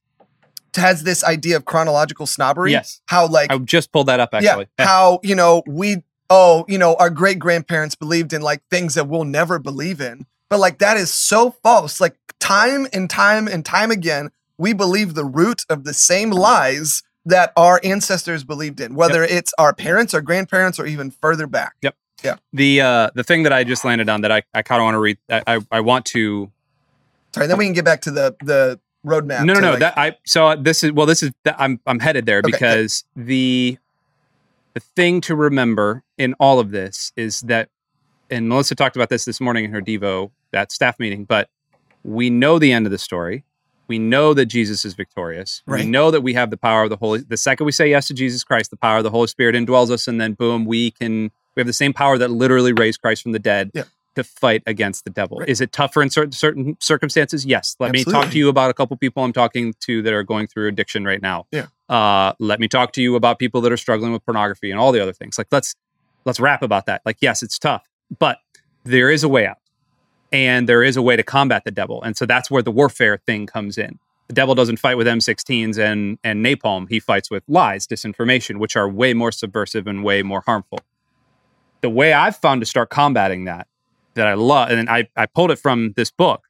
has 0.76 1.02
this 1.04 1.22
idea 1.24 1.56
of 1.56 1.64
chronological 1.64 2.26
snobbery 2.26 2.72
Yes. 2.72 3.00
how 3.06 3.26
like 3.26 3.50
I 3.52 3.58
just 3.58 3.92
pulled 3.92 4.06
that 4.08 4.20
up 4.20 4.30
actually. 4.32 4.66
yeah, 4.78 4.86
how 4.86 5.20
you 5.22 5.34
know 5.34 5.62
we 5.66 6.02
oh 6.30 6.64
you 6.68 6.78
know 6.78 6.94
our 6.96 7.10
great 7.10 7.38
grandparents 7.38 7.94
believed 7.94 8.32
in 8.32 8.42
like 8.42 8.62
things 8.70 8.94
that 8.94 9.08
we'll 9.08 9.24
never 9.24 9.58
believe 9.58 10.00
in 10.00 10.26
but 10.48 10.58
like 10.58 10.78
that 10.78 10.96
is 10.96 11.12
so 11.12 11.50
false 11.62 12.00
like 12.00 12.16
time 12.40 12.86
and 12.92 13.08
time 13.10 13.46
and 13.48 13.64
time 13.64 13.90
again 13.90 14.30
we 14.58 14.72
believe 14.72 15.14
the 15.14 15.24
root 15.24 15.62
of 15.68 15.84
the 15.84 15.94
same 15.94 16.30
lies 16.30 17.02
that 17.26 17.52
our 17.56 17.80
ancestors 17.84 18.44
believed 18.44 18.80
in 18.80 18.94
whether 18.94 19.22
it's 19.22 19.52
our 19.58 19.72
parents 19.74 20.12
or 20.14 20.20
grandparents 20.20 20.78
or 20.78 20.86
even 20.86 21.10
further 21.10 21.46
back 21.46 21.74
Yep. 21.82 21.96
Yeah. 22.22 22.36
The 22.54 22.80
uh, 22.80 23.10
the 23.14 23.22
thing 23.22 23.42
that 23.42 23.52
I 23.52 23.64
just 23.64 23.84
landed 23.84 24.08
on 24.08 24.22
that 24.22 24.32
I, 24.32 24.42
I 24.54 24.62
kind 24.62 24.80
of 24.80 24.84
want 24.84 24.94
to 24.94 24.98
read. 24.98 25.18
I, 25.28 25.42
I 25.46 25.60
I 25.70 25.80
want 25.80 26.06
to 26.06 26.50
sorry 27.34 27.46
then 27.48 27.58
we 27.58 27.66
can 27.66 27.74
get 27.74 27.84
back 27.84 28.00
to 28.02 28.10
the 28.10 28.34
the 28.42 28.80
roadmap 29.04 29.44
no 29.44 29.52
no 29.54 29.60
no 29.60 29.70
like- 29.72 29.80
that 29.80 29.98
I 29.98 30.16
so 30.24 30.48
uh, 30.48 30.56
this 30.56 30.82
is 30.82 30.92
well 30.92 31.06
this 31.06 31.22
is 31.22 31.30
that 31.44 31.56
I'm 31.58 31.80
I'm 31.86 32.00
headed 32.00 32.26
there 32.26 32.38
Okay, 32.38 32.50
because 32.50 33.04
the 33.14 33.78
the 34.74 34.80
thing 34.80 35.20
to 35.22 35.34
remember 35.36 36.02
in 36.18 36.34
all 36.40 36.58
of 36.58 36.70
this 36.70 37.12
is 37.16 37.40
that 37.42 37.68
and 38.30 38.48
Melissa 38.48 38.74
talked 38.74 38.96
about 38.96 39.10
this 39.10 39.24
this 39.24 39.40
morning 39.40 39.64
in 39.64 39.70
her 39.72 39.80
devo 39.82 40.30
that 40.52 40.72
staff 40.72 40.98
meeting 40.98 41.24
but 41.24 41.48
we 42.02 42.30
know 42.30 42.58
the 42.58 42.72
end 42.72 42.86
of 42.86 42.92
the 42.92 42.98
story 42.98 43.44
we 43.86 43.98
know 43.98 44.32
that 44.32 44.46
Jesus 44.46 44.84
is 44.86 44.94
victorious 44.94 45.62
we 45.66 45.74
Right. 45.74 45.86
know 45.86 46.10
that 46.10 46.22
we 46.22 46.32
have 46.34 46.50
the 46.50 46.56
power 46.56 46.84
of 46.84 46.90
the 46.90 46.96
holy 46.96 47.20
the 47.20 47.36
second 47.36 47.66
we 47.66 47.72
say 47.72 47.90
yes 47.90 48.08
to 48.08 48.14
Jesus 48.14 48.42
Christ 48.42 48.70
the 48.70 48.76
power 48.78 48.98
of 48.98 49.04
the 49.04 49.10
Holy 49.10 49.26
Spirit 49.26 49.54
indwells 49.54 49.90
us 49.90 50.08
and 50.08 50.20
then 50.20 50.32
boom 50.32 50.64
we 50.64 50.90
can 50.92 51.30
we 51.54 51.60
have 51.60 51.66
the 51.66 51.72
same 51.72 51.92
power 51.92 52.16
that 52.18 52.30
literally 52.30 52.72
raised 52.72 53.00
Christ 53.02 53.22
from 53.22 53.32
the 53.32 53.38
dead 53.38 53.70
Yeah. 53.74 53.82
To 54.14 54.24
fight 54.24 54.62
against 54.66 55.04
the 55.04 55.10
devil 55.10 55.38
Right. 55.38 55.48
is 55.48 55.60
it 55.60 55.72
tougher 55.72 56.02
in 56.02 56.10
certain 56.10 56.32
certain 56.32 56.76
circumstances 56.80 57.44
yes 57.44 57.76
let 57.80 57.92
me 57.92 58.04
talk 58.04 58.30
to 58.30 58.38
you 58.38 58.48
about 58.48 58.70
a 58.70 58.74
couple 58.74 58.96
people 58.96 59.22
I'm 59.24 59.32
talking 59.32 59.74
to 59.80 60.02
that 60.02 60.12
are 60.12 60.22
going 60.22 60.46
through 60.46 60.68
addiction 60.68 61.04
right 61.04 61.20
now. 61.22 61.46
Yeah. 61.50 61.66
Uh, 61.88 62.32
let 62.38 62.60
me 62.60 62.68
talk 62.68 62.92
to 62.92 63.02
you 63.02 63.14
about 63.16 63.38
people 63.38 63.60
that 63.62 63.72
are 63.72 63.76
struggling 63.76 64.12
with 64.12 64.24
pornography 64.24 64.70
and 64.70 64.80
all 64.80 64.92
the 64.92 65.00
other 65.00 65.12
things. 65.12 65.36
Like 65.38 65.48
let's 65.50 65.74
let's 66.24 66.40
rap 66.40 66.62
about 66.62 66.86
that. 66.86 67.02
Like 67.04 67.18
yes, 67.20 67.42
it's 67.42 67.58
tough, 67.58 67.84
but 68.18 68.38
there 68.84 69.10
is 69.10 69.22
a 69.24 69.28
way 69.28 69.46
out, 69.46 69.58
and 70.32 70.68
there 70.68 70.82
is 70.82 70.96
a 70.96 71.02
way 71.02 71.16
to 71.16 71.22
combat 71.22 71.64
the 71.64 71.70
devil. 71.70 72.02
And 72.02 72.16
so 72.16 72.26
that's 72.26 72.50
where 72.50 72.62
the 72.62 72.70
warfare 72.70 73.18
thing 73.26 73.46
comes 73.46 73.76
in. 73.78 73.98
The 74.28 74.34
devil 74.34 74.54
doesn't 74.54 74.78
fight 74.78 74.96
with 74.96 75.06
M16s 75.06 75.78
and 75.78 76.18
and 76.24 76.44
napalm. 76.44 76.88
He 76.88 77.00
fights 77.00 77.30
with 77.30 77.42
lies, 77.48 77.86
disinformation, 77.86 78.58
which 78.58 78.76
are 78.76 78.88
way 78.88 79.12
more 79.14 79.32
subversive 79.32 79.86
and 79.86 80.02
way 80.02 80.22
more 80.22 80.42
harmful. 80.46 80.80
The 81.82 81.90
way 81.90 82.12
I've 82.14 82.36
found 82.36 82.62
to 82.62 82.66
start 82.66 82.88
combating 82.88 83.44
that, 83.44 83.66
that 84.14 84.26
I 84.26 84.34
love, 84.34 84.70
and 84.70 84.88
I 84.88 85.08
I 85.16 85.26
pulled 85.26 85.50
it 85.50 85.58
from 85.58 85.92
this 85.96 86.10
book, 86.10 86.42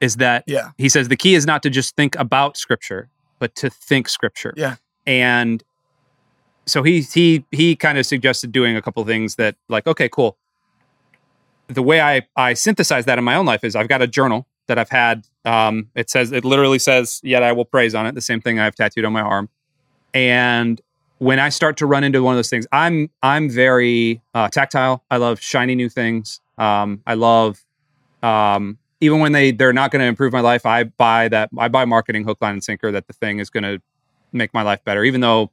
is 0.00 0.16
that 0.16 0.44
yeah. 0.46 0.70
he 0.76 0.88
says 0.88 1.08
the 1.08 1.16
key 1.16 1.34
is 1.34 1.46
not 1.46 1.62
to 1.62 1.70
just 1.70 1.96
think 1.96 2.14
about 2.18 2.56
scripture 2.56 3.08
but 3.42 3.56
to 3.56 3.68
think 3.68 4.08
scripture. 4.08 4.54
Yeah. 4.56 4.76
and 5.04 5.64
so 6.64 6.84
he 6.84 7.00
he 7.00 7.44
he 7.50 7.74
kind 7.74 7.98
of 7.98 8.06
suggested 8.06 8.52
doing 8.52 8.76
a 8.76 8.82
couple 8.82 9.04
things 9.04 9.34
that 9.34 9.56
like 9.68 9.84
okay 9.88 10.08
cool. 10.08 10.38
The 11.66 11.82
way 11.82 12.00
i 12.00 12.22
i 12.36 12.54
synthesize 12.54 13.04
that 13.06 13.18
in 13.18 13.24
my 13.24 13.34
own 13.34 13.46
life 13.46 13.64
is 13.64 13.74
i've 13.74 13.88
got 13.88 14.00
a 14.00 14.06
journal 14.06 14.46
that 14.68 14.78
i've 14.78 14.90
had 14.90 15.26
um 15.44 15.88
it 15.96 16.08
says 16.08 16.30
it 16.30 16.44
literally 16.44 16.78
says 16.78 17.20
yet 17.24 17.42
i 17.42 17.50
will 17.50 17.64
praise 17.64 17.96
on 17.96 18.06
it 18.06 18.14
the 18.14 18.20
same 18.20 18.40
thing 18.40 18.60
i've 18.60 18.76
tattooed 18.76 19.04
on 19.04 19.12
my 19.12 19.22
arm. 19.22 19.48
And 20.14 20.80
when 21.18 21.40
i 21.40 21.48
start 21.48 21.76
to 21.78 21.86
run 21.86 22.04
into 22.04 22.22
one 22.22 22.34
of 22.34 22.38
those 22.38 22.50
things 22.50 22.64
i'm 22.70 23.10
i'm 23.24 23.50
very 23.50 24.22
uh, 24.34 24.48
tactile. 24.48 25.02
I 25.10 25.16
love 25.16 25.40
shiny 25.40 25.74
new 25.74 25.88
things 25.88 26.40
um 26.58 27.02
i 27.06 27.14
love 27.14 27.64
um 28.22 28.78
even 29.00 29.18
when 29.20 29.32
they 29.32 29.50
they're 29.52 29.72
not 29.72 29.90
going 29.90 30.00
to 30.00 30.06
improve 30.06 30.32
my 30.32 30.40
life 30.40 30.64
i 30.66 30.84
buy 30.84 31.28
that 31.28 31.48
i 31.58 31.68
buy 31.68 31.84
marketing 31.84 32.24
hook 32.24 32.38
line 32.40 32.52
and 32.54 32.64
sinker 32.64 32.90
that 32.92 33.06
the 33.06 33.12
thing 33.12 33.38
is 33.38 33.50
going 33.50 33.64
to 33.64 33.80
make 34.32 34.52
my 34.54 34.62
life 34.62 34.82
better 34.84 35.02
even 35.04 35.20
though 35.20 35.50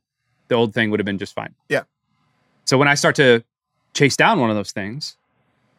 the 0.49 0.55
old 0.55 0.73
thing 0.73 0.89
would 0.91 0.99
have 0.99 1.05
been 1.05 1.17
just 1.17 1.33
fine 1.33 1.53
Yeah. 1.69 1.83
so 2.65 2.77
when 2.77 2.88
i 2.88 2.95
start 2.95 3.15
to 3.15 3.43
chase 3.93 4.15
down 4.15 4.39
one 4.39 4.49
of 4.49 4.55
those 4.55 4.71
things 4.71 5.17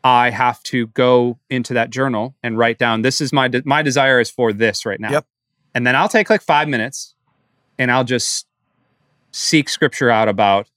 i 0.03 0.31
have 0.31 0.63
to 0.65 0.87
go 0.89 1.39
into 1.51 1.75
that 1.75 1.91
journal 1.91 2.35
and 2.43 2.57
write 2.59 2.79
down 2.79 3.03
this 3.03 3.21
is 3.21 3.33
my 3.33 3.49
de- 3.49 3.63
my 3.65 3.83
desire 3.83 4.21
is 4.21 4.31
for 4.31 4.53
this 4.53 4.85
right 4.87 5.01
now 5.01 5.11
Yep. 5.13 5.27
and 5.75 5.87
then 5.87 5.95
i'll 5.95 6.09
take 6.09 6.31
like 6.31 6.43
five 6.43 6.69
minutes 6.69 7.15
and 7.79 7.91
i'll 7.93 8.05
just 8.05 8.47
seek 9.33 9.69
scripture 9.69 10.11
out 10.11 10.29
about 10.29 10.69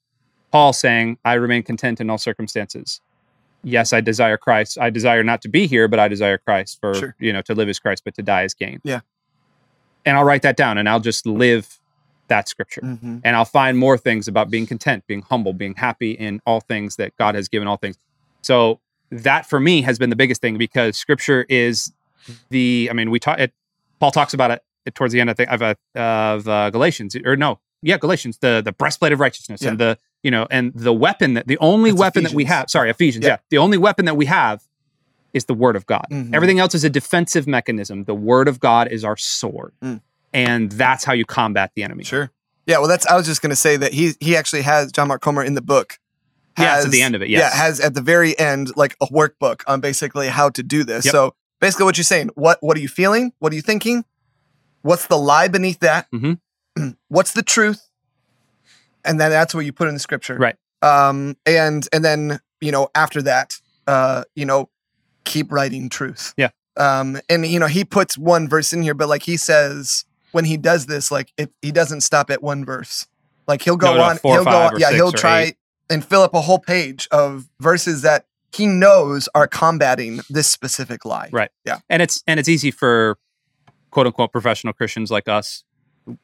paul 0.52 0.74
saying 0.74 1.18
i 1.26 1.34
remain 1.34 1.64
content 1.64 2.00
in 2.00 2.10
all 2.10 2.18
circumstances 2.20 3.02
yes 3.64 3.94
i 3.94 4.02
desire 4.02 4.38
christ 4.38 4.78
i 4.80 4.90
desire 4.90 5.24
not 5.24 5.42
to 5.42 5.48
be 5.50 5.68
here 5.68 5.88
but 5.88 6.00
i 6.00 6.08
desire 6.08 6.38
christ 6.38 6.78
for 6.82 6.94
Sure. 6.94 7.16
you 7.20 7.32
know 7.34 7.42
to 7.42 7.56
live 7.56 7.70
as 7.70 7.80
christ 7.80 8.04
but 8.04 8.14
to 8.16 8.22
die 8.22 8.44
as 8.44 8.54
gain 8.54 8.80
Yeah. 8.84 9.00
and 10.06 10.18
i'll 10.18 10.24
write 10.24 10.42
that 10.42 10.58
down 10.58 10.78
and 10.78 10.88
i'll 10.90 11.00
just 11.00 11.26
live 11.26 11.80
that 12.30 12.48
scripture 12.48 12.82
Mhm. 12.82 13.22
and 13.24 13.36
I'll 13.36 13.44
find 13.46 13.78
more 13.78 13.98
things 13.98 14.30
about 14.30 14.50
being 14.50 14.66
content, 14.66 15.04
being 15.08 15.24
humble, 15.24 15.52
being 15.52 15.76
happy 15.76 16.12
in 16.12 16.40
all 16.46 16.62
things 16.62 16.96
that 16.96 17.12
God 17.18 17.36
has 17.36 17.50
given 17.50 17.68
all 17.68 17.76
things. 17.76 17.98
So 18.42 18.80
that 19.12 19.46
for 19.46 19.60
me 19.60 19.82
has 19.82 20.00
been 20.00 20.10
the 20.10 20.16
biggest 20.16 20.40
thing 20.42 20.58
because 20.58 20.96
scripture 20.98 21.46
is 21.50 21.92
the 22.50 22.88
I 22.90 22.94
mean 22.94 23.12
we 23.12 23.20
talk 23.20 23.40
it 23.40 23.52
Paul 24.00 24.12
talks 24.12 24.34
about 24.34 24.52
it, 24.52 24.62
towards 24.96 25.12
the 25.14 25.20
end 25.20 25.30
I 25.30 25.34
think 25.34 25.52
of 25.52 25.62
uh, 25.62 25.76
of 26.00 26.48
uh, 26.48 26.70
Galatians 26.70 27.14
or 27.26 27.36
no 27.36 27.60
yeah 27.82 27.98
Galatians 27.98 28.38
the 28.40 28.62
the 28.64 28.72
breastplate 28.72 29.12
of 29.12 29.20
righteousness 29.20 29.62
and 29.62 29.78
the 29.78 29.98
you 30.24 30.32
know 30.32 30.48
and 30.50 30.72
the 30.74 30.94
weapon 30.94 31.34
that 31.36 31.48
the 31.48 31.58
only 31.60 31.92
That's 31.92 32.00
weapon 32.00 32.24
that 32.24 32.34
we 32.34 32.46
have 32.46 32.70
sorry 32.70 32.90
Ephesians 32.90 33.24
Yeah. 33.26 33.32
yeah. 33.34 33.38
the 33.50 33.58
only 33.60 33.78
weapon 33.78 34.06
that 34.06 34.16
we 34.18 34.26
have 34.26 34.64
is 35.34 35.46
the 35.46 35.54
word 35.54 35.76
of 35.76 35.86
God 35.86 36.06
Mhm. 36.12 36.34
everything 36.34 36.60
else 36.60 36.74
is 36.76 36.84
a 36.84 36.90
defensive 36.90 37.48
mechanism 37.48 38.06
the 38.06 38.16
word 38.16 38.48
of 38.48 38.60
God 38.60 38.88
is 38.92 39.04
our 39.04 39.18
sword 39.18 39.74
Mm. 39.84 40.02
and 40.34 40.72
that's 40.72 41.04
how 41.04 41.14
you 41.14 41.26
combat 41.26 41.72
the 41.76 41.84
enemy 41.84 42.04
Sure. 42.04 42.32
Yeah, 42.66 42.78
well, 42.78 42.88
that's. 42.88 43.06
I 43.08 43.18
was 43.18 43.26
just 43.26 43.42
going 43.42 43.50
to 43.50 43.58
say 43.58 43.76
that 43.76 43.92
he 43.92 44.14
he 44.22 44.38
actually 44.38 44.62
has 44.62 44.90
John 44.94 45.10
Mark 45.10 45.22
Comer 45.22 45.44
in 45.44 45.54
the 45.54 45.62
book. 45.62 46.00
Yeah, 46.58 46.78
it's 46.78 46.86
at 46.86 46.92
the 46.94 47.02
end 47.02 47.14
of 47.14 47.22
it, 47.22 47.28
yes. 47.28 47.42
Yeah, 47.42 47.62
has 47.62 47.82
at 47.82 47.94
the 47.94 48.00
very 48.02 48.40
end 48.40 48.72
like 48.78 48.96
a 49.02 49.08
workbook 49.08 49.64
on 49.68 49.82
basically 49.82 50.30
how 50.30 50.48
to 50.52 50.64
do 50.64 50.86
this. 50.86 51.04
Yep. 51.04 51.12
So 51.12 51.36
basically, 51.60 51.84
what 51.84 51.98
you're 51.98 52.06
saying, 52.06 52.30
what 52.36 52.60
what 52.62 52.78
are 52.78 52.80
you 52.80 52.88
feeling? 52.88 53.34
What 53.40 53.52
are 53.52 53.56
you 53.58 53.62
thinking? 53.62 54.06
What's 54.82 55.08
the 55.08 55.18
lie 55.18 55.50
beneath 55.50 55.80
that? 55.80 56.08
Mhm. 56.12 56.40
What's 57.10 57.34
the 57.34 57.44
truth? 57.44 57.82
And 59.06 59.20
then 59.20 59.32
that's 59.32 59.54
what 59.54 59.66
you 59.66 59.74
put 59.74 59.88
in 59.88 59.94
the 59.94 60.00
scripture. 60.00 60.38
Right. 60.38 60.56
Um. 60.82 61.36
And 61.46 61.88
and 61.94 62.04
then 62.04 62.40
you 62.62 62.72
know 62.72 62.90
after 62.96 63.22
that, 63.24 63.54
uh, 63.88 64.24
you 64.36 64.46
know, 64.46 64.70
keep 65.26 65.52
writing 65.52 65.90
truth. 65.90 66.34
Yeah. 66.38 66.50
Um. 66.78 67.20
And 67.30 67.46
you 67.46 67.60
know 67.60 67.68
he 67.68 67.84
puts 67.86 68.18
one 68.18 68.48
verse 68.50 68.74
in 68.74 68.82
here, 68.82 68.94
but 68.94 69.08
like 69.10 69.24
he 69.24 69.38
says 69.38 70.06
when 70.32 70.46
he 70.46 70.58
does 70.58 70.88
this, 70.88 71.12
like 71.12 71.32
it, 71.38 71.52
he 71.62 71.72
doesn't 71.72 72.02
stop 72.02 72.30
at 72.32 72.42
one 72.42 72.66
verse. 72.66 73.08
Like 73.48 73.62
he'll 73.62 73.78
go 73.78 73.92
No, 73.92 73.98
no, 73.98 74.04
on, 74.04 74.20
he'll 74.24 74.44
go 74.46 74.52
on, 74.52 74.80
yeah, 74.80 74.92
he'll 74.92 75.12
try 75.12 75.42
eight. 75.42 75.58
and 75.90 76.04
fill 76.04 76.22
up 76.22 76.34
a 76.34 76.42
whole 76.42 76.60
page 76.60 77.08
of 77.12 77.48
verses 77.60 78.02
that 78.04 78.26
he 78.54 78.66
knows 78.66 79.28
are 79.36 79.48
combating 79.48 80.22
this 80.30 80.48
specific 80.48 81.06
lie. 81.06 81.30
Right. 81.32 81.50
Yeah. 81.66 81.80
and 81.90 82.02
it's 82.02 82.24
and 82.26 82.40
it's 82.40 82.50
easy 82.50 82.72
for 82.72 83.18
quote 83.92 84.08
unquote 84.08 84.32
professional 84.32 84.74
Christians 84.74 85.12
like 85.12 85.28
us 85.28 85.64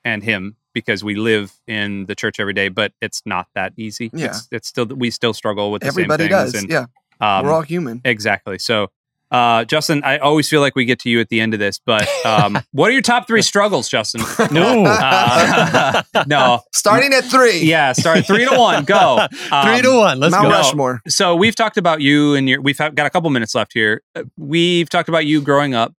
and 0.03 0.23
him 0.23 0.55
because 0.73 1.03
we 1.03 1.15
live 1.15 1.51
in 1.67 2.05
the 2.05 2.15
church 2.15 2.39
every 2.39 2.53
day, 2.53 2.69
but 2.69 2.91
it's 3.01 3.21
not 3.25 3.47
that 3.55 3.73
easy. 3.77 4.09
Yeah. 4.13 4.27
It's, 4.27 4.47
it's 4.51 4.67
still 4.67 4.85
we 4.85 5.09
still 5.11 5.33
struggle 5.33 5.71
with 5.71 5.81
the 5.81 5.87
Everybody 5.87 6.23
same 6.25 6.31
things. 6.31 6.51
does. 6.53 6.63
And, 6.63 6.71
yeah. 6.71 6.85
um, 7.21 7.45
We're 7.45 7.51
all 7.51 7.61
human. 7.61 8.01
exactly. 8.05 8.59
So, 8.59 8.87
uh, 9.31 9.63
Justin, 9.65 10.01
I 10.03 10.17
always 10.17 10.49
feel 10.49 10.59
like 10.59 10.75
we 10.75 10.85
get 10.85 10.97
to 11.01 11.09
you 11.09 11.19
at 11.19 11.29
the 11.29 11.39
end 11.39 11.53
of 11.53 11.59
this, 11.59 11.79
but 11.85 12.07
um, 12.25 12.57
what 12.71 12.89
are 12.89 12.93
your 12.93 13.03
top 13.03 13.27
three 13.27 13.43
struggles, 13.43 13.87
Justin? 13.87 14.21
No. 14.51 14.85
Uh, 14.99 16.01
no, 16.27 16.61
Starting 16.73 17.13
at 17.13 17.23
three. 17.25 17.59
yeah, 17.59 17.91
start 17.93 18.25
three 18.25 18.45
to 18.47 18.57
one, 18.57 18.85
go 18.85 19.27
Three 19.31 19.49
Um, 19.51 19.81
to 19.83 19.97
one. 19.97 20.19
Let's 20.19 20.31
Mount 20.31 20.45
go. 20.45 20.49
Rushmore. 20.51 21.01
so 21.07 21.35
we've 21.35 21.55
talked 21.55 21.77
about 21.77 22.01
you 22.01 22.33
and 22.35 22.49
your 22.49 22.61
we've 22.61 22.77
got 22.77 22.99
a 22.99 23.09
couple 23.09 23.29
minutes 23.29 23.53
left 23.55 23.73
here 23.73 24.01
Uh, 24.15 24.23
we've 24.37 24.89
talked 24.89 25.09
about 25.09 25.25
you 25.25 25.41
growing 25.41 25.73
up 25.75 25.93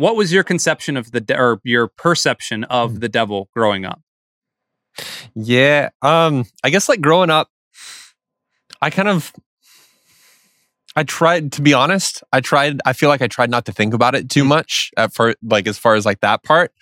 what 0.00 0.16
was 0.16 0.32
your 0.32 0.42
conception 0.42 0.96
of 0.96 1.12
the 1.12 1.20
de- 1.20 1.38
or 1.38 1.60
your 1.62 1.86
perception 1.86 2.64
of 2.64 3.00
the 3.00 3.08
devil 3.08 3.48
growing 3.54 3.84
up 3.84 4.00
Yeah. 5.34 5.90
Um, 6.02 6.44
I 6.64 6.70
guess 6.70 6.88
like 6.88 7.00
growing 7.00 7.30
up, 7.30 7.48
I 8.82 8.90
kind 8.90 9.08
of 9.08 9.32
I 10.96 11.04
tried 11.04 11.52
to 11.52 11.62
be 11.62 11.72
honest, 11.74 12.22
I 12.32 12.40
tried 12.40 12.80
I 12.84 12.92
feel 12.92 13.08
like 13.08 13.22
I 13.22 13.28
tried 13.28 13.50
not 13.50 13.64
to 13.66 13.72
think 13.72 13.94
about 13.94 14.14
it 14.14 14.28
too 14.28 14.44
much 14.44 14.90
at 14.96 15.14
first 15.14 15.38
like 15.42 15.66
as 15.68 15.78
far 15.78 15.94
as 15.94 16.04
like 16.04 16.20
that 16.20 16.42
part. 16.42 16.72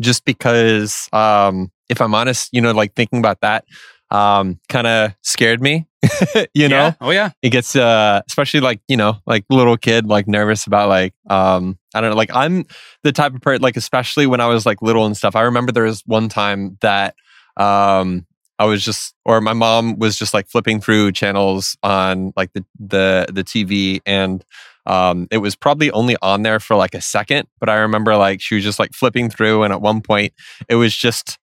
Just 0.00 0.24
because 0.24 1.08
um 1.12 1.72
if 1.88 2.00
I'm 2.00 2.14
honest, 2.14 2.50
you 2.52 2.60
know, 2.60 2.72
like 2.72 2.94
thinking 2.94 3.18
about 3.18 3.40
that 3.40 3.64
um 4.10 4.58
kind 4.68 4.86
of 4.86 5.14
scared 5.22 5.60
me. 5.60 5.86
you 6.54 6.68
know? 6.68 6.76
Yeah. 6.76 6.94
Oh 7.00 7.10
yeah. 7.10 7.30
it 7.42 7.50
gets 7.50 7.74
uh 7.74 8.22
especially 8.28 8.60
like 8.60 8.80
you 8.88 8.96
know 8.96 9.18
like 9.26 9.44
little 9.50 9.76
kid 9.76 10.06
like 10.06 10.28
nervous 10.28 10.66
about 10.66 10.88
like 10.88 11.12
um 11.28 11.76
i 11.92 12.00
don't 12.00 12.10
know 12.10 12.16
like 12.16 12.30
i'm 12.34 12.64
the 13.02 13.10
type 13.10 13.34
of 13.34 13.40
person 13.40 13.62
like 13.62 13.76
especially 13.76 14.24
when 14.26 14.40
i 14.40 14.46
was 14.46 14.64
like 14.64 14.80
little 14.80 15.06
and 15.06 15.16
stuff 15.16 15.34
i 15.34 15.42
remember 15.42 15.72
there 15.72 15.82
was 15.82 16.02
one 16.06 16.28
time 16.28 16.78
that 16.82 17.16
um 17.56 18.24
i 18.60 18.64
was 18.64 18.84
just 18.84 19.12
or 19.24 19.40
my 19.40 19.52
mom 19.52 19.98
was 19.98 20.16
just 20.16 20.32
like 20.32 20.48
flipping 20.48 20.80
through 20.80 21.10
channels 21.10 21.76
on 21.82 22.32
like 22.36 22.52
the 22.52 22.64
the 22.78 23.26
the 23.32 23.42
tv 23.42 24.00
and 24.06 24.44
um 24.86 25.26
it 25.32 25.38
was 25.38 25.56
probably 25.56 25.90
only 25.90 26.16
on 26.22 26.42
there 26.42 26.60
for 26.60 26.76
like 26.76 26.94
a 26.94 27.00
second 27.00 27.48
but 27.58 27.68
i 27.68 27.74
remember 27.74 28.16
like 28.16 28.40
she 28.40 28.54
was 28.54 28.62
just 28.62 28.78
like 28.78 28.92
flipping 28.94 29.28
through 29.28 29.64
and 29.64 29.72
at 29.72 29.80
one 29.82 30.00
point 30.00 30.32
it 30.68 30.76
was 30.76 30.94
just 30.94 31.38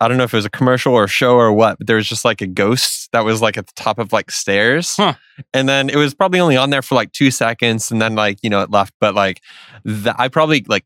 I 0.00 0.06
don't 0.08 0.16
know 0.16 0.24
if 0.24 0.32
it 0.32 0.36
was 0.36 0.44
a 0.44 0.50
commercial 0.50 0.94
or 0.94 1.04
a 1.04 1.08
show 1.08 1.34
or 1.36 1.52
what, 1.52 1.78
but 1.78 1.86
there 1.86 1.96
was 1.96 2.08
just 2.08 2.24
like 2.24 2.40
a 2.40 2.46
ghost 2.46 3.10
that 3.12 3.24
was 3.24 3.42
like 3.42 3.56
at 3.56 3.66
the 3.66 3.72
top 3.74 3.98
of 3.98 4.12
like 4.12 4.30
stairs. 4.30 4.94
Huh. 4.96 5.14
And 5.52 5.68
then 5.68 5.90
it 5.90 5.96
was 5.96 6.14
probably 6.14 6.38
only 6.40 6.56
on 6.56 6.70
there 6.70 6.82
for 6.82 6.94
like 6.94 7.12
two 7.12 7.30
seconds 7.30 7.90
and 7.90 8.00
then 8.00 8.14
like, 8.14 8.38
you 8.42 8.50
know, 8.50 8.60
it 8.62 8.70
left. 8.70 8.94
But 9.00 9.14
like 9.14 9.40
th- 9.84 10.14
I 10.16 10.28
probably 10.28 10.64
like 10.68 10.84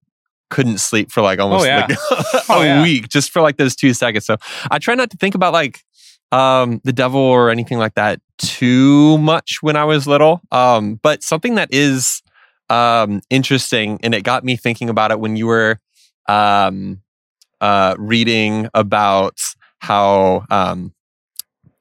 couldn't 0.50 0.78
sleep 0.78 1.10
for 1.10 1.20
like 1.22 1.38
almost 1.40 1.66
yeah. 1.66 1.86
like 1.88 1.90
a 2.10 2.42
Oh, 2.48 2.62
yeah. 2.62 2.82
week 2.82 3.08
just 3.08 3.30
for 3.30 3.42
like 3.42 3.56
those 3.58 3.76
two 3.76 3.92
seconds. 3.92 4.24
So 4.24 4.36
I 4.70 4.78
try 4.78 4.94
not 4.94 5.10
to 5.10 5.16
think 5.18 5.34
about 5.34 5.52
like 5.52 5.80
um 6.30 6.80
the 6.84 6.92
devil 6.92 7.20
or 7.20 7.50
anything 7.50 7.76
like 7.78 7.94
that 7.94 8.20
too 8.38 9.18
much 9.18 9.58
when 9.60 9.76
I 9.76 9.84
was 9.84 10.06
little. 10.06 10.40
Um, 10.50 10.98
but 11.02 11.22
something 11.22 11.56
that 11.56 11.68
is 11.70 12.22
um 12.70 13.20
interesting 13.28 13.98
and 14.02 14.14
it 14.14 14.22
got 14.22 14.42
me 14.44 14.56
thinking 14.56 14.88
about 14.88 15.10
it 15.10 15.20
when 15.20 15.36
you 15.36 15.46
were 15.46 15.78
um 16.28 17.02
uh, 17.62 17.94
reading 17.98 18.68
about 18.74 19.38
how 19.78 20.44
um, 20.50 20.92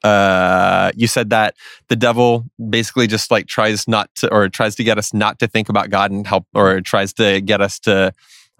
uh, 0.02 0.90
you 0.96 1.06
said 1.06 1.30
that 1.30 1.54
the 1.88 1.96
devil 1.96 2.44
basically 2.70 3.06
just 3.06 3.30
like 3.30 3.46
tries 3.46 3.86
not 3.86 4.12
to 4.16 4.32
or 4.32 4.48
tries 4.48 4.74
to 4.76 4.84
get 4.84 4.98
us 4.98 5.12
not 5.14 5.38
to 5.38 5.46
think 5.46 5.68
about 5.68 5.90
God 5.90 6.10
and 6.10 6.26
help 6.26 6.46
or 6.54 6.80
tries 6.80 7.12
to 7.14 7.40
get 7.40 7.60
us 7.60 7.78
to 7.80 8.12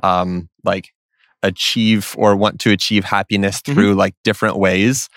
um, 0.03 0.49
like 0.65 0.93
achieve 1.43 2.15
or 2.17 2.37
want 2.37 2.61
to 2.61 2.71
achieve 2.71 3.05
happiness 3.05 3.61
Mhm. 3.63 3.75
through 3.75 3.95
like 3.95 4.15
different 4.23 4.57
ways. 4.59 5.09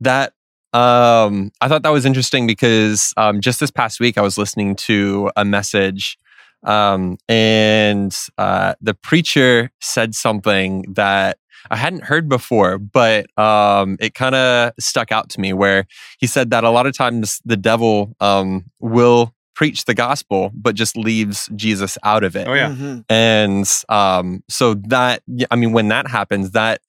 That 0.00 0.32
um, 0.72 1.52
I 1.60 1.68
thought 1.68 1.82
that 1.82 1.90
was 1.92 2.04
interesting 2.06 2.46
because 2.46 3.12
um, 3.16 3.40
just 3.40 3.60
this 3.60 3.70
past 3.70 4.00
week 4.00 4.16
I 4.18 4.22
was 4.22 4.38
listening 4.38 4.76
to 4.76 5.30
a 5.36 5.44
message 5.44 6.18
um, 6.64 7.18
and 7.28 8.16
uh, 8.38 8.74
the 8.80 8.94
preacher 8.94 9.70
said 9.80 10.14
something 10.14 10.86
that 10.94 11.36
I 11.70 11.76
hadn't 11.76 12.04
heard 12.04 12.28
before, 12.28 12.78
but 12.78 13.26
um, 13.38 13.96
it 14.00 14.14
kind 14.14 14.34
of 14.34 14.72
stuck 14.78 15.12
out 15.12 15.28
to 15.30 15.40
me. 15.40 15.52
Where 15.52 15.86
he 16.18 16.26
said 16.26 16.50
that 16.50 16.64
a 16.64 16.70
lot 16.70 16.86
of 16.86 16.96
times 16.96 17.40
the 17.44 17.56
devil 17.56 18.14
um, 18.20 18.64
will 18.80 19.32
preach 19.54 19.84
the 19.84 19.94
gospel, 19.94 20.50
but 20.54 20.74
just 20.74 20.96
leaves 20.96 21.48
Jesus 21.54 21.96
out 22.02 22.24
of 22.24 22.34
it. 22.36 22.48
Oh 22.48 22.54
yeah. 22.54 22.70
Mhm. 22.70 23.04
And 23.08 23.66
um, 23.88 24.42
so 24.48 24.74
that, 24.88 25.22
I 25.50 25.56
mean, 25.56 25.72
when 25.72 25.88
that 25.88 26.08
happens, 26.08 26.50
that 26.52 26.80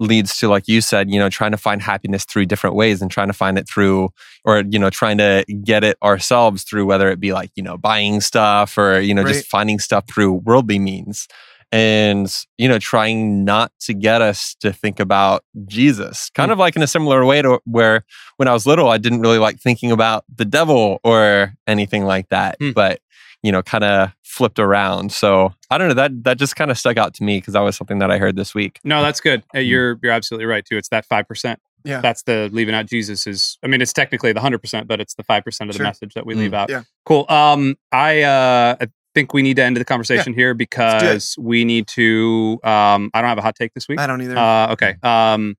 leads 0.00 0.36
to, 0.38 0.48
like 0.48 0.66
you 0.66 0.80
said, 0.80 1.08
you 1.10 1.18
know, 1.20 1.28
trying 1.30 1.52
to 1.52 1.56
find 1.56 1.80
happiness 1.80 2.24
through 2.24 2.44
different 2.46 2.74
ways 2.74 3.00
and 3.02 3.08
trying 3.08 3.28
to 3.28 3.32
find 3.32 3.56
it 3.56 3.68
through, 3.68 4.08
or, 4.44 4.64
you 4.68 4.80
know, 4.80 4.90
trying 4.90 5.16
to 5.18 5.44
get 5.62 5.84
it 5.84 5.96
ourselves 6.02 6.64
through 6.64 6.86
whether 6.86 7.08
it 7.08 7.20
be 7.20 7.32
like, 7.32 7.52
you 7.54 7.62
know, 7.62 7.78
buying 7.78 8.20
stuff 8.20 8.76
or, 8.76 8.98
you 8.98 9.14
know, 9.14 9.22
Right. 9.22 9.34
just 9.34 9.46
finding 9.46 9.78
stuff 9.78 10.04
through 10.08 10.32
worldly 10.32 10.80
means. 10.80 11.28
And, 11.72 12.30
you 12.58 12.68
know, 12.68 12.78
trying 12.78 13.44
not 13.44 13.72
to 13.80 13.94
get 13.94 14.20
us 14.20 14.54
to 14.60 14.72
think 14.72 15.00
about 15.00 15.42
Jesus, 15.66 16.30
kind 16.34 16.50
Hmm. 16.50 16.52
of 16.52 16.58
like 16.58 16.76
in 16.76 16.82
a 16.82 16.86
similar 16.86 17.24
way 17.24 17.40
to 17.40 17.60
where 17.64 18.04
when 18.36 18.46
I 18.46 18.52
was 18.52 18.66
little, 18.66 18.88
I 18.90 18.98
didn't 18.98 19.20
really 19.22 19.38
like 19.38 19.58
thinking 19.58 19.90
about 19.90 20.24
the 20.34 20.44
devil 20.44 21.00
or 21.02 21.54
anything 21.66 22.04
like 22.04 22.28
that. 22.28 22.56
Hmm. 22.60 22.72
But 22.72 23.00
you 23.42 23.50
know, 23.50 23.60
kind 23.60 23.82
of 23.82 24.10
flipped 24.22 24.60
around. 24.60 25.10
So 25.10 25.52
I 25.68 25.76
don't 25.76 25.88
know. 25.88 25.94
That 25.94 26.22
that 26.24 26.38
just 26.38 26.54
kind 26.54 26.70
of 26.70 26.78
stuck 26.78 26.96
out 26.96 27.12
to 27.14 27.24
me 27.24 27.38
because 27.38 27.54
that 27.54 27.60
was 27.60 27.74
something 27.74 27.98
that 27.98 28.08
I 28.10 28.18
heard 28.18 28.36
this 28.36 28.54
week. 28.54 28.78
No, 28.84 29.02
that's 29.02 29.20
good. 29.20 29.42
Uh, 29.54 29.58
You're 29.58 29.98
you're 30.02 30.12
absolutely 30.12 30.46
right 30.46 30.64
too. 30.64 30.76
It's 30.76 30.90
that 30.90 31.04
five 31.06 31.26
percent. 31.26 31.58
Yeah. 31.84 32.00
That's 32.00 32.22
the 32.22 32.48
leaving 32.52 32.76
out 32.76 32.86
Jesus 32.86 33.26
is. 33.26 33.58
I 33.64 33.66
mean, 33.66 33.82
it's 33.82 33.92
technically 33.92 34.32
the 34.32 34.40
hundred 34.40 34.58
percent, 34.60 34.86
but 34.86 35.00
it's 35.00 35.14
the 35.14 35.24
five 35.24 35.42
percent 35.42 35.70
of 35.70 35.74
the 35.74 35.78
Sure. 35.78 35.86
message 35.86 36.14
that 36.14 36.24
we 36.24 36.34
Mm. 36.34 36.38
leave 36.38 36.54
out. 36.54 36.70
Yeah. 36.70 36.82
Cool. 37.04 37.26
Um, 37.28 37.74
I 37.90 38.22
uh, 38.22 38.76
I 38.80 38.86
think 39.14 39.32
we 39.34 39.42
need 39.42 39.56
to 39.56 39.62
end 39.62 39.76
the 39.76 39.84
conversation 39.84 40.34
here 40.34 40.54
because 40.54 41.36
we 41.38 41.64
need 41.64 41.86
to. 41.88 42.58
Um, 42.64 43.10
I 43.14 43.20
don't 43.20 43.28
have 43.28 43.38
a 43.38 43.42
hot 43.42 43.54
take 43.56 43.74
this 43.74 43.88
week. 43.88 43.98
I 43.98 44.06
don't 44.06 44.22
either. 44.22 44.36
Uh, 44.36 44.72
okay. 44.72 44.94
Um, 45.02 45.56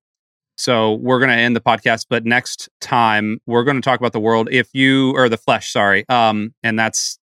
so 0.55 0.93
we're 0.93 1.19
going 1.19 1.29
to 1.31 1.35
end 1.35 1.55
the 1.55 1.61
podcast, 1.61 2.05
but 2.09 2.25
next 2.25 2.69
time 2.79 3.39
we're 3.45 3.63
going 3.63 3.75
to 3.77 3.81
talk 3.81 3.99
about 3.99 4.13
the 4.13 4.19
world. 4.19 4.49
If 4.51 4.69
you 4.73 5.15
or 5.15 5.29
the 5.29 5.37
flesh, 5.37 5.71
sorry. 5.71 6.05
Um, 6.09 6.53
and 6.63 6.77
that's 6.77 7.19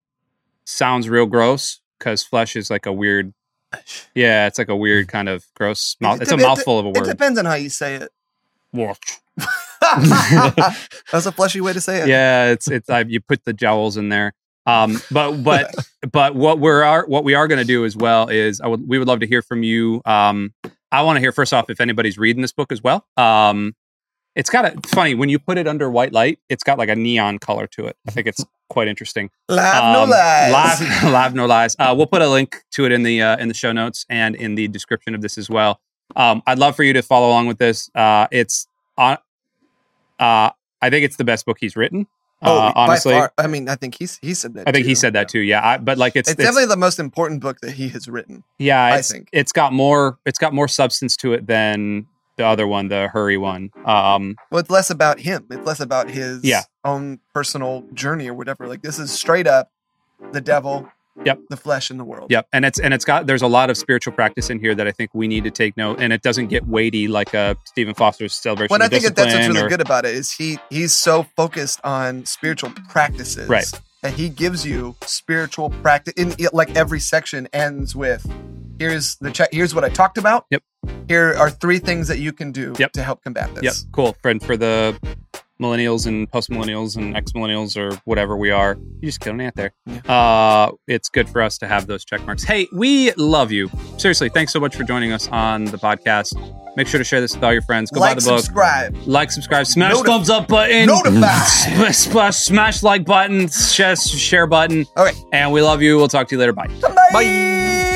sounds 0.64 1.08
real 1.08 1.26
gross 1.26 1.80
because 1.98 2.22
flesh 2.22 2.56
is 2.56 2.70
like 2.70 2.86
a 2.86 2.92
weird. 2.92 3.32
Yeah, 4.14 4.46
it's 4.46 4.58
like 4.58 4.68
a 4.68 4.76
weird 4.76 5.08
kind 5.08 5.28
of 5.28 5.44
gross. 5.54 5.96
Mouth. 6.00 6.16
It 6.18 6.22
It's 6.22 6.32
a 6.32 6.36
dep- 6.36 6.44
it 6.44 6.48
mouthful 6.48 6.78
of 6.78 6.86
a 6.86 6.88
word. 6.90 7.06
it 7.06 7.10
depends 7.10 7.38
on 7.38 7.44
how 7.44 7.54
you 7.54 7.68
say 7.68 7.96
it. 7.96 8.10
Well, 8.72 8.96
That's 11.12 11.26
a 11.26 11.32
fleshy 11.32 11.60
way 11.60 11.72
to 11.72 11.80
say 11.80 12.02
it. 12.02 12.08
yeah, 12.08 12.50
it's 12.50 12.70
it's 12.70 12.88
I, 12.88 13.00
you 13.00 13.20
put 13.20 13.44
the 13.44 13.52
jowls 13.52 13.96
in 13.96 14.08
there. 14.08 14.34
Um, 14.66 15.00
but 15.10 15.42
but 15.42 15.74
but 16.12 16.34
what 16.34 16.58
we're 16.58 16.82
are 16.82 17.06
what 17.06 17.24
we 17.24 17.34
are 17.34 17.46
going 17.48 17.58
to 17.60 17.64
do 17.64 17.84
as 17.84 17.96
well 17.96 18.28
is 18.28 18.60
I 18.60 18.66
would 18.66 18.86
we 18.88 18.98
would 18.98 19.08
love 19.08 19.20
to 19.20 19.26
hear 19.26 19.42
from 19.42 19.62
you. 19.62 20.02
Um, 20.04 20.52
I 20.92 21.02
want 21.02 21.16
to 21.16 21.20
hear 21.20 21.32
first 21.32 21.52
off 21.54 21.70
if 21.70 21.80
anybody's 21.80 22.18
reading 22.18 22.42
this 22.42 22.52
book 22.52 22.72
as 22.72 22.82
well. 22.82 23.06
Um, 23.16 23.74
it's 24.34 24.50
got 24.50 24.64
a 24.66 24.72
it's 24.76 24.90
funny 24.92 25.14
when 25.14 25.28
you 25.28 25.38
put 25.38 25.56
it 25.58 25.66
under 25.66 25.90
white 25.90 26.12
light. 26.12 26.38
It's 26.48 26.62
got 26.62 26.78
like 26.78 26.88
a 26.88 26.96
neon 26.96 27.38
color 27.38 27.66
to 27.68 27.86
it. 27.86 27.96
I 28.06 28.10
think 28.10 28.26
it's 28.26 28.44
quite 28.68 28.86
interesting. 28.88 29.30
Laugh 29.48 29.94
no 29.94 30.02
Um, 30.02 30.10
lies. 30.10 30.52
Live, 30.80 31.04
live 31.12 31.34
no 31.40 31.46
lies. 31.46 31.76
Uh, 31.78 31.94
we'll 31.96 32.06
put 32.06 32.20
a 32.22 32.28
link 32.28 32.62
to 32.72 32.84
it 32.84 32.92
in 32.92 33.02
the 33.02 33.22
uh, 33.22 33.36
in 33.38 33.48
the 33.48 33.54
show 33.54 33.72
notes 33.72 34.04
and 34.10 34.34
in 34.36 34.54
the 34.56 34.68
description 34.68 35.14
of 35.14 35.22
this 35.22 35.38
as 35.38 35.48
well. 35.48 35.80
Um, 36.14 36.42
I'd 36.46 36.58
love 36.58 36.76
for 36.76 36.82
you 36.82 36.92
to 36.92 37.02
follow 37.02 37.28
along 37.28 37.46
with 37.46 37.58
this. 37.58 37.90
Uh, 37.94 38.26
it's 38.30 38.66
on. 38.98 39.16
Uh, 40.18 40.50
I 40.82 40.90
think 40.90 41.04
it's 41.04 41.16
the 41.16 41.24
best 41.24 41.46
book 41.46 41.56
he's 41.60 41.74
written. 41.76 42.06
Oh, 42.43 42.59
uh, 42.59 42.72
honestly, 42.76 43.14
by 43.14 43.20
far. 43.20 43.32
I 43.39 43.47
mean, 43.47 43.68
I 43.68 43.76
think 43.76 43.97
he's 43.99 44.18
he 44.20 44.34
said 44.34 44.55
that. 44.55 44.68
I 44.68 44.72
think 44.72 44.84
he 44.87 44.93
too. 44.93 44.97
said 44.97 45.12
that 45.14 45.28
too. 45.28 45.41
Yeah, 45.41 45.66
I, 45.66 45.78
but 45.78 45.97
like 45.97 46.16
it's, 46.16 46.28
It's, 46.30 46.39
it's, 46.39 46.47
definitely 46.47 46.66
the 46.66 46.76
most 46.76 46.99
important 46.99 47.41
book 47.41 47.61
that 47.62 47.72
he 47.72 47.89
has 47.89 48.09
written. 48.09 48.45
yeah. 48.59 48.84
I 48.84 49.01
think. 49.03 49.28
it's 49.32 49.53
got 49.53 49.72
more. 49.72 50.18
It's 50.26 50.39
got 50.39 50.53
more 50.53 50.68
substance 50.68 51.16
to 51.18 51.32
it 51.32 51.47
than 51.47 52.07
the 52.37 52.45
other 52.45 52.66
one, 52.66 52.89
the 52.89 53.09
hurry 53.09 53.39
one. 53.39 53.70
Um, 53.87 54.37
Well, 54.51 54.61
it's 54.61 54.68
less 54.68 54.91
about 54.91 55.18
him. 55.20 55.47
It's 55.51 55.66
less 55.66 55.80
about 55.80 56.11
his 56.11 56.45
Yeah. 56.45 56.62
own 56.84 57.20
personal 57.32 57.84
journey 57.95 58.28
or 58.28 58.34
whatever. 58.34 58.68
Like 58.68 58.82
this 58.82 58.99
is 58.99 59.11
straight 59.11 59.47
up 59.47 59.70
the 60.32 60.43
devil, 60.43 60.87
Yep. 61.24 61.40
the 61.50 61.56
flesh 61.56 61.90
in 61.90 61.96
the 61.96 62.04
world. 62.04 62.30
Yep, 62.30 62.48
and 62.52 62.64
it's 62.64 62.78
and 62.78 62.92
it's 62.92 63.04
got 63.04 63.26
there's 63.26 63.42
a 63.42 63.46
lot 63.46 63.70
of 63.70 63.76
spiritual 63.76 64.12
practice 64.12 64.50
in 64.50 64.58
here 64.60 64.74
that 64.74 64.86
I 64.86 64.92
think 64.92 65.10
we 65.14 65.26
need 65.28 65.44
to 65.44 65.50
take 65.50 65.76
note, 65.76 66.00
and 66.00 66.12
it 66.12 66.22
doesn't 66.22 66.48
get 66.48 66.66
weighty 66.68 67.08
like 67.08 67.32
a 67.34 67.56
Stephen 67.64 67.94
Foster's 67.94 68.34
celebration. 68.34 68.74
Of 68.76 68.82
I 68.82 68.88
think 68.88 69.04
that's 69.14 69.34
what's 69.34 69.48
really 69.48 69.60
or- 69.62 69.68
good 69.68 69.80
about 69.80 70.04
it 70.04 70.14
is 70.14 70.32
he 70.32 70.58
he's 70.70 70.92
so 70.94 71.24
focused 71.36 71.80
on 71.84 72.24
spiritual 72.26 72.70
practices, 72.88 73.48
Right. 73.48 73.66
And 74.02 74.14
he 74.14 74.28
gives 74.28 74.64
you 74.64 74.94
spiritual 75.02 75.70
practice. 75.70 76.14
In 76.16 76.34
like 76.52 76.76
every 76.76 77.00
section 77.00 77.48
ends 77.52 77.96
with, 77.96 78.24
here's 78.78 79.16
the 79.16 79.30
check. 79.32 79.48
Here's 79.52 79.74
what 79.74 79.82
I 79.84 79.88
talked 79.88 80.16
about. 80.18 80.46
Yep. 80.50 80.62
Here 81.08 81.34
are 81.34 81.50
three 81.50 81.78
things 81.80 82.06
that 82.08 82.18
you 82.18 82.32
can 82.32 82.52
do 82.52 82.74
Yep. 82.78 82.92
to 82.92 83.02
help 83.02 83.24
combat 83.24 83.52
this. 83.54 83.64
Yep, 83.64 83.92
cool. 83.92 84.16
For 84.22 84.38
for 84.38 84.56
the 84.56 84.96
millennials 85.61 86.07
and 86.07 86.30
post 86.30 86.50
millennials 86.50 86.96
and 86.96 87.16
ex 87.16 87.32
millennials 87.32 87.76
or 87.76 87.96
whatever 88.04 88.36
we 88.36 88.50
are, 88.50 88.76
you 89.00 89.09
just 89.09 89.20
kill 89.20 89.32
an 89.34 89.40
ant 89.40 89.54
there. 89.57 89.72
Uh, 90.09 90.70
it's 90.86 91.09
good 91.09 91.28
for 91.28 91.40
us 91.42 91.59
to 91.59 91.66
have 91.68 91.86
those 91.86 92.04
check 92.04 92.24
marks. 92.26 92.42
Hey, 92.44 92.68
we 92.72 93.12
love 93.14 93.50
you. 93.52 93.70
Seriously, 93.98 94.28
thanks 94.28 94.52
so 94.52 94.61
much 94.61 94.76
for 94.76 94.84
joining 94.84 95.12
us 95.12 95.28
on 95.28 95.64
the 95.64 95.78
podcast. 95.78 96.34
Make 96.76 96.86
sure 96.88 96.98
to 96.98 97.04
share 97.04 97.22
this 97.22 97.34
with 97.34 97.42
all 97.42 97.54
your 97.54 97.62
friends. 97.62 97.90
Go 97.90 98.00
buy 98.00 98.11
the 98.12 98.20
book. 98.20 98.38
subscribe, 98.40 98.94
Like, 99.07 99.30
subscribe, 99.30 99.66
smash 99.66 99.94
Notif- 99.94 100.04
thumbs 100.07 100.28
up 100.30 100.46
button. 100.46 100.86
notify. 100.86 101.16
Smash, 101.46 101.96
smash, 101.96 102.36
smash 102.36 102.82
like 102.82 103.04
button, 103.07 103.48
smash 103.48 104.07
share 104.07 104.46
button. 104.46 104.84
Okay. 104.96 105.16
And 105.32 105.52
we 105.52 105.62
love 105.62 105.80
you. 105.80 105.96
We'll 105.96 106.09
talk 106.09 106.28
to 106.28 106.34
you 106.34 106.38
later. 106.38 106.52
Bye. 106.52 106.68
Bye. 107.12 107.95